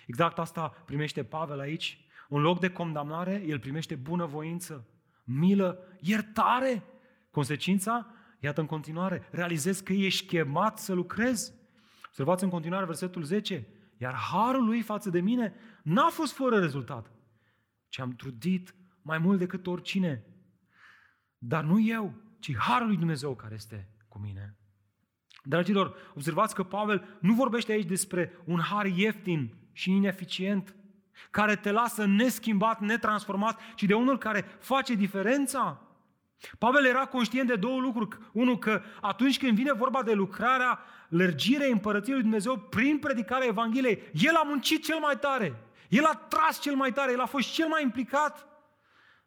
Exact 0.06 0.38
asta 0.38 0.68
primește 0.68 1.24
Pavel 1.24 1.58
aici. 1.58 2.00
În 2.28 2.40
loc 2.40 2.60
de 2.60 2.70
condamnare, 2.70 3.42
el 3.46 3.58
primește 3.58 3.94
bunăvoință, 3.94 4.88
milă, 5.24 5.78
iertare. 6.00 6.84
Consecința? 7.30 8.14
Iată 8.40 8.60
în 8.60 8.66
continuare, 8.66 9.28
realizezi 9.30 9.82
că 9.82 9.92
ești 9.92 10.26
chemat 10.26 10.78
să 10.78 10.92
lucrezi. 10.92 11.52
Observați 12.06 12.44
în 12.44 12.50
continuare 12.50 12.84
versetul 12.84 13.22
10. 13.22 13.66
Iar 13.98 14.14
harul 14.14 14.64
lui 14.64 14.82
față 14.82 15.10
de 15.10 15.20
mine 15.20 15.54
n-a 15.82 16.08
fost 16.08 16.32
fără 16.32 16.58
rezultat, 16.58 17.10
ci 17.88 17.98
am 17.98 18.10
trudit 18.10 18.74
mai 19.06 19.18
mult 19.18 19.38
decât 19.38 19.66
oricine. 19.66 20.24
Dar 21.38 21.64
nu 21.64 21.80
eu, 21.80 22.14
ci 22.38 22.56
harul 22.56 22.86
lui 22.86 22.96
Dumnezeu 22.96 23.34
care 23.34 23.54
este 23.54 23.88
cu 24.08 24.18
mine. 24.18 24.56
Dragilor, 25.42 25.96
observați 26.14 26.54
că 26.54 26.62
Pavel 26.62 27.18
nu 27.20 27.34
vorbește 27.34 27.72
aici 27.72 27.86
despre 27.86 28.32
un 28.44 28.60
har 28.60 28.86
ieftin 28.86 29.54
și 29.72 29.90
ineficient, 29.90 30.74
care 31.30 31.56
te 31.56 31.70
lasă 31.70 32.04
neschimbat, 32.04 32.80
netransformat, 32.80 33.60
ci 33.74 33.82
de 33.82 33.94
unul 33.94 34.18
care 34.18 34.44
face 34.58 34.94
diferența. 34.94 35.80
Pavel 36.58 36.86
era 36.86 37.06
conștient 37.06 37.48
de 37.48 37.56
două 37.56 37.80
lucruri. 37.80 38.18
Unul, 38.32 38.58
că 38.58 38.82
atunci 39.00 39.38
când 39.38 39.56
vine 39.56 39.72
vorba 39.72 40.02
de 40.02 40.12
lucrarea, 40.12 40.78
lărgirea 41.08 41.66
împărăției 41.66 42.14
lui 42.14 42.22
Dumnezeu 42.22 42.56
prin 42.56 42.98
predicarea 42.98 43.46
Evangheliei, 43.46 44.02
el 44.12 44.34
a 44.34 44.42
muncit 44.42 44.84
cel 44.84 44.98
mai 44.98 45.18
tare. 45.18 45.60
El 45.88 46.04
a 46.04 46.14
tras 46.14 46.60
cel 46.60 46.74
mai 46.74 46.92
tare, 46.92 47.12
el 47.12 47.20
a 47.20 47.26
fost 47.26 47.52
cel 47.52 47.68
mai 47.68 47.82
implicat. 47.82 48.55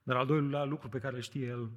Dar 0.04 0.16
al 0.16 0.26
doilea 0.26 0.64
lucru 0.64 0.90
pe 0.90 1.00
care 1.00 1.16
îl 1.16 1.22
știe 1.22 1.46
el 1.46 1.72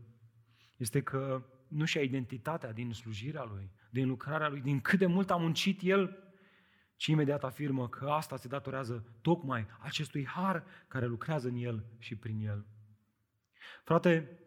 este 0.77 1.03
că 1.03 1.43
nu 1.68 1.85
și-a 1.85 2.03
identitatea 2.03 2.73
din 2.73 2.93
slujirea 2.93 3.45
lui, 3.45 3.70
din 3.91 4.09
lucrarea 4.09 4.49
lui, 4.49 4.61
din 4.61 4.81
cât 4.81 4.99
de 4.99 5.07
mult 5.07 5.31
a 5.31 5.37
muncit 5.37 5.81
el, 5.83 6.16
ci 6.97 7.07
imediat 7.07 7.45
afirmă 7.45 7.89
că 7.89 8.11
asta 8.11 8.37
se 8.37 8.49
datorează 8.49 9.05
tocmai 9.23 9.66
acestui 9.81 10.27
har 10.27 10.64
care 10.89 11.07
lucrează 11.07 11.49
în 11.49 11.57
el 11.57 11.85
și 11.99 12.16
prin 12.16 12.47
el. 12.47 12.66
Frate, 13.85 14.39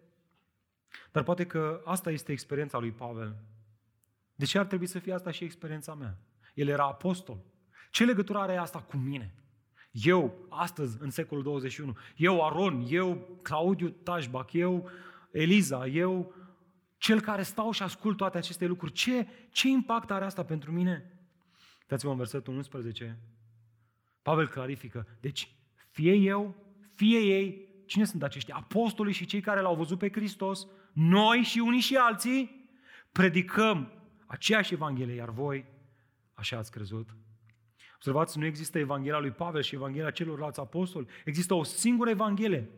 dar 1.12 1.24
poate 1.24 1.46
că 1.46 1.82
asta 1.86 2.12
este 2.12 2.32
experiența 2.32 2.78
lui 2.78 2.92
Pavel. 2.92 3.44
De 4.36 4.46
ce 4.46 4.60
ar 4.60 4.66
trebui 4.66 4.88
să 4.88 5.00
fie 5.00 5.14
asta 5.14 5.32
și 5.32 5.44
experiența 5.44 5.94
mea? 5.94 6.18
El 6.54 6.68
era 6.68 6.86
apostol. 6.86 7.44
Ce 7.92 8.06
legătură 8.06 8.38
are 8.38 8.58
asta 8.58 8.82
cu 8.82 8.98
mine? 8.98 9.34
Eu, 10.04 10.48
astăzi, 10.50 10.98
în 11.00 11.10
secolul 11.10 11.44
21, 11.44 11.98
eu, 12.16 12.46
Aron, 12.46 12.86
eu, 12.90 13.40
Claudiu 13.42 13.90
Tajbac, 13.90 14.54
eu, 14.54 14.90
Eliza, 15.32 15.88
eu, 15.88 16.34
cel 16.98 17.22
care 17.22 17.44
stau 17.44 17.72
și 17.72 17.84
ascult 17.84 18.18
toate 18.18 18.38
aceste 18.38 18.66
lucruri, 18.66 18.92
ce, 18.92 19.28
ce 19.50 19.68
impact 19.68 20.12
are 20.12 20.26
asta 20.26 20.44
pentru 20.44 20.72
mine? 20.72 21.12
Uitați-vă 21.82 22.12
în 22.12 22.18
versetul 22.18 22.56
11. 22.56 23.20
Pavel 24.22 24.48
clarifică. 24.48 25.08
Deci, 25.20 25.56
fie 25.90 26.14
eu, 26.14 26.56
fie 26.94 27.20
ei, 27.20 27.68
cine 27.86 28.06
sunt 28.06 28.24
aceștia? 28.24 28.56
Apostolii 28.56 29.14
și 29.14 29.26
cei 29.26 29.42
care 29.42 29.62
l-au 29.62 29.76
văzut 29.76 29.98
pe 29.98 30.12
Hristos, 30.12 30.68
noi 30.94 31.42
și 31.42 31.60
unii 31.60 31.80
și 31.80 31.96
alții, 31.96 32.70
predicăm 33.12 33.92
aceeași 34.26 34.74
Evanghelie, 34.74 35.16
iar 35.16 35.30
voi 35.30 35.66
așa 36.34 36.58
ați 36.58 36.72
crezut. 36.72 37.16
Observați, 38.08 38.38
nu 38.40 38.46
există 38.46 38.80
Evanghelia 38.80 39.20
lui 39.20 39.32
Pavel 39.32 39.62
și 39.62 39.76
Evanghelia 39.76 40.12
celorlalți 40.12 40.60
apostoli. 40.60 41.08
Există 41.24 41.54
o 41.54 41.64
singură 41.64 42.10
Evanghelie. 42.10 42.70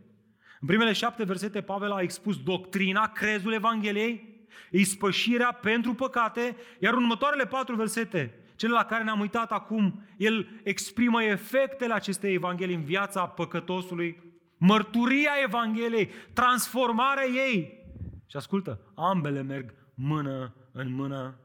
În 0.59 0.67
primele 0.67 0.91
șapte 0.93 1.23
versete, 1.23 1.61
Pavel 1.61 1.91
a 1.91 2.01
expus 2.01 2.43
doctrina, 2.43 3.11
crezul 3.11 3.53
Evangheliei, 3.53 4.45
ispășirea 4.71 5.51
pentru 5.51 5.93
păcate, 5.93 6.55
iar 6.79 6.93
în 6.93 6.99
următoarele 6.99 7.45
patru 7.45 7.75
versete, 7.75 8.39
cele 8.55 8.73
la 8.73 8.85
care 8.85 9.03
ne-am 9.03 9.19
uitat 9.19 9.51
acum, 9.51 10.07
el 10.17 10.47
exprimă 10.63 11.23
efectele 11.23 11.93
acestei 11.93 12.33
Evanghelii 12.33 12.75
în 12.75 12.83
viața 12.83 13.27
păcătosului, 13.27 14.23
mărturia 14.57 15.31
Evangheliei, 15.43 16.09
transformarea 16.33 17.25
ei. 17.25 17.85
Și 18.27 18.37
ascultă, 18.37 18.79
ambele 18.95 19.41
merg 19.41 19.73
mână 19.93 20.55
în 20.71 20.93
mână. 20.93 21.39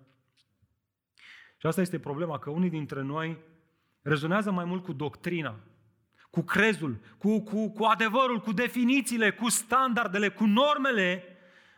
Și 1.59 1.67
asta 1.67 1.81
este 1.81 1.99
problema, 1.99 2.39
că 2.39 2.51
unii 2.51 2.71
dintre 2.71 3.03
noi 3.03 3.51
rezonează 4.03 4.51
mai 4.51 4.65
mult 4.65 4.85
cu 4.85 4.93
doctrina, 4.93 5.61
cu 6.31 6.43
crezul, 6.43 7.01
cu, 7.19 7.41
cu, 7.41 7.71
cu 7.71 7.85
adevărul, 7.85 8.41
cu 8.41 8.53
definițiile, 8.53 9.31
cu 9.31 9.49
standardele, 9.49 10.29
cu 10.29 10.45
normele, 10.45 11.25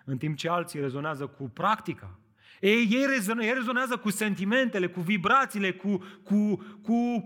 în 0.05 0.19
timp 0.19 0.37
ce 0.37 0.49
alții 0.49 0.81
rezonează 0.81 1.27
cu 1.27 1.49
practica. 1.49 2.19
Ei, 2.61 2.89
ei, 2.91 3.07
rezonează, 3.07 3.49
ei 3.49 3.55
rezonează 3.55 3.97
cu 3.97 4.11
sentimentele, 4.11 4.89
cu 4.89 5.01
vibrațiile, 5.01 5.73
cu, 5.73 6.03
cu, 6.23 6.57
cu 6.83 6.93
uh, 6.93 7.23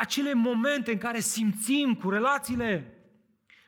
acele 0.00 0.34
momente 0.34 0.92
în 0.92 0.98
care 0.98 1.20
simțim, 1.20 1.94
cu 1.94 2.10
relațiile. 2.10 2.94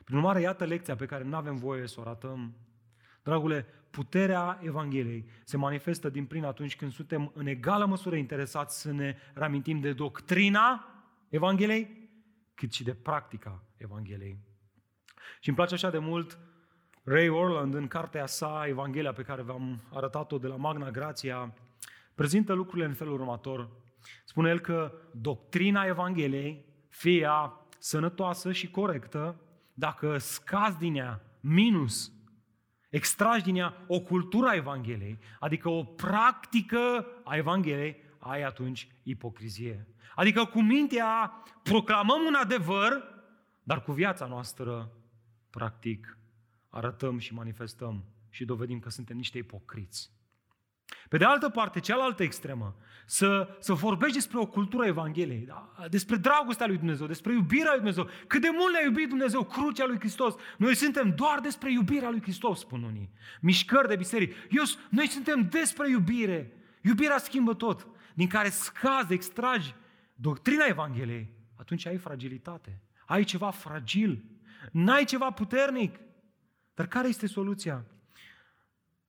Prin 0.03 0.17
urmare, 0.17 0.41
iată 0.41 0.65
lecția 0.65 0.95
pe 0.95 1.05
care 1.05 1.23
nu 1.23 1.35
avem 1.35 1.55
voie 1.55 1.87
să 1.87 1.99
o 1.99 2.03
ratăm. 2.03 2.55
Dragule, 3.23 3.65
puterea 3.93 4.59
Evangheliei 4.61 5.25
se 5.43 5.57
manifestă 5.57 6.09
din 6.09 6.25
plin 6.25 6.43
atunci 6.43 6.75
când 6.75 6.91
suntem 6.91 7.31
în 7.33 7.47
egală 7.47 7.85
măsură 7.85 8.15
interesați 8.15 8.81
să 8.81 8.91
ne 8.91 9.15
reamintim 9.33 9.79
de 9.79 9.93
doctrina 9.93 10.87
Evangheliei, 11.29 12.09
cât 12.55 12.73
și 12.73 12.83
de 12.83 12.93
practica 12.93 13.63
Evangheliei. 13.77 14.37
Și 15.39 15.47
îmi 15.47 15.57
place 15.57 15.73
așa 15.73 15.89
de 15.89 15.97
mult 15.97 16.39
Ray 17.03 17.29
Orland, 17.29 17.73
în 17.73 17.87
cartea 17.87 18.25
sa, 18.25 18.63
Evanghelia 18.67 19.13
pe 19.13 19.21
care 19.21 19.41
v-am 19.41 19.81
arătat-o 19.91 20.37
de 20.37 20.47
la 20.47 20.55
Magna 20.55 20.91
Grația, 20.91 21.53
prezintă 22.15 22.53
lucrurile 22.53 22.87
în 22.87 22.93
felul 22.93 23.13
următor. 23.13 23.69
Spune 24.25 24.49
el 24.49 24.59
că 24.59 24.93
doctrina 25.11 25.85
Evangheliei, 25.85 26.65
fie 26.89 27.19
ea 27.19 27.67
sănătoasă 27.79 28.51
și 28.51 28.69
corectă, 28.69 29.35
dacă 29.73 30.17
scazi 30.17 30.77
din 30.77 30.95
ea 30.95 31.21
minus 31.39 32.12
extragi 32.93 33.43
din 33.43 33.55
ea 33.55 33.73
o 33.87 33.99
cultură 33.99 34.47
a 34.47 34.55
Evangheliei, 34.55 35.19
adică 35.39 35.69
o 35.69 35.83
practică 35.83 37.05
a 37.23 37.35
Evangheliei, 37.35 37.95
ai 38.17 38.43
atunci 38.43 38.87
ipocrizie. 39.03 39.87
Adică 40.15 40.45
cu 40.45 40.61
mintea 40.61 41.31
proclamăm 41.63 42.25
un 42.25 42.33
adevăr, 42.33 43.03
dar 43.63 43.83
cu 43.83 43.91
viața 43.91 44.25
noastră, 44.25 44.91
practic, 45.49 46.17
arătăm 46.69 47.17
și 47.17 47.33
manifestăm 47.33 48.03
și 48.29 48.45
dovedim 48.45 48.79
că 48.79 48.89
suntem 48.89 49.17
niște 49.17 49.37
ipocriți. 49.37 50.11
Pe 51.09 51.17
de 51.17 51.25
altă 51.25 51.49
parte, 51.49 51.79
cealaltă 51.79 52.23
extremă, 52.23 52.75
să, 53.05 53.57
să 53.59 53.73
vorbești 53.73 54.15
despre 54.15 54.37
o 54.39 54.45
cultură 54.45 54.85
Evangheliei, 54.85 55.45
da? 55.45 55.73
despre 55.89 56.15
dragostea 56.15 56.67
lui 56.67 56.77
Dumnezeu, 56.77 57.07
despre 57.07 57.33
iubirea 57.33 57.69
lui 57.69 57.75
Dumnezeu, 57.75 58.09
cât 58.27 58.41
de 58.41 58.49
mult 58.51 58.73
ne-a 58.73 58.83
iubit 58.83 59.09
Dumnezeu, 59.09 59.43
crucea 59.43 59.85
lui 59.85 59.99
Hristos. 59.99 60.35
Noi 60.57 60.75
suntem 60.75 61.13
doar 61.15 61.39
despre 61.39 61.71
iubirea 61.71 62.09
lui 62.09 62.21
Hristos, 62.21 62.59
spun 62.59 62.83
unii. 62.83 63.11
Mișcări 63.41 63.87
de 63.87 63.95
biserică. 63.95 64.35
Eu, 64.49 64.63
noi 64.89 65.07
suntem 65.07 65.47
despre 65.49 65.89
iubire. 65.89 66.53
Iubirea 66.81 67.17
schimbă 67.17 67.53
tot. 67.53 67.87
Din 68.13 68.27
care 68.27 68.49
scazi, 68.49 69.13
extragi 69.13 69.75
doctrina 70.15 70.65
Evangheliei, 70.65 71.33
atunci 71.55 71.85
ai 71.85 71.97
fragilitate. 71.97 72.81
Ai 73.05 73.23
ceva 73.23 73.49
fragil. 73.49 74.25
N-ai 74.71 75.03
ceva 75.03 75.31
puternic. 75.31 75.99
Dar 76.73 76.87
care 76.87 77.07
este 77.07 77.27
soluția? 77.27 77.85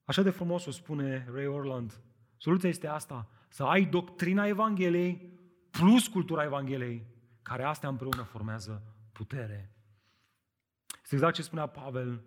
Așa 0.04 0.22
de 0.22 0.30
frumos 0.30 0.66
o 0.66 0.70
spune 0.70 1.28
Ray 1.32 1.46
Orland. 1.46 2.00
Soluția 2.36 2.68
este 2.68 2.86
asta, 2.86 3.28
să 3.48 3.62
ai 3.62 3.84
doctrina 3.84 4.46
Evangheliei 4.46 5.32
plus 5.70 6.08
cultura 6.08 6.44
Evangheliei, 6.44 7.06
care 7.42 7.62
astea 7.62 7.88
împreună 7.88 8.22
formează 8.22 8.82
putere. 9.12 9.72
Este 11.02 11.14
exact 11.14 11.34
ce 11.34 11.42
spunea 11.42 11.66
Pavel 11.66 12.22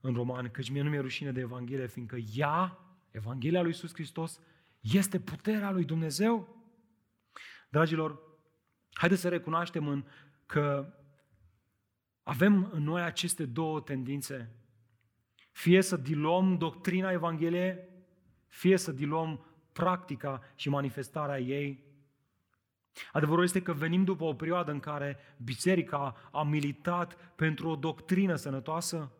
în 0.00 0.14
Roman, 0.14 0.48
căci 0.48 0.70
mie 0.70 0.82
nu 0.82 0.90
mi-e 0.90 1.00
rușine 1.00 1.32
de 1.32 1.40
Evanghelie, 1.40 1.86
fiindcă 1.86 2.16
ea, 2.34 2.78
Evanghelia 3.10 3.60
lui 3.60 3.70
Iisus 3.70 3.92
Hristos, 3.92 4.40
este 4.80 5.20
puterea 5.20 5.70
lui 5.70 5.84
Dumnezeu. 5.84 6.56
Dragilor, 7.68 8.30
Haideți 8.92 9.20
să 9.20 9.28
recunoaștem 9.28 9.86
în, 9.86 10.04
că 10.46 10.94
avem 12.22 12.70
în 12.72 12.82
noi 12.82 13.02
aceste 13.02 13.44
două 13.44 13.80
tendințe. 13.80 14.50
Fie 15.52 15.82
să 15.82 15.96
diluăm 15.96 16.56
doctrina 16.56 17.10
Evangheliei, 17.10 17.78
fie 18.46 18.76
să 18.76 18.92
diluăm 18.92 19.46
practica 19.72 20.40
și 20.54 20.68
manifestarea 20.68 21.38
ei. 21.38 21.84
Adevărul 23.12 23.44
este 23.44 23.62
că 23.62 23.72
venim 23.72 24.04
după 24.04 24.24
o 24.24 24.34
perioadă 24.34 24.70
în 24.70 24.80
care 24.80 25.16
biserica 25.44 26.28
a 26.32 26.42
militat 26.42 27.32
pentru 27.36 27.68
o 27.68 27.76
doctrină 27.76 28.34
sănătoasă. 28.34 29.12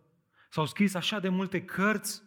S-au 0.51 0.67
scris 0.67 0.95
așa 0.95 1.21
de 1.21 1.29
multe 1.29 1.63
cărți. 1.63 2.23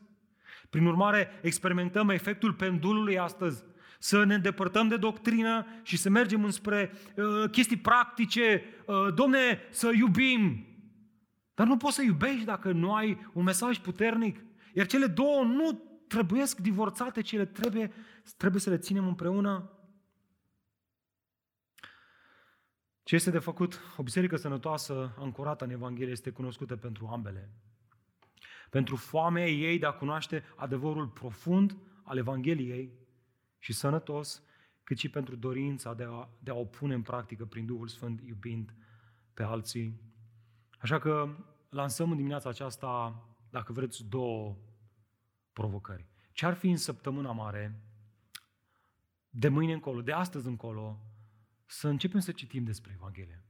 Prin 0.69 0.85
urmare, 0.85 1.39
experimentăm 1.41 2.09
efectul 2.09 2.53
pendulului 2.53 3.19
astăzi. 3.19 3.63
Să 3.99 4.23
ne 4.23 4.33
îndepărtăm 4.33 4.87
de 4.87 4.97
doctrină 4.97 5.65
și 5.83 5.97
să 5.97 6.09
mergem 6.09 6.43
înspre 6.43 6.91
uh, 7.15 7.49
chestii 7.51 7.77
practice. 7.77 8.63
Uh, 8.85 9.13
Domne, 9.13 9.61
să 9.69 9.91
iubim. 9.95 10.65
Dar 11.55 11.67
nu 11.67 11.77
poți 11.77 11.95
să 11.95 12.01
iubești 12.01 12.45
dacă 12.45 12.71
nu 12.71 12.93
ai 12.93 13.29
un 13.33 13.43
mesaj 13.43 13.79
puternic. 13.79 14.45
Iar 14.73 14.85
cele 14.85 15.07
două 15.07 15.43
nu 15.43 15.83
trebuiesc 16.07 16.59
divorțate, 16.59 17.21
ci 17.21 17.31
ele 17.31 17.45
trebuie, 17.45 17.91
trebuie 18.37 18.61
să 18.61 18.69
le 18.69 18.77
ținem 18.77 19.07
împreună. 19.07 19.69
Ce 23.03 23.15
este 23.15 23.31
de 23.31 23.39
făcut? 23.39 23.79
O 23.97 24.03
biserică 24.03 24.35
sănătoasă, 24.35 25.15
ancorată 25.17 25.63
în 25.63 25.69
Evanghelie, 25.69 26.11
este 26.11 26.29
cunoscută 26.29 26.75
pentru 26.75 27.07
ambele. 27.07 27.49
Pentru 28.69 28.95
foamea 28.95 29.47
ei 29.47 29.79
de 29.79 29.85
a 29.85 29.91
cunoaște 29.91 30.43
adevărul 30.55 31.07
profund 31.07 31.77
al 32.03 32.17
Evangheliei 32.17 32.91
și 33.59 33.73
sănătos, 33.73 34.43
cât 34.83 34.97
și 34.97 35.09
pentru 35.09 35.35
dorința 35.35 35.93
de 35.93 36.03
a, 36.03 36.29
de 36.39 36.51
a 36.51 36.55
o 36.55 36.65
pune 36.65 36.93
în 36.93 37.01
practică 37.01 37.45
prin 37.45 37.65
Duhul 37.65 37.87
Sfânt, 37.87 38.21
iubind 38.21 38.73
pe 39.33 39.43
alții. 39.43 40.04
Așa 40.79 40.99
că 40.99 41.35
lansăm 41.69 42.11
în 42.11 42.17
dimineața 42.17 42.49
aceasta, 42.49 43.23
dacă 43.49 43.73
vreți, 43.73 44.03
două 44.03 44.55
provocări. 45.53 46.05
Ce 46.31 46.45
ar 46.45 46.53
fi 46.53 46.69
în 46.69 46.77
săptămâna 46.77 47.31
mare, 47.31 47.79
de 49.29 49.47
mâine 49.47 49.73
încolo, 49.73 50.01
de 50.01 50.11
astăzi 50.11 50.47
încolo, 50.47 50.99
să 51.65 51.87
începem 51.87 52.19
să 52.19 52.31
citim 52.31 52.63
despre 52.63 52.91
Evanghelie. 52.95 53.43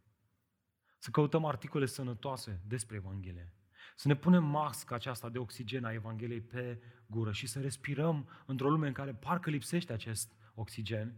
Să 0.98 1.10
căutăm 1.10 1.46
articole 1.46 1.86
sănătoase 1.86 2.60
despre 2.68 2.96
Evanghelie. 2.96 3.54
Să 3.96 4.08
ne 4.08 4.16
punem 4.16 4.44
masca 4.44 4.96
aceasta 4.96 5.30
de 5.30 5.38
oxigen 5.38 5.86
a 5.86 5.94
Evangheliei 5.94 6.42
pe 6.42 6.80
gură 7.06 7.32
și 7.32 7.48
să 7.48 7.60
respirăm 7.60 8.30
într-o 8.46 8.70
lume 8.70 8.88
în 8.88 8.94
care 8.94 9.14
parcă 9.14 9.50
lipsește 9.50 9.94
acest 9.94 10.32
oxigen. 10.56 11.16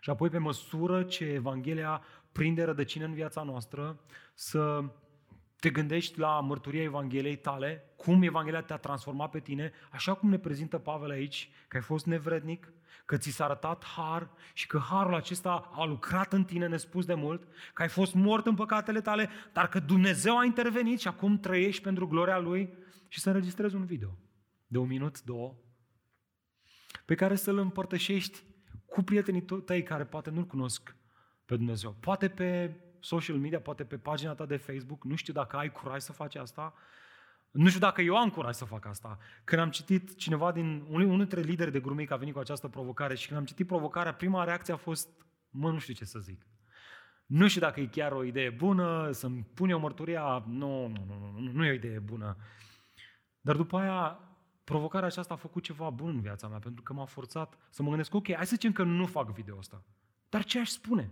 Și 0.00 0.10
apoi, 0.10 0.28
pe 0.28 0.38
măsură 0.38 1.02
ce 1.02 1.24
Evanghelia 1.24 2.02
prinde 2.32 2.64
rădăcină 2.64 3.04
în 3.04 3.14
viața 3.14 3.42
noastră, 3.42 4.00
să 4.34 4.90
te 5.60 5.70
gândești 5.70 6.18
la 6.18 6.40
mărturia 6.40 6.82
Evangheliei 6.82 7.36
tale, 7.36 7.92
cum 7.96 8.22
Evanghelia 8.22 8.62
te-a 8.62 8.76
transformat 8.76 9.30
pe 9.30 9.40
tine, 9.40 9.72
așa 9.90 10.14
cum 10.14 10.28
ne 10.28 10.38
prezintă 10.38 10.78
Pavel 10.78 11.10
aici, 11.10 11.50
că 11.68 11.76
ai 11.76 11.82
fost 11.82 12.06
nevrednic, 12.06 12.72
că 13.04 13.16
ți 13.16 13.30
s-a 13.30 13.44
arătat 13.44 13.84
har 13.84 14.30
și 14.52 14.66
că 14.66 14.78
harul 14.78 15.14
acesta 15.14 15.70
a 15.72 15.84
lucrat 15.84 16.32
în 16.32 16.44
tine 16.44 16.66
nespus 16.66 17.04
de 17.04 17.14
mult, 17.14 17.48
că 17.74 17.82
ai 17.82 17.88
fost 17.88 18.14
mort 18.14 18.46
în 18.46 18.54
păcatele 18.54 19.00
tale, 19.00 19.28
dar 19.52 19.68
că 19.68 19.78
Dumnezeu 19.78 20.38
a 20.38 20.44
intervenit 20.44 21.00
și 21.00 21.08
acum 21.08 21.40
trăiești 21.40 21.82
pentru 21.82 22.06
gloria 22.06 22.38
Lui 22.38 22.74
și 23.08 23.20
să 23.20 23.28
înregistrezi 23.28 23.74
un 23.74 23.84
video 23.84 24.18
de 24.66 24.78
un 24.78 24.86
minut, 24.86 25.22
două, 25.22 25.54
pe 27.04 27.14
care 27.14 27.34
să-l 27.34 27.58
împărtășești 27.58 28.42
cu 28.86 29.02
prietenii 29.02 29.42
tăi 29.64 29.82
care 29.82 30.04
poate 30.04 30.30
nu-L 30.30 30.46
cunosc 30.46 30.96
pe 31.44 31.56
Dumnezeu. 31.56 31.96
Poate 32.00 32.28
pe 32.28 32.80
social 33.00 33.36
media, 33.36 33.60
poate 33.60 33.84
pe 33.84 33.96
pagina 33.96 34.34
ta 34.34 34.46
de 34.46 34.56
Facebook, 34.56 35.04
nu 35.04 35.14
știu 35.14 35.32
dacă 35.32 35.56
ai 35.56 35.72
curaj 35.72 36.00
să 36.00 36.12
faci 36.12 36.34
asta, 36.34 36.74
nu 37.50 37.68
știu 37.68 37.80
dacă 37.80 38.02
eu 38.02 38.16
am 38.16 38.30
curaj 38.30 38.54
să 38.54 38.64
fac 38.64 38.86
asta. 38.86 39.18
Când 39.44 39.60
am 39.60 39.70
citit 39.70 40.16
cineva 40.16 40.52
din, 40.52 40.84
unul 40.88 41.16
dintre 41.16 41.40
lideri 41.40 41.72
de 41.72 41.80
grumic 41.80 42.10
a 42.10 42.16
venit 42.16 42.34
cu 42.34 42.40
această 42.40 42.68
provocare 42.68 43.14
și 43.14 43.26
când 43.26 43.38
am 43.38 43.44
citit 43.44 43.66
provocarea, 43.66 44.14
prima 44.14 44.44
reacție 44.44 44.72
a 44.72 44.76
fost, 44.76 45.08
mă, 45.50 45.70
nu 45.70 45.78
știu 45.78 45.94
ce 45.94 46.04
să 46.04 46.18
zic. 46.18 46.46
Nu 47.26 47.48
știu 47.48 47.60
dacă 47.60 47.80
e 47.80 47.86
chiar 47.86 48.12
o 48.12 48.24
idee 48.24 48.50
bună, 48.50 49.10
să-mi 49.10 49.46
pun 49.54 49.68
eu 49.68 49.78
mărturia, 49.78 50.44
nu, 50.46 50.86
nu, 50.86 51.04
nu, 51.08 51.40
nu, 51.40 51.52
nu 51.52 51.64
e 51.64 51.70
o 51.70 51.74
idee 51.74 51.98
bună. 51.98 52.36
Dar 53.40 53.56
după 53.56 53.78
aia, 53.78 54.20
provocarea 54.64 55.08
aceasta 55.08 55.34
a 55.34 55.36
făcut 55.36 55.62
ceva 55.62 55.90
bun 55.90 56.08
în 56.08 56.20
viața 56.20 56.48
mea, 56.48 56.58
pentru 56.58 56.82
că 56.82 56.92
m-a 56.92 57.04
forțat 57.04 57.58
să 57.70 57.82
mă 57.82 57.88
gândesc, 57.88 58.14
ok, 58.14 58.32
hai 58.32 58.46
să 58.46 58.54
zicem 58.54 58.72
că 58.72 58.82
nu 58.82 59.06
fac 59.06 59.32
video 59.32 59.56
ăsta. 59.58 59.84
Dar 60.28 60.44
ce 60.44 60.58
aș 60.58 60.68
spune? 60.68 61.10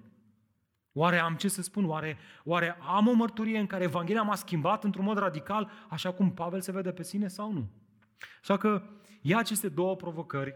Oare 0.98 1.18
am 1.18 1.34
ce 1.34 1.48
să 1.48 1.62
spun? 1.62 1.84
Oare, 1.84 2.18
oare 2.44 2.76
am 2.80 3.08
o 3.08 3.12
mărturie 3.12 3.58
în 3.58 3.66
care 3.66 3.84
Evanghelia 3.84 4.22
m-a 4.22 4.34
schimbat 4.34 4.84
într-un 4.84 5.04
mod 5.04 5.18
radical, 5.18 5.70
așa 5.88 6.12
cum 6.12 6.34
Pavel 6.34 6.60
se 6.60 6.72
vede 6.72 6.92
pe 6.92 7.02
sine 7.02 7.28
sau 7.28 7.52
nu? 7.52 7.70
Așa 8.40 8.56
că 8.56 8.82
ia 9.20 9.38
aceste 9.38 9.68
două 9.68 9.96
provocări 9.96 10.54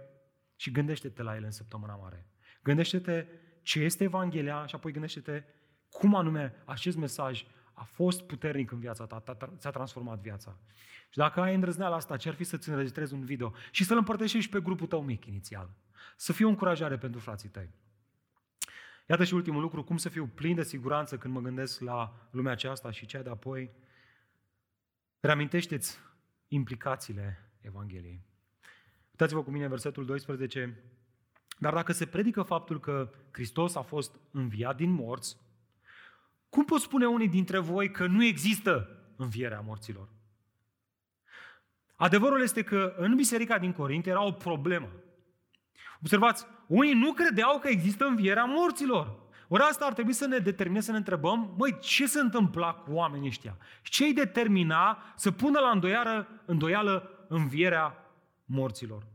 și 0.56 0.70
gândește-te 0.70 1.22
la 1.22 1.34
ele 1.34 1.44
în 1.44 1.50
săptămâna 1.50 1.94
mare. 1.94 2.26
Gândește-te 2.62 3.26
ce 3.62 3.80
este 3.80 4.04
Evanghelia 4.04 4.66
și 4.66 4.74
apoi 4.74 4.92
gândește-te 4.92 5.44
cum 5.88 6.14
anume 6.14 6.62
acest 6.64 6.96
mesaj 6.96 7.44
a 7.72 7.82
fost 7.82 8.22
puternic 8.22 8.70
în 8.70 8.78
viața 8.78 9.06
ta, 9.06 9.36
ți-a 9.58 9.70
transformat 9.70 10.20
viața. 10.20 10.58
Și 11.10 11.18
dacă 11.18 11.40
ai 11.40 11.54
îndrăzneala 11.54 11.96
asta, 11.96 12.16
ce 12.16 12.28
ar 12.28 12.34
fi 12.34 12.44
să-ți 12.44 12.68
înregistrezi 12.68 13.14
un 13.14 13.24
video 13.24 13.52
și 13.70 13.84
să-l 13.84 13.96
împărtășești 13.96 14.50
pe 14.50 14.60
grupul 14.60 14.86
tău 14.86 15.02
mic 15.02 15.26
inițial. 15.26 15.70
Să 16.16 16.32
fie 16.32 16.44
o 16.44 16.48
încurajare 16.48 16.98
pentru 16.98 17.20
frații 17.20 17.48
tăi. 17.48 17.70
Iată 19.10 19.24
și 19.24 19.34
ultimul 19.34 19.60
lucru, 19.60 19.84
cum 19.84 19.96
să 19.96 20.08
fiu 20.08 20.26
plin 20.34 20.54
de 20.54 20.62
siguranță 20.62 21.18
când 21.18 21.34
mă 21.34 21.40
gândesc 21.40 21.80
la 21.80 22.28
lumea 22.30 22.52
aceasta 22.52 22.90
și 22.90 23.06
cea 23.06 23.22
de 23.22 23.30
apoi. 23.30 23.70
Reamintește-ți 25.20 25.98
implicațiile 26.48 27.50
Evangheliei. 27.60 28.22
Uitați-vă 29.10 29.42
cu 29.42 29.50
mine 29.50 29.68
versetul 29.68 30.04
12. 30.04 30.82
Dar 31.58 31.74
dacă 31.74 31.92
se 31.92 32.06
predică 32.06 32.42
faptul 32.42 32.80
că 32.80 33.10
Hristos 33.30 33.74
a 33.74 33.82
fost 33.82 34.14
înviat 34.30 34.76
din 34.76 34.90
morți, 34.90 35.36
cum 36.48 36.64
pot 36.64 36.80
spune 36.80 37.06
unii 37.06 37.28
dintre 37.28 37.58
voi 37.58 37.90
că 37.90 38.06
nu 38.06 38.24
există 38.24 39.02
învierea 39.16 39.60
morților? 39.60 40.08
Adevărul 41.96 42.42
este 42.42 42.62
că 42.62 42.94
în 42.96 43.16
biserica 43.16 43.58
din 43.58 43.72
Corint 43.72 44.06
era 44.06 44.22
o 44.22 44.32
problemă. 44.32 44.90
Observați, 46.00 46.46
unii 46.66 46.92
nu 46.92 47.12
credeau 47.12 47.58
că 47.58 47.68
există 47.68 48.04
învierea 48.04 48.44
morților. 48.44 49.18
Ori 49.48 49.62
asta 49.62 49.84
ar 49.84 49.92
trebui 49.92 50.12
să 50.12 50.26
ne 50.26 50.38
determine 50.38 50.80
să 50.80 50.90
ne 50.90 50.96
întrebăm, 50.96 51.54
măi, 51.58 51.78
ce 51.80 52.06
se 52.06 52.20
întâmpla 52.20 52.72
cu 52.72 52.92
oamenii 52.92 53.28
ăștia? 53.28 53.56
Ce 53.82 54.04
îi 54.04 54.12
determina 54.12 55.12
să 55.16 55.30
pună 55.30 55.58
la 55.58 55.70
îndoială, 55.70 56.42
îndoială 56.44 57.24
învierea 57.28 57.96
morților? 58.44 59.06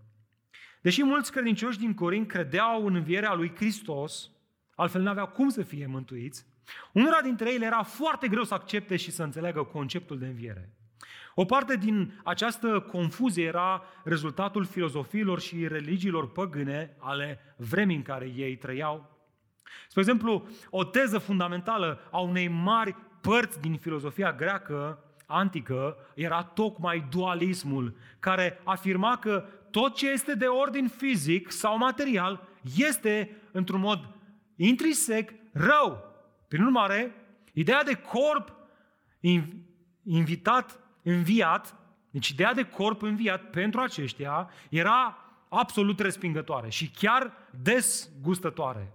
Deși 0.82 1.04
mulți 1.04 1.32
credincioși 1.32 1.80
din 1.80 1.94
Corint 1.94 2.28
credeau 2.28 2.86
în 2.86 2.96
învierea 2.96 3.34
lui 3.34 3.56
Hristos, 3.56 4.30
altfel 4.76 5.02
nu 5.02 5.10
aveau 5.10 5.28
cum 5.28 5.50
să 5.50 5.64
fie 5.64 5.86
mântuiți, 5.86 6.46
unora 6.92 7.22
dintre 7.22 7.52
ei 7.52 7.60
era 7.62 7.84
foarte 7.84 8.28
greu 8.28 8.44
să 8.44 8.54
accepte 8.54 8.96
și 8.96 9.12
să 9.12 9.24
înțeleagă 9.24 9.64
conceptul 9.64 10.20
de 10.20 10.26
înviere. 10.26 10.70
O 11.36 11.46
parte 11.46 11.76
din 11.76 12.20
această 12.24 12.80
confuzie 12.80 13.44
era 13.44 13.84
rezultatul 14.04 14.66
filozofiilor 14.66 15.40
și 15.40 15.68
religiilor 15.68 16.32
păgâne 16.32 16.96
ale 17.00 17.56
vremii 17.58 17.96
în 17.96 18.02
care 18.02 18.32
ei 18.36 18.56
trăiau. 18.56 19.14
Spre 19.88 20.02
exemplu, 20.02 20.48
o 20.70 20.84
teză 20.84 21.18
fundamentală 21.18 22.00
a 22.12 22.20
unei 22.20 22.48
mari 22.48 22.96
părți 23.22 23.60
din 23.60 23.78
filozofia 23.78 24.34
greacă 24.34 25.00
antică 25.26 25.98
era 26.14 26.44
tocmai 26.44 27.08
dualismul, 27.10 27.96
care 28.20 28.62
afirma 28.64 29.18
că 29.18 29.46
tot 29.72 29.96
ce 29.96 30.10
este 30.10 30.36
de 30.36 30.46
ordin 30.46 30.88
fizic 30.88 31.52
sau 31.52 31.78
material 31.78 32.48
este, 32.78 33.42
într-un 33.52 33.80
mod 33.80 34.10
intrinsec, 34.56 35.34
rău. 35.52 36.14
Prin 36.48 36.64
urmare, 36.64 37.16
ideea 37.54 37.84
de 37.84 37.94
corp 37.94 38.54
invitat 40.04 40.80
înviat, 41.06 41.76
deci 42.10 42.28
ideea 42.28 42.54
de 42.54 42.64
corp 42.64 43.02
înviat 43.02 43.50
pentru 43.50 43.80
aceștia 43.80 44.50
era 44.70 45.18
absolut 45.50 46.00
respingătoare 46.00 46.70
și 46.70 46.90
chiar 46.90 47.32
desgustătoare. 47.62 48.92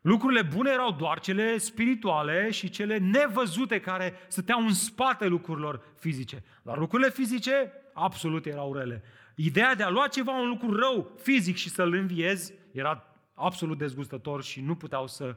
Lucrurile 0.00 0.42
bune 0.42 0.70
erau 0.70 0.92
doar 0.92 1.20
cele 1.20 1.58
spirituale 1.58 2.50
și 2.50 2.68
cele 2.70 2.98
nevăzute 2.98 3.80
care 3.80 4.14
stăteau 4.28 4.60
în 4.60 4.74
spate 4.74 5.26
lucrurilor 5.26 5.82
fizice. 5.98 6.44
Dar 6.62 6.78
lucrurile 6.78 7.10
fizice 7.10 7.72
absolut 7.92 8.46
erau 8.46 8.74
rele. 8.74 9.02
Ideea 9.34 9.74
de 9.74 9.82
a 9.82 9.90
lua 9.90 10.06
ceva, 10.06 10.32
un 10.32 10.48
lucru 10.48 10.76
rău 10.76 11.12
fizic 11.22 11.56
și 11.56 11.68
să-l 11.68 11.92
înviezi 11.92 12.52
era 12.72 13.04
absolut 13.34 13.78
dezgustător 13.78 14.42
și 14.42 14.60
nu 14.60 14.74
puteau 14.74 15.06
să 15.06 15.36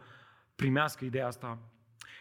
primească 0.55 1.05
ideea 1.05 1.27
asta 1.27 1.57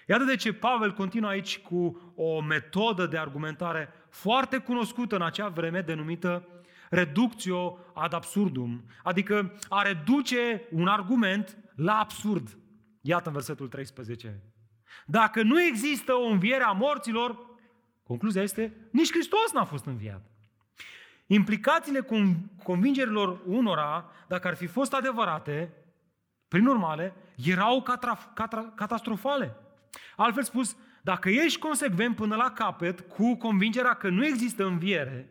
Iată 0.08 0.24
de 0.24 0.36
ce 0.36 0.52
Pavel 0.52 0.92
continuă 0.92 1.30
aici 1.30 1.58
cu 1.58 2.12
o 2.14 2.40
metodă 2.40 3.06
de 3.06 3.18
argumentare 3.18 3.88
foarte 4.08 4.58
cunoscută 4.58 5.14
în 5.14 5.22
acea 5.22 5.48
vreme, 5.48 5.80
denumită 5.80 6.48
reductio 6.90 7.78
ad 7.94 8.12
absurdum, 8.12 8.84
adică 9.02 9.58
a 9.68 9.82
reduce 9.82 10.68
un 10.70 10.86
argument 10.86 11.58
la 11.74 11.98
absurd. 11.98 12.58
Iată 13.00 13.28
în 13.28 13.34
versetul 13.34 13.68
13. 13.68 14.42
Dacă 15.06 15.42
nu 15.42 15.62
există 15.62 16.12
o 16.12 16.26
înviere 16.26 16.62
a 16.62 16.70
morților, 16.70 17.38
concluzia 18.02 18.42
este, 18.42 18.88
nici 18.90 19.10
Hristos 19.10 19.52
n-a 19.52 19.64
fost 19.64 19.84
înviat. 19.84 20.30
Implicațiile 21.26 22.06
convingerilor 22.62 23.40
unora, 23.46 24.10
dacă 24.28 24.48
ar 24.48 24.56
fi 24.56 24.66
fost 24.66 24.94
adevărate, 24.94 25.72
prin 26.48 26.66
urmare, 26.66 27.14
erau 27.44 27.82
catra, 27.82 28.18
catra, 28.34 28.72
catastrofale. 28.74 29.56
Altfel 30.16 30.42
spus, 30.42 30.76
dacă 31.02 31.30
ești 31.30 31.58
consecvent 31.58 32.16
până 32.16 32.36
la 32.36 32.50
capăt 32.50 33.00
cu 33.00 33.36
convingerea 33.36 33.94
că 33.94 34.08
nu 34.08 34.26
există 34.26 34.64
înviere, 34.64 35.30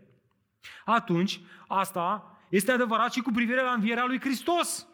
atunci 0.86 1.42
asta 1.68 2.38
este 2.50 2.72
adevărat 2.72 3.14
și 3.14 3.22
cu 3.22 3.32
privire 3.32 3.62
la 3.62 3.72
învierea 3.72 4.06
lui 4.06 4.20
Hristos. 4.20 4.88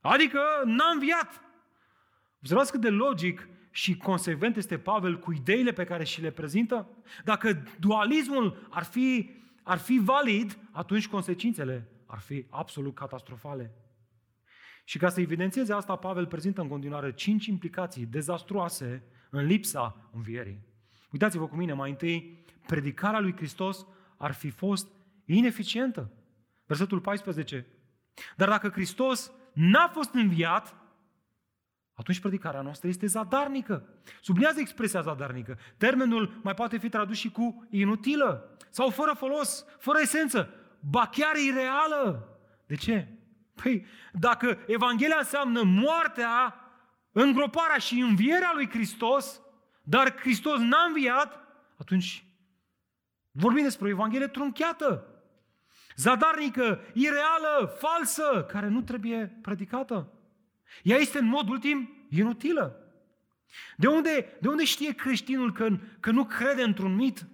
Adică 0.00 0.40
n-a 0.64 0.90
înviat. 0.92 1.40
Observați 2.38 2.70
cât 2.70 2.80
de 2.80 2.90
logic 2.90 3.48
și 3.70 3.96
consecvent 3.96 4.56
este 4.56 4.78
Pavel 4.78 5.18
cu 5.18 5.32
ideile 5.32 5.72
pe 5.72 5.84
care 5.84 6.04
și 6.04 6.20
le 6.20 6.30
prezintă? 6.30 6.88
Dacă 7.24 7.62
dualismul 7.78 8.68
ar 8.70 8.84
fi, 8.84 9.30
ar 9.62 9.78
fi 9.78 9.98
valid, 10.02 10.58
atunci 10.72 11.08
consecințele 11.08 11.88
ar 12.06 12.18
fi 12.18 12.46
absolut 12.50 12.94
catastrofale. 12.94 13.74
Și 14.88 14.98
ca 14.98 15.08
să 15.08 15.20
evidențieze 15.20 15.72
asta, 15.72 15.96
Pavel 15.96 16.26
prezintă 16.26 16.60
în 16.60 16.68
continuare 16.68 17.12
cinci 17.12 17.46
implicații 17.46 18.06
dezastruoase 18.06 19.02
în 19.30 19.44
lipsa 19.46 20.10
învierii. 20.12 20.60
Uitați-vă 21.12 21.46
cu 21.48 21.56
mine, 21.56 21.72
mai 21.72 21.90
întâi, 21.90 22.44
predicarea 22.66 23.20
lui 23.20 23.36
Hristos 23.36 23.86
ar 24.16 24.32
fi 24.32 24.50
fost 24.50 24.88
ineficientă. 25.24 26.10
Versetul 26.66 27.00
14. 27.00 27.66
Dar 28.36 28.48
dacă 28.48 28.68
Hristos 28.68 29.32
n-a 29.52 29.88
fost 29.88 30.14
înviat, 30.14 30.74
atunci 31.92 32.20
predicarea 32.20 32.60
noastră 32.60 32.88
este 32.88 33.06
zadarnică. 33.06 33.88
Sublinează 34.20 34.60
expresia 34.60 35.00
zadarnică. 35.00 35.58
Termenul 35.76 36.40
mai 36.42 36.54
poate 36.54 36.78
fi 36.78 36.88
tradus 36.88 37.16
și 37.16 37.30
cu 37.30 37.66
inutilă 37.70 38.56
sau 38.70 38.90
fără 38.90 39.12
folos, 39.12 39.64
fără 39.78 39.98
esență, 40.00 40.50
ba 40.80 41.06
chiar 41.06 41.36
ireală. 41.36 42.28
De 42.66 42.74
ce? 42.74 43.08
Păi, 43.62 43.86
dacă 44.12 44.58
Evanghelia 44.66 45.16
înseamnă 45.18 45.62
moartea, 45.62 46.54
îngroparea 47.12 47.78
și 47.78 48.00
învierea 48.00 48.50
lui 48.54 48.68
Hristos, 48.70 49.40
dar 49.82 50.18
Hristos 50.18 50.58
n-a 50.58 50.84
înviat, 50.86 51.40
atunci 51.76 52.24
vorbim 53.30 53.62
despre 53.62 53.86
o 53.86 53.90
Evanghelie 53.90 54.26
trunchiată, 54.26 55.06
zadarnică, 55.96 56.80
ireală, 56.92 57.76
falsă, 57.78 58.46
care 58.48 58.68
nu 58.68 58.82
trebuie 58.82 59.38
predicată. 59.42 60.12
Ea 60.82 60.96
este 60.96 61.18
în 61.18 61.26
mod 61.26 61.48
ultim 61.48 62.06
inutilă. 62.10 62.80
De 63.76 63.86
unde, 63.86 64.36
de 64.40 64.48
unde 64.48 64.64
știe 64.64 64.94
creștinul 64.94 65.52
că, 65.52 65.68
că 66.00 66.10
nu 66.10 66.24
crede 66.24 66.62
într-un 66.62 66.94
mit? 66.94 67.26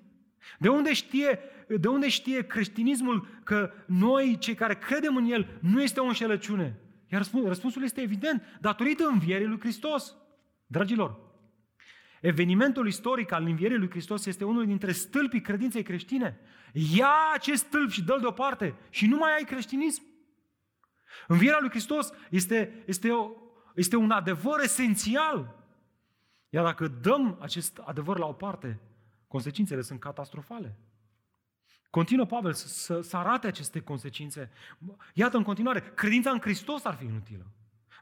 De 0.59 0.69
unde 0.69 0.93
știe, 0.93 1.41
de 1.77 1.89
unde 1.89 2.09
știe 2.09 2.47
creștinismul 2.47 3.29
că 3.45 3.73
noi, 3.87 4.37
cei 4.39 4.55
care 4.55 4.75
credem 4.75 5.17
în 5.17 5.25
el, 5.25 5.59
nu 5.61 5.83
este 5.83 6.01
o 6.01 6.05
înșelăciune? 6.05 6.79
Iar 7.13 7.27
răspunsul 7.45 7.83
este 7.83 8.01
evident, 8.01 8.43
datorită 8.61 9.07
învierii 9.07 9.47
lui 9.47 9.61
Hristos. 9.61 10.15
Dragilor, 10.67 11.19
evenimentul 12.21 12.87
istoric 12.87 13.33
al 13.33 13.47
învierii 13.47 13.77
lui 13.77 13.91
Hristos 13.91 14.27
este 14.27 14.45
unul 14.45 14.67
dintre 14.67 14.93
stâlpii 14.93 15.41
credinței 15.41 15.83
creștine. 15.83 16.41
Ia 16.73 17.13
acest 17.35 17.65
stâlp 17.65 17.91
și 17.91 18.03
dă-l 18.03 18.21
deoparte 18.21 18.75
și 18.91 19.07
nu 19.07 19.17
mai 19.17 19.35
ai 19.35 19.45
creștinism. 19.45 20.03
Învierea 21.27 21.59
lui 21.61 21.71
Hristos 21.71 22.13
este, 22.31 22.83
este, 22.87 23.11
o, 23.11 23.31
este 23.75 23.97
un 23.97 24.11
adevăr 24.11 24.61
esențial. 24.63 25.65
Iar 26.49 26.65
dacă 26.65 26.89
dăm 26.89 27.39
acest 27.41 27.79
adevăr 27.79 28.19
la 28.19 28.27
o 28.27 28.33
parte, 28.33 28.81
consecințele 29.29 29.81
sunt 29.81 30.01
catastrofale. 30.01 30.77
Continuă 31.93 32.27
Pavel 32.27 32.53
să, 32.53 32.69
să, 32.69 33.01
să 33.01 33.17
arate 33.17 33.47
aceste 33.47 33.81
consecințe. 33.81 34.51
Iată 35.15 35.37
în 35.37 35.43
continuare, 35.43 35.81
credința 35.81 36.31
în 36.31 36.41
Hristos 36.41 36.85
ar 36.85 36.95
fi 36.95 37.05
inutilă. 37.05 37.47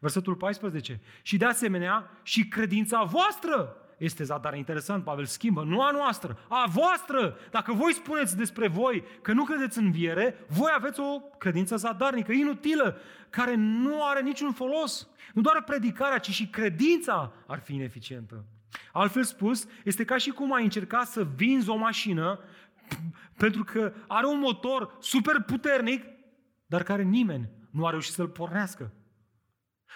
Versetul 0.00 0.34
14. 0.34 1.00
Și 1.22 1.36
de 1.36 1.44
asemenea, 1.44 2.10
și 2.22 2.48
credința 2.48 3.02
voastră 3.02 3.76
este 3.98 4.24
zadar. 4.24 4.54
Interesant, 4.54 5.04
Pavel 5.04 5.24
schimbă, 5.24 5.62
nu 5.62 5.82
a 5.82 5.90
noastră, 5.90 6.38
a 6.48 6.64
voastră. 6.68 7.36
Dacă 7.50 7.72
voi 7.72 7.92
spuneți 7.92 8.36
despre 8.36 8.68
voi 8.68 9.04
că 9.22 9.32
nu 9.32 9.44
credeți 9.44 9.78
în 9.78 9.90
viere, 9.90 10.44
voi 10.48 10.70
aveți 10.74 11.00
o 11.00 11.20
credință 11.38 11.76
zadarnică, 11.76 12.32
inutilă, 12.32 12.96
care 13.30 13.54
nu 13.54 14.04
are 14.04 14.20
niciun 14.22 14.52
folos. 14.52 15.08
Nu 15.34 15.42
doar 15.42 15.62
predicarea, 15.62 16.18
ci 16.18 16.30
și 16.30 16.48
credința 16.48 17.32
ar 17.46 17.58
fi 17.58 17.74
ineficientă. 17.74 18.44
Altfel 18.92 19.22
spus, 19.22 19.66
este 19.84 20.04
ca 20.04 20.16
și 20.16 20.30
cum 20.30 20.52
ai 20.52 20.62
încerca 20.62 21.04
să 21.04 21.26
vinzi 21.36 21.68
o 21.68 21.76
mașină 21.76 22.40
pentru 23.36 23.64
că 23.64 23.92
are 24.06 24.26
un 24.26 24.38
motor 24.38 24.96
super 25.00 25.42
puternic, 25.46 26.04
dar 26.66 26.82
care 26.82 27.02
nimeni 27.02 27.48
nu 27.70 27.86
a 27.86 27.90
reușit 27.90 28.12
să-l 28.12 28.28
pornească. 28.28 28.92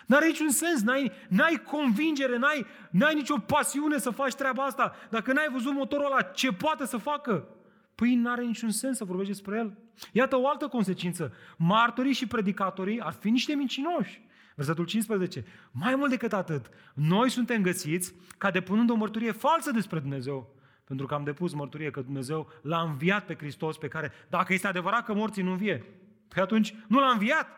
N-are 0.07 0.27
niciun 0.27 0.51
sens, 0.51 0.83
n-ai, 0.83 1.13
n-ai 1.29 1.63
convingere, 1.67 2.37
n-ai, 2.37 2.67
n-ai 2.91 3.15
nicio 3.15 3.39
pasiune 3.39 3.99
să 3.99 4.11
faci 4.11 4.35
treaba 4.35 4.65
asta. 4.65 4.95
Dacă 5.11 5.33
n-ai 5.33 5.49
văzut 5.53 5.73
motorul 5.73 6.07
ăla, 6.07 6.23
ce 6.23 6.53
poate 6.53 6.87
să 6.87 6.97
facă? 6.97 7.49
Păi 7.95 8.15
n-are 8.15 8.45
niciun 8.45 8.71
sens 8.71 8.97
să 8.97 9.05
vorbești 9.05 9.33
despre 9.33 9.57
el. 9.57 9.79
Iată 10.13 10.37
o 10.37 10.49
altă 10.49 10.69
consecință. 10.69 11.33
Martorii 11.57 12.13
și 12.13 12.27
predicatorii 12.27 13.01
ar 13.01 13.13
fi 13.13 13.31
niște 13.31 13.55
mincinoși. 13.55 14.23
Versetul 14.55 14.85
15. 14.85 15.45
Mai 15.71 15.95
mult 15.95 16.11
decât 16.11 16.33
atât, 16.33 16.67
noi 16.95 17.31
suntem 17.31 17.63
găsiți 17.63 18.15
ca 18.39 18.51
depunând 18.51 18.91
o 18.91 18.95
mărturie 18.95 19.33
falsă 19.33 19.71
despre 19.71 19.99
Dumnezeu. 19.99 20.55
Pentru 20.85 21.07
că 21.07 21.14
am 21.14 21.24
depus 21.24 21.53
mărturie 21.53 21.91
că 21.91 22.01
Dumnezeu 22.01 22.51
l-a 22.62 22.80
înviat 22.80 23.24
pe 23.24 23.35
Hristos 23.35 23.76
pe 23.76 23.89
care, 23.89 24.12
dacă 24.28 24.53
este 24.53 24.66
adevărat 24.66 25.05
că 25.05 25.14
morții 25.14 25.43
nu 25.43 25.51
învie, 25.51 25.85
pe 26.28 26.41
atunci 26.41 26.74
nu 26.87 27.01
l-a 27.01 27.11
înviat. 27.11 27.49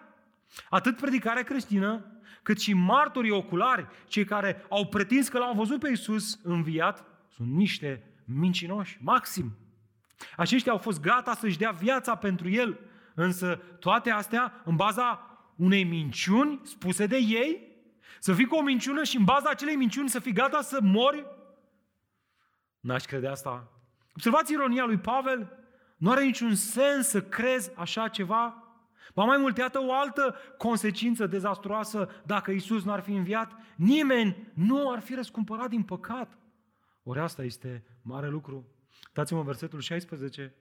Atât 0.68 0.96
predicarea 0.96 1.42
creștină, 1.42 2.04
cât 2.42 2.60
și 2.60 2.72
martorii 2.72 3.30
oculari, 3.30 3.86
cei 4.06 4.24
care 4.24 4.64
au 4.68 4.86
pretins 4.86 5.28
că 5.28 5.38
l-au 5.38 5.54
văzut 5.54 5.80
pe 5.80 5.88
Iisus 5.88 6.40
înviat, 6.42 7.04
sunt 7.28 7.48
niște 7.48 8.02
mincinoși, 8.24 8.98
maxim. 9.00 9.56
Aceștia 10.36 10.72
au 10.72 10.78
fost 10.78 11.00
gata 11.00 11.34
să-și 11.34 11.58
dea 11.58 11.70
viața 11.70 12.14
pentru 12.14 12.48
El, 12.48 12.78
însă 13.14 13.60
toate 13.78 14.10
astea 14.10 14.62
în 14.64 14.76
baza 14.76 15.30
unei 15.56 15.84
minciuni 15.84 16.60
spuse 16.62 17.06
de 17.06 17.16
ei, 17.16 17.74
să 18.18 18.32
fii 18.32 18.46
cu 18.46 18.56
o 18.56 18.62
minciună 18.62 19.02
și 19.02 19.16
în 19.16 19.24
baza 19.24 19.50
acelei 19.50 19.76
minciuni 19.76 20.08
să 20.08 20.18
fii 20.18 20.32
gata 20.32 20.60
să 20.60 20.78
mori? 20.82 21.26
N-aș 22.86 23.04
crede 23.04 23.26
asta. 23.26 23.72
Observați 24.14 24.52
ironia 24.52 24.84
lui 24.84 24.98
Pavel. 24.98 25.58
Nu 25.96 26.10
are 26.10 26.24
niciun 26.24 26.54
sens 26.54 27.06
să 27.08 27.22
crezi 27.22 27.72
așa 27.76 28.08
ceva 28.08 28.66
Ba 29.14 29.24
mai 29.24 29.36
mult, 29.36 29.56
iată 29.56 29.78
o 29.82 29.92
altă 29.92 30.34
consecință 30.58 31.26
dezastruoasă 31.26 32.08
dacă 32.26 32.50
Isus 32.50 32.84
nu 32.84 32.92
ar 32.92 33.00
fi 33.00 33.12
înviat. 33.12 33.52
Nimeni 33.76 34.50
nu 34.54 34.90
ar 34.90 35.00
fi 35.00 35.14
răscumpărat 35.14 35.68
din 35.68 35.82
păcat. 35.82 36.38
Ori 37.02 37.18
asta 37.18 37.44
este 37.44 37.84
mare 38.02 38.28
lucru. 38.28 38.66
Dați-mă 39.12 39.42
versetul 39.42 39.80
16. 39.80 40.54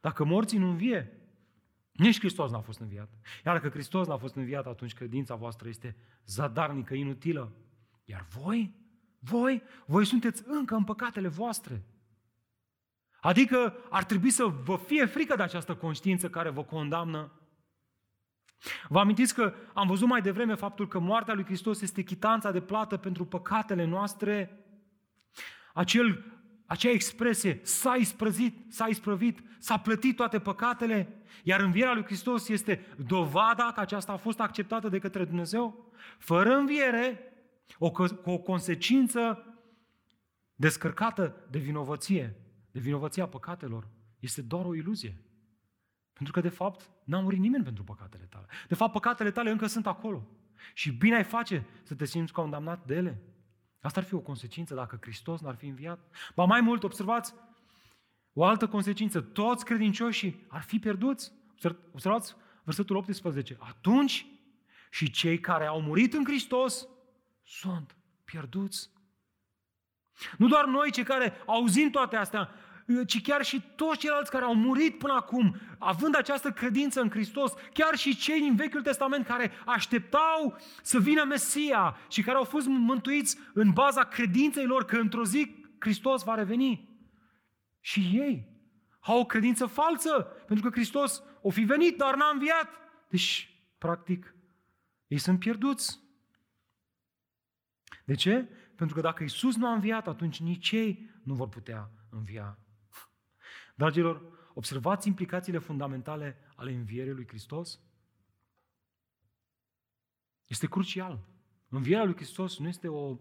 Dacă 0.00 0.24
morții 0.24 0.58
nu 0.58 0.68
învie, 0.68 1.20
nici 1.92 2.18
Hristos 2.18 2.50
n-a 2.50 2.60
fost 2.60 2.80
înviat. 2.80 3.08
Iar 3.44 3.54
dacă 3.54 3.68
Hristos 3.68 4.06
n-a 4.06 4.16
fost 4.16 4.34
înviat, 4.34 4.66
atunci 4.66 4.94
credința 4.94 5.34
voastră 5.34 5.68
este 5.68 5.96
zadarnică, 6.26 6.94
inutilă. 6.94 7.52
Iar 8.04 8.26
voi, 8.28 8.74
voi, 9.24 9.62
voi 9.86 10.04
sunteți 10.04 10.42
încă 10.46 10.74
în 10.74 10.84
păcatele 10.84 11.28
voastre. 11.28 11.82
Adică 13.20 13.74
ar 13.90 14.04
trebui 14.04 14.30
să 14.30 14.44
vă 14.44 14.76
fie 14.76 15.04
frică 15.04 15.36
de 15.36 15.42
această 15.42 15.74
conștiință 15.74 16.30
care 16.30 16.50
vă 16.50 16.64
condamnă 16.64 17.32
Vă 18.88 18.98
amintiți 18.98 19.34
că 19.34 19.54
am 19.74 19.86
văzut 19.86 20.08
mai 20.08 20.20
devreme 20.20 20.54
faptul 20.54 20.88
că 20.88 20.98
moartea 20.98 21.34
lui 21.34 21.44
Hristos 21.44 21.80
este 21.80 22.02
chitanța 22.02 22.50
de 22.50 22.60
plată 22.60 22.96
pentru 22.96 23.24
păcatele 23.24 23.84
noastre? 23.84 24.64
Acel, 25.74 26.24
acea 26.66 26.90
expresie, 26.90 27.60
s-a 27.62 27.94
isprăzit, 27.94 28.72
s-a 28.72 28.86
isprăvit, 28.86 29.38
s-a 29.58 29.76
plătit 29.76 30.16
toate 30.16 30.38
păcatele, 30.38 31.22
iar 31.42 31.60
învierea 31.60 31.94
lui 31.94 32.04
Hristos 32.04 32.48
este 32.48 32.86
dovada 33.06 33.72
că 33.74 33.80
aceasta 33.80 34.12
a 34.12 34.16
fost 34.16 34.40
acceptată 34.40 34.88
de 34.88 34.98
către 34.98 35.24
Dumnezeu? 35.24 35.92
Fără 36.18 36.56
înviere, 36.56 37.31
o, 37.78 37.90
o 38.24 38.38
consecință 38.38 39.46
descărcată 40.54 41.46
de 41.50 41.58
vinovăție, 41.58 42.36
de 42.70 42.80
vinovăția 42.80 43.26
păcatelor, 43.26 43.88
este 44.18 44.42
doar 44.42 44.64
o 44.64 44.74
iluzie. 44.74 45.22
Pentru 46.12 46.32
că, 46.32 46.40
de 46.40 46.48
fapt, 46.54 46.90
n-a 47.04 47.20
murit 47.20 47.38
nimeni 47.38 47.64
pentru 47.64 47.84
păcatele 47.84 48.24
tale. 48.24 48.46
De 48.68 48.74
fapt, 48.74 48.92
păcatele 48.92 49.30
tale 49.30 49.50
încă 49.50 49.66
sunt 49.66 49.86
acolo. 49.86 50.28
Și 50.74 50.92
bine 50.92 51.16
ai 51.16 51.24
face 51.24 51.66
să 51.82 51.94
te 51.94 52.04
simți 52.04 52.32
condamnat 52.32 52.86
de 52.86 52.94
ele. 52.94 53.22
Asta 53.80 54.00
ar 54.00 54.06
fi 54.06 54.14
o 54.14 54.20
consecință 54.20 54.74
dacă 54.74 54.98
Hristos 55.00 55.40
n-ar 55.40 55.54
fi 55.54 55.66
înviat. 55.66 56.08
Ba 56.34 56.44
mai 56.44 56.60
mult, 56.60 56.82
observați, 56.82 57.34
o 58.32 58.44
altă 58.44 58.68
consecință, 58.68 59.20
toți 59.20 59.64
credincioșii 59.64 60.44
ar 60.48 60.62
fi 60.62 60.78
pierduți. 60.78 61.32
Observați 61.92 62.36
versetul 62.64 62.96
18. 62.96 63.56
Atunci 63.60 64.26
și 64.90 65.10
cei 65.10 65.40
care 65.40 65.66
au 65.66 65.80
murit 65.80 66.12
în 66.12 66.24
Hristos 66.24 66.88
sunt 67.58 67.96
pierduți. 68.24 68.90
Nu 70.38 70.48
doar 70.48 70.64
noi 70.64 70.90
cei 70.90 71.04
care 71.04 71.32
auzim 71.46 71.90
toate 71.90 72.16
astea, 72.16 72.50
ci 73.06 73.22
chiar 73.22 73.44
și 73.44 73.62
toți 73.76 73.98
ceilalți 73.98 74.30
care 74.30 74.44
au 74.44 74.54
murit 74.54 74.98
până 74.98 75.12
acum, 75.12 75.56
având 75.78 76.16
această 76.16 76.50
credință 76.52 77.00
în 77.00 77.10
Hristos, 77.10 77.52
chiar 77.72 77.94
și 77.94 78.16
cei 78.16 78.40
din 78.40 78.54
Vechiul 78.54 78.82
Testament 78.82 79.26
care 79.26 79.52
așteptau 79.66 80.58
să 80.82 80.98
vină 80.98 81.24
Mesia 81.24 81.96
și 82.08 82.22
care 82.22 82.36
au 82.36 82.44
fost 82.44 82.66
mântuiți 82.66 83.38
în 83.54 83.70
baza 83.70 84.04
credinței 84.04 84.66
lor 84.66 84.84
că 84.84 84.96
într-o 84.96 85.24
zi 85.24 85.54
Hristos 85.78 86.22
va 86.22 86.34
reveni. 86.34 86.88
Și 87.80 88.00
ei 88.00 88.48
au 89.00 89.18
o 89.18 89.26
credință 89.26 89.66
falsă, 89.66 90.12
pentru 90.46 90.68
că 90.68 90.74
Hristos 90.74 91.22
o 91.42 91.50
fi 91.50 91.60
venit, 91.60 91.96
dar 91.96 92.14
n-a 92.14 92.30
înviat. 92.32 92.68
Deci, 93.08 93.62
practic, 93.78 94.34
ei 95.06 95.18
sunt 95.18 95.38
pierduți. 95.38 96.01
De 98.12 98.18
ce? 98.18 98.48
Pentru 98.76 98.94
că 98.94 99.00
dacă 99.00 99.22
Isus 99.22 99.56
nu 99.56 99.66
a 99.66 99.72
înviat, 99.72 100.08
atunci 100.08 100.40
nici 100.40 100.70
ei 100.70 101.10
nu 101.22 101.34
vor 101.34 101.48
putea 101.48 101.90
învia. 102.10 102.58
Dragilor, 103.74 104.22
observați 104.54 105.08
implicațiile 105.08 105.58
fundamentale 105.58 106.36
ale 106.56 106.72
învierii 106.72 107.12
lui 107.12 107.26
Hristos? 107.26 107.80
Este 110.46 110.66
crucial. 110.66 111.24
Învierea 111.68 112.04
lui 112.04 112.14
Hristos 112.14 112.58
nu 112.58 112.68
este 112.68 112.88
o 112.88 113.16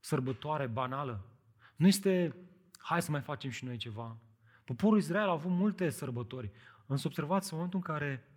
sărbătoare 0.00 0.66
banală. 0.66 1.26
Nu 1.76 1.86
este, 1.86 2.36
hai 2.78 3.02
să 3.02 3.10
mai 3.10 3.20
facem 3.20 3.50
și 3.50 3.64
noi 3.64 3.76
ceva. 3.76 4.18
Poporul 4.64 4.98
Israel 4.98 5.28
a 5.28 5.32
avut 5.32 5.50
multe 5.50 5.90
sărbători. 5.90 6.50
Însă 6.86 7.06
observați, 7.06 7.52
în 7.52 7.58
momentul 7.58 7.78
în 7.78 7.94
care 7.94 8.30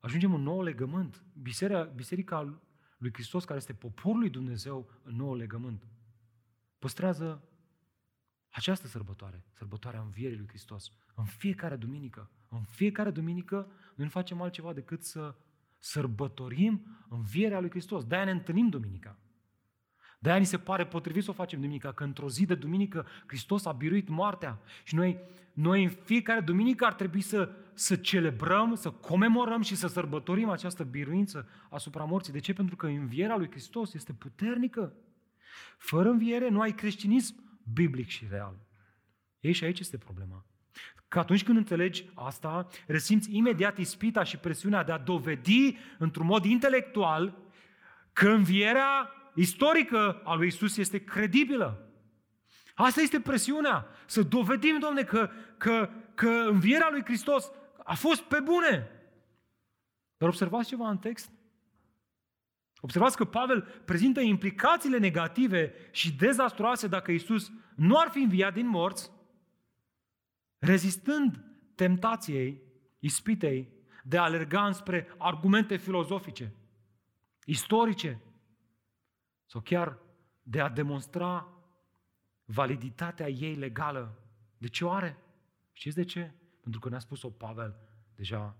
ajungem 0.00 0.34
în 0.34 0.42
nou 0.42 0.62
legământ, 0.62 1.24
biserica, 1.42 1.82
biserica 1.82 2.62
lui 2.96 3.12
Hristos, 3.12 3.44
care 3.44 3.58
este 3.58 3.72
poporul 3.72 4.18
lui 4.18 4.30
Dumnezeu 4.30 4.90
în 5.02 5.16
nou 5.16 5.34
legământ, 5.34 5.86
păstrează 6.78 7.48
această 8.48 8.86
sărbătoare, 8.86 9.44
sărbătoarea 9.52 10.00
învierii 10.00 10.36
lui 10.36 10.48
Hristos. 10.48 10.92
În 11.14 11.24
fiecare 11.24 11.76
duminică, 11.76 12.30
în 12.48 12.62
fiecare 12.62 13.10
duminică, 13.10 13.56
noi 13.94 14.06
nu 14.06 14.08
facem 14.08 14.40
altceva 14.40 14.72
decât 14.72 15.02
să 15.02 15.34
sărbătorim 15.78 17.04
învierea 17.08 17.60
lui 17.60 17.70
Hristos. 17.70 18.04
De-aia 18.04 18.24
ne 18.24 18.30
întâlnim 18.30 18.68
duminica. 18.68 19.18
De-aia 20.24 20.38
ni 20.38 20.46
se 20.46 20.58
pare 20.58 20.86
potrivit 20.86 21.24
să 21.24 21.30
o 21.30 21.32
facem 21.32 21.60
duminica, 21.60 21.92
că 21.92 22.04
într-o 22.04 22.28
zi 22.28 22.46
de 22.46 22.54
duminică 22.54 23.06
Hristos 23.26 23.64
a 23.64 23.72
biruit 23.72 24.08
moartea. 24.08 24.58
Și 24.84 24.94
noi, 24.94 25.18
noi 25.52 25.82
în 25.84 25.90
fiecare 25.90 26.40
duminică 26.40 26.84
ar 26.84 26.94
trebui 26.94 27.20
să, 27.20 27.50
să 27.74 27.96
celebrăm, 27.96 28.74
să 28.74 28.90
comemorăm 28.90 29.62
și 29.62 29.74
să 29.74 29.86
sărbătorim 29.86 30.48
această 30.48 30.84
biruință 30.84 31.48
asupra 31.70 32.04
morții. 32.04 32.32
De 32.32 32.38
ce? 32.38 32.52
Pentru 32.52 32.76
că 32.76 32.86
învierea 32.86 33.36
lui 33.36 33.50
Hristos 33.50 33.94
este 33.94 34.12
puternică. 34.12 34.92
Fără 35.78 36.08
înviere 36.08 36.48
nu 36.48 36.60
ai 36.60 36.72
creștinism 36.72 37.60
biblic 37.72 38.08
și 38.08 38.26
real. 38.30 38.56
Ei 39.40 39.52
și 39.52 39.64
aici 39.64 39.80
este 39.80 39.98
problema. 39.98 40.46
Că 41.08 41.18
atunci 41.18 41.44
când 41.44 41.56
înțelegi 41.56 42.10
asta, 42.14 42.66
resimți 42.86 43.36
imediat 43.36 43.78
ispita 43.78 44.22
și 44.22 44.38
presiunea 44.38 44.84
de 44.84 44.92
a 44.92 44.98
dovedi 44.98 45.76
într-un 45.98 46.26
mod 46.26 46.44
intelectual 46.44 47.38
că 48.12 48.28
învierea 48.28 49.08
istorică 49.34 50.20
a 50.24 50.34
lui 50.34 50.46
Isus 50.46 50.76
este 50.76 51.04
credibilă. 51.04 51.88
Asta 52.74 53.00
este 53.00 53.20
presiunea. 53.20 53.86
Să 54.06 54.22
dovedim, 54.22 54.78
Domne, 54.78 55.02
că, 55.02 55.30
că, 55.58 55.90
că 56.14 56.28
învierea 56.28 56.88
lui 56.90 57.04
Hristos 57.04 57.50
a 57.84 57.94
fost 57.94 58.22
pe 58.22 58.40
bune. 58.40 58.90
Dar 60.16 60.28
observați 60.28 60.68
ceva 60.68 60.90
în 60.90 60.98
text? 60.98 61.30
Observați 62.80 63.16
că 63.16 63.24
Pavel 63.24 63.60
prezintă 63.84 64.20
implicațiile 64.20 64.98
negative 64.98 65.74
și 65.90 66.12
dezastruoase 66.12 66.86
dacă 66.86 67.10
Isus 67.10 67.52
nu 67.76 67.98
ar 67.98 68.08
fi 68.10 68.18
înviat 68.18 68.52
din 68.52 68.66
morți, 68.66 69.10
rezistând 70.58 71.44
tentației, 71.74 72.62
ispitei 72.98 73.68
de 74.02 74.18
a 74.18 74.22
alerga 74.22 74.66
înspre 74.66 75.14
argumente 75.18 75.76
filozofice, 75.76 76.54
istorice, 77.44 78.20
sau 79.54 79.62
chiar 79.62 79.98
de 80.42 80.60
a 80.60 80.68
demonstra 80.68 81.52
validitatea 82.44 83.28
ei 83.28 83.54
legală. 83.54 84.18
De 84.58 84.68
ce 84.68 84.84
o 84.84 84.90
are? 84.90 85.18
Știți 85.72 85.96
de 85.96 86.04
ce? 86.04 86.32
Pentru 86.60 86.80
că 86.80 86.88
ne-a 86.88 86.98
spus-o 86.98 87.30
Pavel 87.30 87.76
deja. 88.14 88.56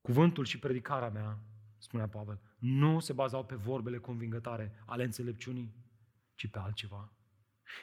Cuvântul 0.00 0.44
și 0.44 0.58
predicarea 0.58 1.10
mea, 1.10 1.38
spunea 1.78 2.08
Pavel, 2.08 2.40
nu 2.58 3.00
se 3.00 3.12
bazau 3.12 3.44
pe 3.44 3.54
vorbele 3.54 3.98
convingătoare 3.98 4.82
ale 4.86 5.04
înțelepciunii, 5.04 5.74
ci 6.34 6.46
pe 6.46 6.58
altceva 6.58 7.12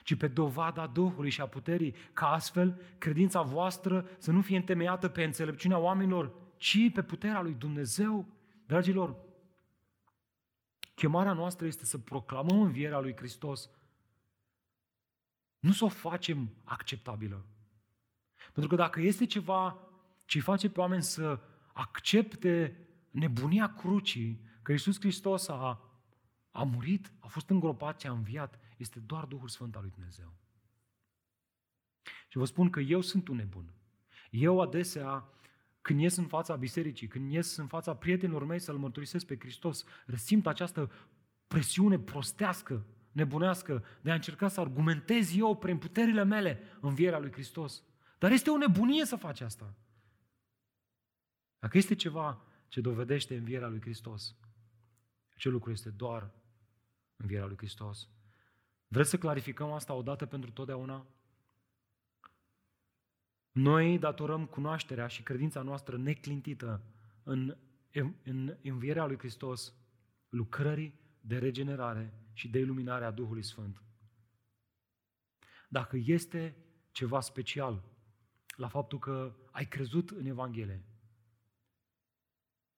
ci 0.03 0.15
pe 0.15 0.27
dovada 0.27 0.87
Duhului 0.87 1.29
și 1.29 1.41
a 1.41 1.47
puterii, 1.47 1.95
ca 2.13 2.31
astfel 2.31 2.81
credința 2.97 3.41
voastră 3.41 4.07
să 4.17 4.31
nu 4.31 4.41
fie 4.41 4.57
întemeiată 4.57 5.07
pe 5.07 5.23
înțelepciunea 5.23 5.77
oamenilor, 5.77 6.33
ci 6.57 6.91
pe 6.93 7.01
puterea 7.01 7.41
lui 7.41 7.53
Dumnezeu. 7.53 8.25
Dragilor, 8.65 9.26
chemarea 10.97 11.33
noastră 11.33 11.65
este 11.65 11.85
să 11.85 11.97
proclamăm 11.97 12.61
învierea 12.61 12.99
lui 12.99 13.15
Hristos, 13.15 13.69
nu 15.59 15.71
să 15.71 15.85
o 15.85 15.89
facem 15.89 16.53
acceptabilă. 16.63 17.45
Pentru 18.53 18.67
că 18.67 18.75
dacă 18.75 18.99
este 18.99 19.25
ceva 19.25 19.77
ce 20.25 20.37
îi 20.37 20.43
face 20.43 20.69
pe 20.69 20.79
oameni 20.79 21.03
să 21.03 21.39
accepte 21.73 22.77
nebunia 23.11 23.73
crucii, 23.73 24.41
că 24.61 24.71
Iisus 24.71 24.99
Hristos 24.99 25.47
a, 25.47 25.81
a 26.51 26.63
murit, 26.63 27.11
a 27.19 27.27
fost 27.27 27.49
îngropat 27.49 27.99
și 27.99 28.07
a 28.07 28.11
înviat, 28.11 28.59
este 28.77 28.99
doar 28.99 29.25
Duhul 29.25 29.47
Sfânt 29.47 29.75
al 29.75 29.81
lui 29.81 29.91
Dumnezeu. 29.91 30.33
Și 32.27 32.37
vă 32.37 32.45
spun 32.45 32.69
că 32.69 32.79
eu 32.79 33.01
sunt 33.01 33.27
un 33.27 33.35
nebun. 33.35 33.73
Eu 34.29 34.61
adesea, 34.61 35.29
când 35.87 35.99
ies 35.99 36.15
în 36.15 36.27
fața 36.27 36.55
bisericii, 36.55 37.07
când 37.07 37.31
ies 37.31 37.55
în 37.55 37.67
fața 37.67 37.95
prietenilor 37.95 38.45
mei 38.45 38.59
să-L 38.59 38.77
mărturisesc 38.77 39.25
pe 39.25 39.37
Hristos, 39.39 39.85
resimt 40.05 40.47
această 40.47 40.91
presiune 41.47 41.99
prostească, 41.99 42.85
nebunească, 43.11 43.83
de 44.01 44.11
a 44.11 44.13
încerca 44.13 44.47
să 44.47 44.59
argumentez 44.59 45.35
eu 45.35 45.57
prin 45.57 45.77
puterile 45.77 46.23
mele 46.23 46.59
învierea 46.81 47.19
lui 47.19 47.31
Hristos. 47.31 47.83
Dar 48.17 48.31
este 48.31 48.49
o 48.49 48.57
nebunie 48.57 49.05
să 49.05 49.15
faci 49.15 49.41
asta. 49.41 49.73
Dacă 51.59 51.77
este 51.77 51.95
ceva 51.95 52.45
ce 52.67 52.81
dovedește 52.81 53.37
învierea 53.37 53.67
lui 53.67 53.81
Hristos, 53.81 54.35
acel 55.35 55.51
lucru 55.51 55.71
este 55.71 55.89
doar 55.89 56.31
învierea 57.15 57.47
lui 57.47 57.57
Hristos. 57.57 58.09
Vreți 58.87 59.09
să 59.09 59.17
clarificăm 59.17 59.71
asta 59.71 59.93
odată 59.93 60.25
pentru 60.25 60.51
totdeauna? 60.51 61.05
Noi 63.57 63.99
datorăm 63.99 64.45
cunoașterea 64.45 65.07
și 65.07 65.23
credința 65.23 65.61
noastră 65.61 65.97
neclintită 65.97 66.83
în, 67.23 67.57
în 68.23 68.57
învierea 68.63 69.05
lui 69.05 69.17
Hristos 69.17 69.73
lucrării 70.29 70.99
de 71.21 71.37
regenerare 71.37 72.13
și 72.33 72.49
de 72.49 72.59
iluminare 72.59 73.05
a 73.05 73.11
Duhului 73.11 73.43
Sfânt. 73.43 73.81
Dacă 75.69 75.97
este 76.05 76.55
ceva 76.91 77.19
special 77.19 77.83
la 78.55 78.67
faptul 78.67 78.99
că 78.99 79.35
ai 79.51 79.65
crezut 79.65 80.09
în 80.09 80.25
Evanghelie, 80.25 80.83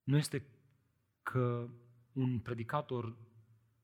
nu 0.04 0.18
este 0.18 0.46
că 1.24 1.70
un 2.14 2.40
predicator 2.40 3.18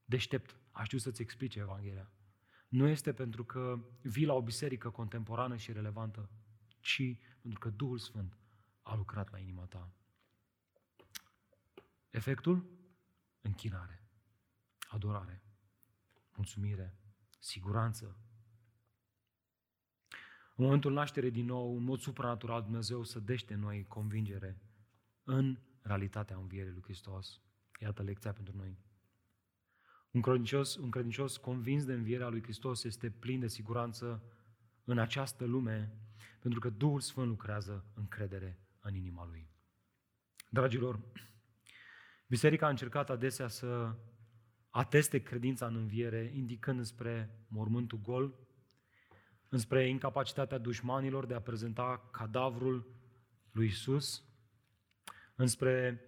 deștept 0.05 0.55
a 0.71 0.83
știut 0.83 1.01
să-ți 1.01 1.21
explice 1.21 1.59
Evanghelia 1.59 2.09
nu 2.67 2.87
este 2.87 3.13
pentru 3.13 3.43
că 3.43 3.79
vii 4.01 4.25
la 4.25 4.33
o 4.33 4.41
biserică 4.41 4.89
contemporană 4.89 5.55
și 5.55 5.71
relevantă, 5.71 6.29
ci 6.85 7.17
pentru 7.41 7.59
că 7.59 7.69
Duhul 7.69 7.97
Sfânt 7.97 8.37
a 8.81 8.95
lucrat 8.95 9.31
la 9.31 9.39
inima 9.39 9.65
ta. 9.65 9.91
Efectul? 12.09 12.65
Închinare, 13.41 14.07
adorare, 14.89 15.43
mulțumire, 16.35 16.97
siguranță. 17.39 18.17
În 20.55 20.63
momentul 20.63 20.93
nașterii 20.93 21.31
din 21.31 21.45
nou, 21.45 21.77
în 21.77 21.83
mod 21.83 21.99
supranatural, 21.99 22.61
Dumnezeu 22.61 23.03
să 23.03 23.19
dește 23.19 23.53
în 23.53 23.59
noi 23.59 23.83
convingere 23.83 24.61
în 25.23 25.59
realitatea 25.81 26.35
învierii 26.35 26.71
lui 26.71 26.81
Hristos. 26.83 27.41
Iată 27.79 28.03
lecția 28.03 28.33
pentru 28.33 28.55
noi. 28.55 28.77
Un 30.11 30.21
credincios, 30.21 30.75
un 30.75 30.89
credincios 30.89 31.37
convins 31.37 31.85
de 31.85 31.93
învierea 31.93 32.27
lui 32.27 32.43
Hristos 32.43 32.83
este 32.83 33.09
plin 33.09 33.39
de 33.39 33.47
siguranță 33.47 34.23
în 34.83 34.97
această 34.97 35.45
lume, 35.45 36.04
pentru 36.39 36.59
că 36.59 36.69
Duhul 36.69 36.99
Sfânt 36.99 37.27
lucrează 37.27 37.85
încredere 37.93 38.59
în 38.79 38.95
inima 38.95 39.25
lui. 39.25 39.49
Dragilor, 40.49 40.99
Biserica 42.27 42.65
a 42.65 42.69
încercat 42.69 43.09
adesea 43.09 43.47
să 43.47 43.95
ateste 44.69 45.21
credința 45.23 45.65
în 45.65 45.75
înviere, 45.75 46.31
indicând 46.33 46.85
spre 46.85 47.39
mormântul 47.47 47.99
gol, 48.01 48.35
înspre 49.49 49.87
incapacitatea 49.87 50.57
dușmanilor 50.57 51.25
de 51.25 51.33
a 51.33 51.41
prezenta 51.41 52.09
cadavrul 52.11 52.87
lui 53.51 53.65
Isus, 53.65 54.23
înspre 55.35 56.01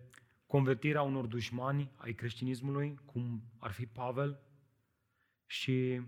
convertirea 0.46 1.02
unor 1.02 1.26
dușmani 1.26 1.92
ai 1.96 2.14
creștinismului, 2.14 3.00
cum 3.06 3.44
ar 3.58 3.72
fi 3.72 3.86
Pavel, 3.86 4.40
și 5.46 6.02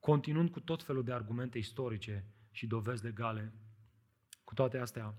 continuând 0.00 0.50
cu 0.50 0.60
tot 0.60 0.82
felul 0.82 1.04
de 1.04 1.12
argumente 1.12 1.58
istorice 1.58 2.24
și 2.52 2.66
dovezi 2.66 3.04
legale. 3.04 3.52
Cu 4.44 4.54
toate 4.54 4.78
astea, 4.78 5.14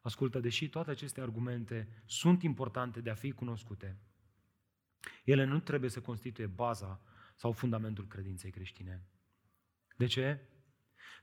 ascultă, 0.00 0.40
deși 0.40 0.68
toate 0.68 0.90
aceste 0.90 1.20
argumente 1.20 2.02
sunt 2.06 2.42
importante 2.42 3.00
de 3.00 3.10
a 3.10 3.14
fi 3.14 3.32
cunoscute, 3.32 3.98
ele 5.24 5.44
nu 5.44 5.60
trebuie 5.60 5.90
să 5.90 6.00
constituie 6.00 6.46
baza 6.46 7.00
sau 7.36 7.52
fundamentul 7.52 8.06
credinței 8.06 8.50
creștine. 8.50 9.04
De 9.96 10.06
ce? 10.06 10.40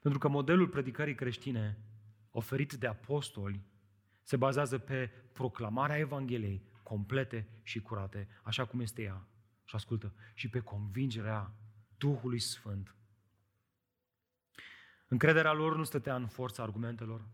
Pentru 0.01 0.19
că 0.19 0.27
modelul 0.27 0.67
predicării 0.67 1.15
creștine 1.15 1.77
oferit 2.31 2.73
de 2.73 2.87
apostoli 2.87 3.65
se 4.23 4.37
bazează 4.37 4.77
pe 4.77 5.07
proclamarea 5.33 5.97
Evangheliei 5.97 6.61
complete 6.83 7.47
și 7.63 7.79
curate, 7.79 8.27
așa 8.43 8.65
cum 8.65 8.79
este 8.79 9.01
ea. 9.01 9.27
Și 9.63 9.75
ascultă, 9.75 10.13
și 10.33 10.49
pe 10.49 10.59
convingerea 10.59 11.53
Duhului 11.97 12.39
Sfânt. 12.39 12.95
Încrederea 15.07 15.53
lor 15.53 15.75
nu 15.75 15.83
stătea 15.83 16.15
în 16.15 16.27
forța 16.27 16.63
argumentelor, 16.63 17.27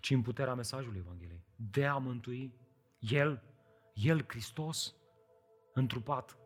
ci 0.00 0.10
în 0.10 0.22
puterea 0.22 0.54
mesajului 0.54 0.98
Evangheliei. 0.98 1.44
De 1.56 1.86
a 1.86 1.96
mântui 1.96 2.54
El, 2.98 3.42
El 3.94 4.24
Hristos, 4.26 4.94
întrupat, 5.72 6.38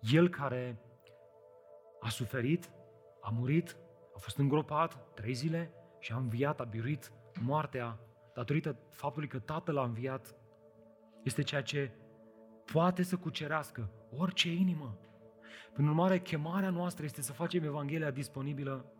El 0.00 0.28
care 0.28 0.80
a 2.00 2.08
suferit, 2.08 2.70
a 3.20 3.30
murit, 3.30 3.76
a 4.14 4.18
fost 4.18 4.36
îngropat 4.36 5.14
trei 5.14 5.34
zile 5.34 5.72
și 5.98 6.12
a 6.12 6.16
înviat, 6.16 6.60
a 6.60 6.64
biruit 6.64 7.12
moartea 7.40 7.98
datorită 8.34 8.78
faptului 8.88 9.28
că 9.28 9.38
Tatăl 9.38 9.78
a 9.78 9.84
înviat, 9.84 10.34
este 11.22 11.42
ceea 11.42 11.62
ce 11.62 11.90
poate 12.64 13.02
să 13.02 13.16
cucerească 13.16 13.90
orice 14.16 14.52
inimă. 14.52 14.98
Prin 15.72 15.88
urmare, 15.88 16.20
chemarea 16.20 16.70
noastră 16.70 17.04
este 17.04 17.22
să 17.22 17.32
facem 17.32 17.64
Evanghelia 17.64 18.10
disponibilă. 18.10 18.92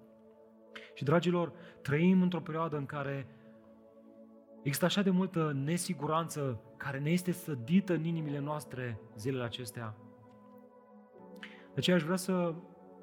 Și, 0.95 1.05
dragilor, 1.05 1.53
trăim 1.83 2.23
într-o 2.23 2.41
perioadă 2.41 2.77
în 2.77 2.87
care 2.87 3.27
există 4.63 4.85
așa 4.85 5.03
de 5.03 5.11
multă 5.11 5.53
nesiguranță 5.55 6.61
care 6.77 6.99
ne 6.99 7.11
este 7.11 7.33
sădită 7.33 7.93
în 7.93 8.05
inimile 8.05 8.39
noastre 8.39 9.01
zilele 9.17 9.45
acestea. 9.45 9.97
De 11.41 11.79
aceea 11.79 11.97
aș 11.97 12.03
vrea 12.03 12.17
să 12.17 12.55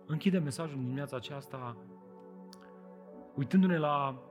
închidem 0.06 0.44
mesajul 0.44 0.78
în 0.78 0.84
dimineața 0.84 1.16
aceasta 1.16 1.78
uitându-ne 3.36 3.78
la 3.78 4.24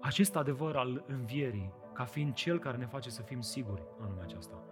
acest 0.00 0.36
adevăr 0.36 0.76
al 0.76 1.04
învierii, 1.06 1.72
ca 1.92 2.04
fiind 2.04 2.34
cel 2.34 2.58
care 2.58 2.76
ne 2.76 2.86
face 2.86 3.10
să 3.10 3.22
fim 3.22 3.40
siguri 3.40 3.82
în 3.98 4.08
lumea 4.08 4.22
aceasta. 4.22 4.62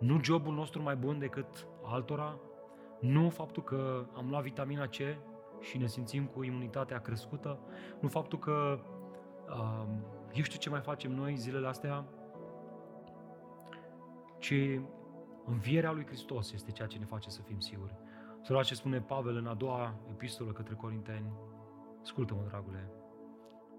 Nu 0.00 0.22
jobul 0.22 0.54
nostru 0.54 0.82
mai 0.82 0.96
bun 0.96 1.18
decât 1.18 1.66
altora, 1.82 2.40
nu 3.00 3.30
faptul 3.30 3.62
că 3.62 4.06
am 4.16 4.28
luat 4.28 4.42
vitamina 4.42 4.86
C 4.86 4.96
și 5.60 5.78
ne 5.78 5.86
simțim 5.86 6.26
cu 6.26 6.42
imunitatea 6.42 7.00
crescută, 7.00 7.58
nu 8.00 8.08
faptul 8.08 8.38
că 8.38 8.78
uh, 9.48 9.86
eu 10.32 10.42
știu 10.42 10.58
ce 10.58 10.70
mai 10.70 10.80
facem 10.80 11.12
noi 11.12 11.36
zilele 11.36 11.66
astea, 11.66 12.04
ci 14.38 14.80
învierea 15.44 15.92
lui 15.92 16.06
Hristos 16.06 16.52
este 16.52 16.70
ceea 16.70 16.88
ce 16.88 16.98
ne 16.98 17.04
face 17.04 17.30
să 17.30 17.42
fim 17.42 17.60
siguri. 17.60 17.94
Să 18.42 18.60
ce 18.62 18.74
spune 18.74 19.00
Pavel 19.00 19.36
în 19.36 19.46
a 19.46 19.54
doua 19.54 19.94
epistolă 20.10 20.52
către 20.52 20.74
Corinteni. 20.74 21.32
Ascultă-mă, 22.02 22.42
dragule, 22.48 22.90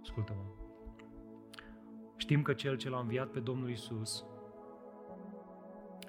ascultă-mă. 0.02 0.44
Știm 2.18 2.42
că 2.42 2.54
Cel 2.54 2.78
ce 2.78 2.90
l-a 2.90 3.00
înviat 3.00 3.28
pe 3.28 3.40
Domnul 3.40 3.70
Isus 3.70 4.26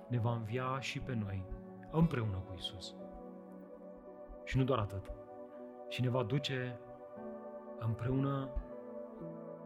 ne 0.08 0.18
va 0.18 0.34
învia 0.34 0.80
și 0.80 1.00
pe 1.00 1.14
noi 1.14 1.44
împreună 1.98 2.36
cu 2.46 2.54
Isus. 2.54 2.94
Și 4.44 4.56
nu 4.56 4.64
doar 4.64 4.78
atât. 4.78 5.12
Și 5.88 6.02
ne 6.02 6.08
va 6.08 6.22
duce 6.22 6.80
împreună 7.78 8.50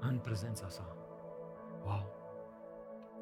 în 0.00 0.18
prezența 0.18 0.68
sa. 0.68 0.96
Wow! 1.84 2.12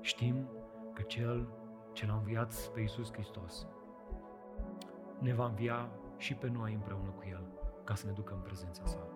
Știm 0.01 0.49
că 0.95 1.03
Cel 1.03 1.49
ce 1.93 2.07
l-a 2.07 2.15
înviat 2.15 2.55
pe 2.75 2.81
Isus 2.81 3.13
Hristos 3.13 3.67
ne 5.19 5.35
va 5.35 5.47
învia 5.47 5.89
și 6.17 6.35
pe 6.35 6.49
noi 6.49 6.75
împreună 6.75 7.11
cu 7.11 7.25
El 7.31 7.47
ca 7.85 7.95
să 7.95 8.07
ne 8.07 8.13
ducă 8.13 8.35
în 8.35 8.41
prezența 8.41 8.85
sa. 8.85 9.09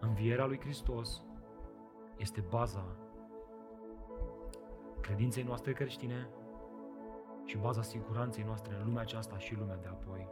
Învierea 0.00 0.46
lui 0.46 0.60
Hristos 0.60 1.22
este 2.16 2.44
baza 2.48 2.84
credinței 5.00 5.42
noastre 5.42 5.72
creștine 5.72 6.28
și 7.48 7.56
baza 7.56 7.82
siguranței 7.82 8.44
noastre 8.44 8.74
în 8.78 8.84
lumea 8.84 9.02
aceasta 9.02 9.38
și 9.38 9.56
lumea 9.58 9.76
de 9.76 9.88
apoi. 9.88 10.28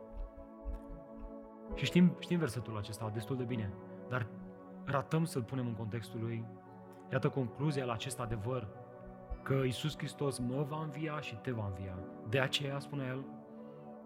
Și 1.74 1.84
știm, 1.84 2.16
știm 2.18 2.38
versetul 2.38 2.76
acesta 2.76 3.10
destul 3.12 3.36
de 3.36 3.44
bine, 3.44 3.72
dar 4.08 4.26
ratăm 4.84 5.24
să-l 5.24 5.42
punem 5.42 5.66
în 5.66 5.74
contextul 5.74 6.20
lui. 6.20 6.44
Iată 7.12 7.28
concluzia 7.28 7.84
la 7.84 7.92
acest 7.92 8.20
adevăr, 8.20 8.68
că 9.42 9.54
Isus 9.54 9.96
Hristos 9.96 10.38
mă 10.38 10.62
va 10.68 10.82
învia 10.82 11.20
și 11.20 11.36
te 11.36 11.50
va 11.50 11.66
învia. 11.66 11.98
De 12.28 12.40
aceea, 12.40 12.78
spune 12.78 13.04
El, 13.08 13.24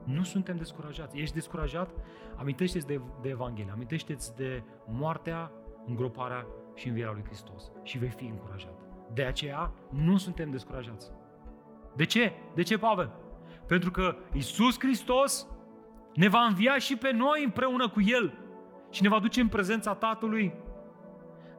nu 0.05 0.23
suntem 0.23 0.57
descurajați. 0.57 1.19
Ești 1.19 1.35
descurajat? 1.35 1.91
Amintește-ți 2.37 2.87
de, 2.87 3.01
de 3.21 3.29
Evanghelie, 3.29 3.73
amintește-ți 3.73 4.37
de 4.37 4.63
moartea, 4.87 5.53
îngroparea 5.87 6.47
și 6.75 6.89
învierea 6.89 7.13
lui 7.13 7.25
Hristos 7.25 7.71
și 7.83 7.99
vei 7.99 8.09
fi 8.09 8.25
încurajat. 8.25 8.75
De 9.13 9.25
aceea 9.25 9.73
nu 9.91 10.17
suntem 10.17 10.51
descurajați. 10.51 11.11
De 11.97 12.05
ce? 12.05 12.33
De 12.55 12.63
ce, 12.63 12.79
Pavel? 12.79 13.11
Pentru 13.67 13.91
că 13.91 14.17
Isus 14.33 14.79
Hristos 14.79 15.47
ne 16.15 16.29
va 16.29 16.41
învia 16.41 16.79
și 16.79 16.97
pe 16.97 17.11
noi 17.13 17.45
împreună 17.45 17.89
cu 17.89 18.01
El 18.01 18.39
și 18.91 19.03
ne 19.03 19.09
va 19.09 19.19
duce 19.19 19.41
în 19.41 19.49
prezența 19.49 19.95
Tatălui. 19.95 20.55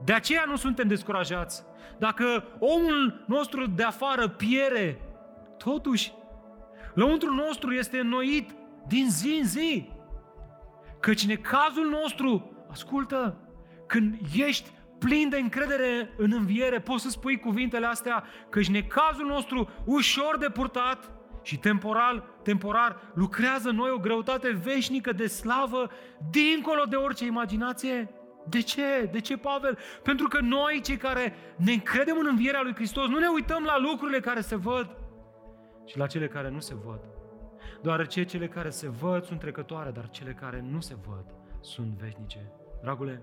De 0.03 0.13
aceea 0.13 0.43
nu 0.47 0.55
suntem 0.55 0.87
descurajați. 0.87 1.63
Dacă 1.99 2.43
omul 2.59 3.23
nostru 3.27 3.67
de 3.67 3.83
afară 3.83 4.27
piere, 4.27 5.01
totuși, 5.57 6.13
lăuntrul 6.93 7.33
nostru 7.33 7.71
este 7.71 7.99
înnoit 7.99 8.55
din 8.87 9.09
zi 9.09 9.37
în 9.41 9.47
zi. 9.47 9.89
Căci 10.99 11.23
în 11.23 11.35
cazul 11.35 11.89
nostru, 11.89 12.51
ascultă, 12.69 13.37
când 13.87 14.17
ești 14.35 14.69
plin 15.05 15.29
de 15.29 15.37
încredere 15.37 16.09
în 16.17 16.31
înviere, 16.31 16.79
poți 16.79 17.03
să 17.03 17.09
spui 17.09 17.39
cuvintele 17.39 17.85
astea, 17.85 18.23
căci 18.49 18.69
necazul 18.69 19.25
nostru 19.25 19.69
ușor 19.85 20.37
de 20.37 20.49
purtat 20.49 21.11
și 21.43 21.57
temporal, 21.57 22.39
temporar, 22.43 23.11
lucrează 23.13 23.69
în 23.69 23.75
noi 23.75 23.89
o 23.89 23.97
greutate 23.97 24.49
veșnică 24.63 25.11
de 25.11 25.27
slavă, 25.27 25.89
dincolo 26.29 26.83
de 26.89 26.95
orice 26.95 27.25
imaginație. 27.25 28.09
De 28.49 28.61
ce? 28.61 29.09
De 29.11 29.19
ce, 29.19 29.37
Pavel? 29.37 29.77
Pentru 30.03 30.27
că 30.27 30.39
noi, 30.41 30.81
cei 30.83 30.97
care 30.97 31.35
ne 31.57 31.71
încredem 31.71 32.17
în 32.19 32.27
învierea 32.29 32.61
lui 32.61 32.75
Hristos, 32.75 33.07
nu 33.07 33.19
ne 33.19 33.27
uităm 33.27 33.63
la 33.63 33.79
lucrurile 33.79 34.19
care 34.19 34.41
se 34.41 34.55
văd, 34.55 34.95
ci 35.85 35.95
la 35.95 36.07
cele 36.07 36.27
care 36.27 36.49
nu 36.49 36.59
se 36.59 36.75
văd. 36.85 36.99
Deoarece 37.81 38.23
cele 38.23 38.47
care 38.47 38.69
se 38.69 38.89
văd 38.89 39.23
sunt 39.23 39.39
trecătoare, 39.39 39.91
dar 39.91 40.09
cele 40.09 40.31
care 40.31 40.65
nu 40.71 40.81
se 40.81 40.95
văd 41.07 41.25
sunt 41.61 41.87
veșnice. 41.87 42.51
Dragule, 42.81 43.21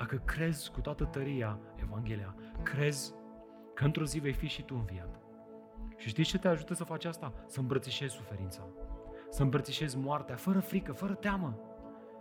dacă 0.00 0.16
crezi 0.16 0.70
cu 0.70 0.80
toată 0.80 1.04
tăria 1.04 1.58
Evanghelia, 1.82 2.34
crezi 2.62 3.14
că 3.74 3.84
într-o 3.84 4.04
zi 4.04 4.18
vei 4.18 4.32
fi 4.32 4.46
și 4.46 4.62
tu 4.62 4.74
înviat. 4.74 5.20
Și 5.96 6.08
știi 6.08 6.24
ce 6.24 6.38
te 6.38 6.48
ajută 6.48 6.74
să 6.74 6.84
faci 6.84 7.04
asta? 7.04 7.32
Să 7.46 7.60
îmbrățișezi 7.60 8.14
suferința. 8.14 8.66
Să 9.30 9.42
îmbrățișezi 9.42 9.98
moartea, 9.98 10.36
fără 10.36 10.60
frică, 10.60 10.92
fără 10.92 11.14
teamă. 11.14 11.58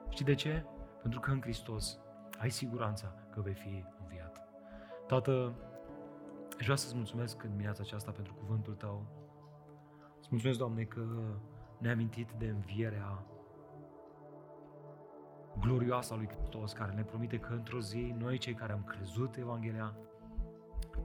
Știi 0.10 0.26
de 0.26 0.34
ce? 0.34 0.66
Pentru 1.02 1.20
că 1.20 1.32
în 1.32 1.42
Hristos 1.42 2.00
ai 2.40 2.50
siguranța 2.50 3.14
că 3.32 3.42
vei 3.42 3.54
fi 3.54 3.86
înviat. 4.02 4.42
Tată, 5.08 5.54
aș 6.58 6.64
vrea 6.64 6.76
să-ți 6.76 6.96
mulțumesc 6.96 7.44
în 7.44 7.50
dimineața 7.50 7.84
aceasta 7.86 8.12
pentru 8.12 8.34
cuvântul 8.34 8.74
Tău. 8.74 9.06
Îți 10.20 10.28
mulțumesc, 10.30 10.60
Doamne, 10.60 10.84
că 10.84 11.06
ne-ai 11.78 11.94
amintit 11.94 12.32
de 12.32 12.48
învierea 12.48 13.26
glorioasă 15.60 16.14
a 16.14 16.16
lui 16.16 16.30
Hristos, 16.36 16.74
care 16.74 16.92
ne 16.92 17.02
promite 17.02 17.38
că 17.38 17.54
într-o 17.54 17.80
zi, 17.80 18.16
noi 18.18 18.38
cei 18.38 18.54
care 18.54 18.74
am 18.74 18.84
crezut 18.84 19.36
Evanghelia, 19.36 19.94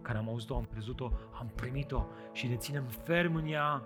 care 0.02 0.18
am 0.18 0.28
auzit-o, 0.28 0.56
am 0.56 0.68
crezut-o, 0.70 1.12
am 1.38 1.50
primit-o 1.54 2.06
și 2.32 2.46
ne 2.46 2.56
ținem 2.56 2.84
ferm 2.84 3.34
în 3.34 3.46
ea, 3.46 3.82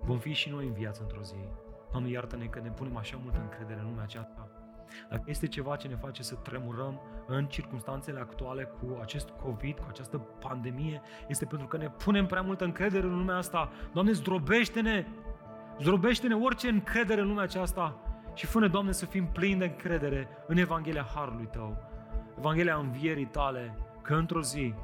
vom 0.00 0.18
fi 0.18 0.32
și 0.32 0.50
noi 0.50 0.66
în 0.66 0.72
viață 0.72 1.02
într-o 1.02 1.22
zi. 1.22 1.48
Doamne, 1.90 2.10
iartă-ne 2.10 2.44
că 2.44 2.60
ne 2.60 2.70
punem 2.70 2.96
așa 2.96 3.18
multă 3.22 3.38
încredere 3.40 3.80
în 3.80 3.86
lumea 3.86 4.02
aceasta. 4.02 4.48
Dacă 5.10 5.22
este 5.26 5.46
ceva 5.46 5.76
ce 5.76 5.88
ne 5.88 5.96
face 5.96 6.22
să 6.22 6.34
tremurăm 6.34 7.00
în 7.26 7.46
circunstanțele 7.46 8.20
actuale 8.20 8.64
cu 8.64 8.98
acest 9.00 9.28
COVID, 9.28 9.78
cu 9.78 9.86
această 9.88 10.18
pandemie, 10.18 11.02
este 11.28 11.44
pentru 11.44 11.66
că 11.66 11.76
ne 11.76 11.90
punem 11.90 12.26
prea 12.26 12.42
multă 12.42 12.64
încredere 12.64 13.06
în 13.06 13.16
lumea 13.16 13.36
asta. 13.36 13.70
Doamne, 13.92 14.12
zdrobește-ne! 14.12 15.06
Zdrobește-ne 15.80 16.34
orice 16.34 16.68
încredere 16.68 17.20
în 17.20 17.26
lumea 17.26 17.42
aceasta 17.42 18.11
și 18.34 18.46
fă 18.46 18.66
Doamne, 18.66 18.92
să 18.92 19.06
fim 19.06 19.26
plini 19.26 19.58
de 19.58 19.64
încredere 19.64 20.28
în 20.46 20.56
Evanghelia 20.56 21.06
Harului 21.14 21.48
Tău, 21.52 21.76
Evanghelia 22.38 22.76
învierii 22.76 23.26
Tale, 23.26 23.78
că 24.02 24.14
într-o 24.14 24.42
zi 24.42 24.74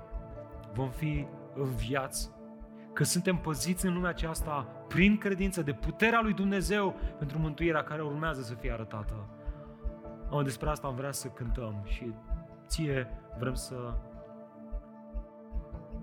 vom 0.72 0.90
fi 0.90 1.26
înviați, 1.55 2.30
că 2.92 3.05
suntem 3.05 3.36
păziți 3.36 3.86
în 3.86 3.94
lumea 3.94 4.11
aceasta 4.11 4.66
prin 4.88 5.18
credință 5.18 5.62
de 5.62 5.72
puterea 5.72 6.20
lui 6.20 6.32
Dumnezeu 6.32 6.94
pentru 7.18 7.38
mântuirea 7.38 7.82
care 7.82 8.03
urmează 8.03 8.42
să 8.42 8.55
fie 8.55 8.72
arătată. 8.72 9.28
Am 10.30 10.42
despre 10.42 10.68
asta 10.68 10.86
am 10.86 10.94
vrea 10.94 11.12
să 11.12 11.28
cântăm 11.28 11.82
și 11.84 12.12
ție 12.66 13.09
vrem 13.38 13.55
să 13.55 13.94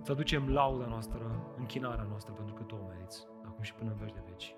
să 0.06 0.12
aducem 0.12 0.50
lauda 0.50 0.86
noastră, 0.86 1.20
închinarea 1.58 2.06
noastră, 2.10 2.34
pentru 2.34 2.54
că 2.54 2.64
Tu 2.64 2.76
o 2.76 2.88
meriți, 2.88 3.28
acum 3.46 3.64
și 3.64 3.74
până 3.74 3.90
în 3.90 3.98
veci 3.98 4.14
de 4.14 4.20
veci. 4.30 4.56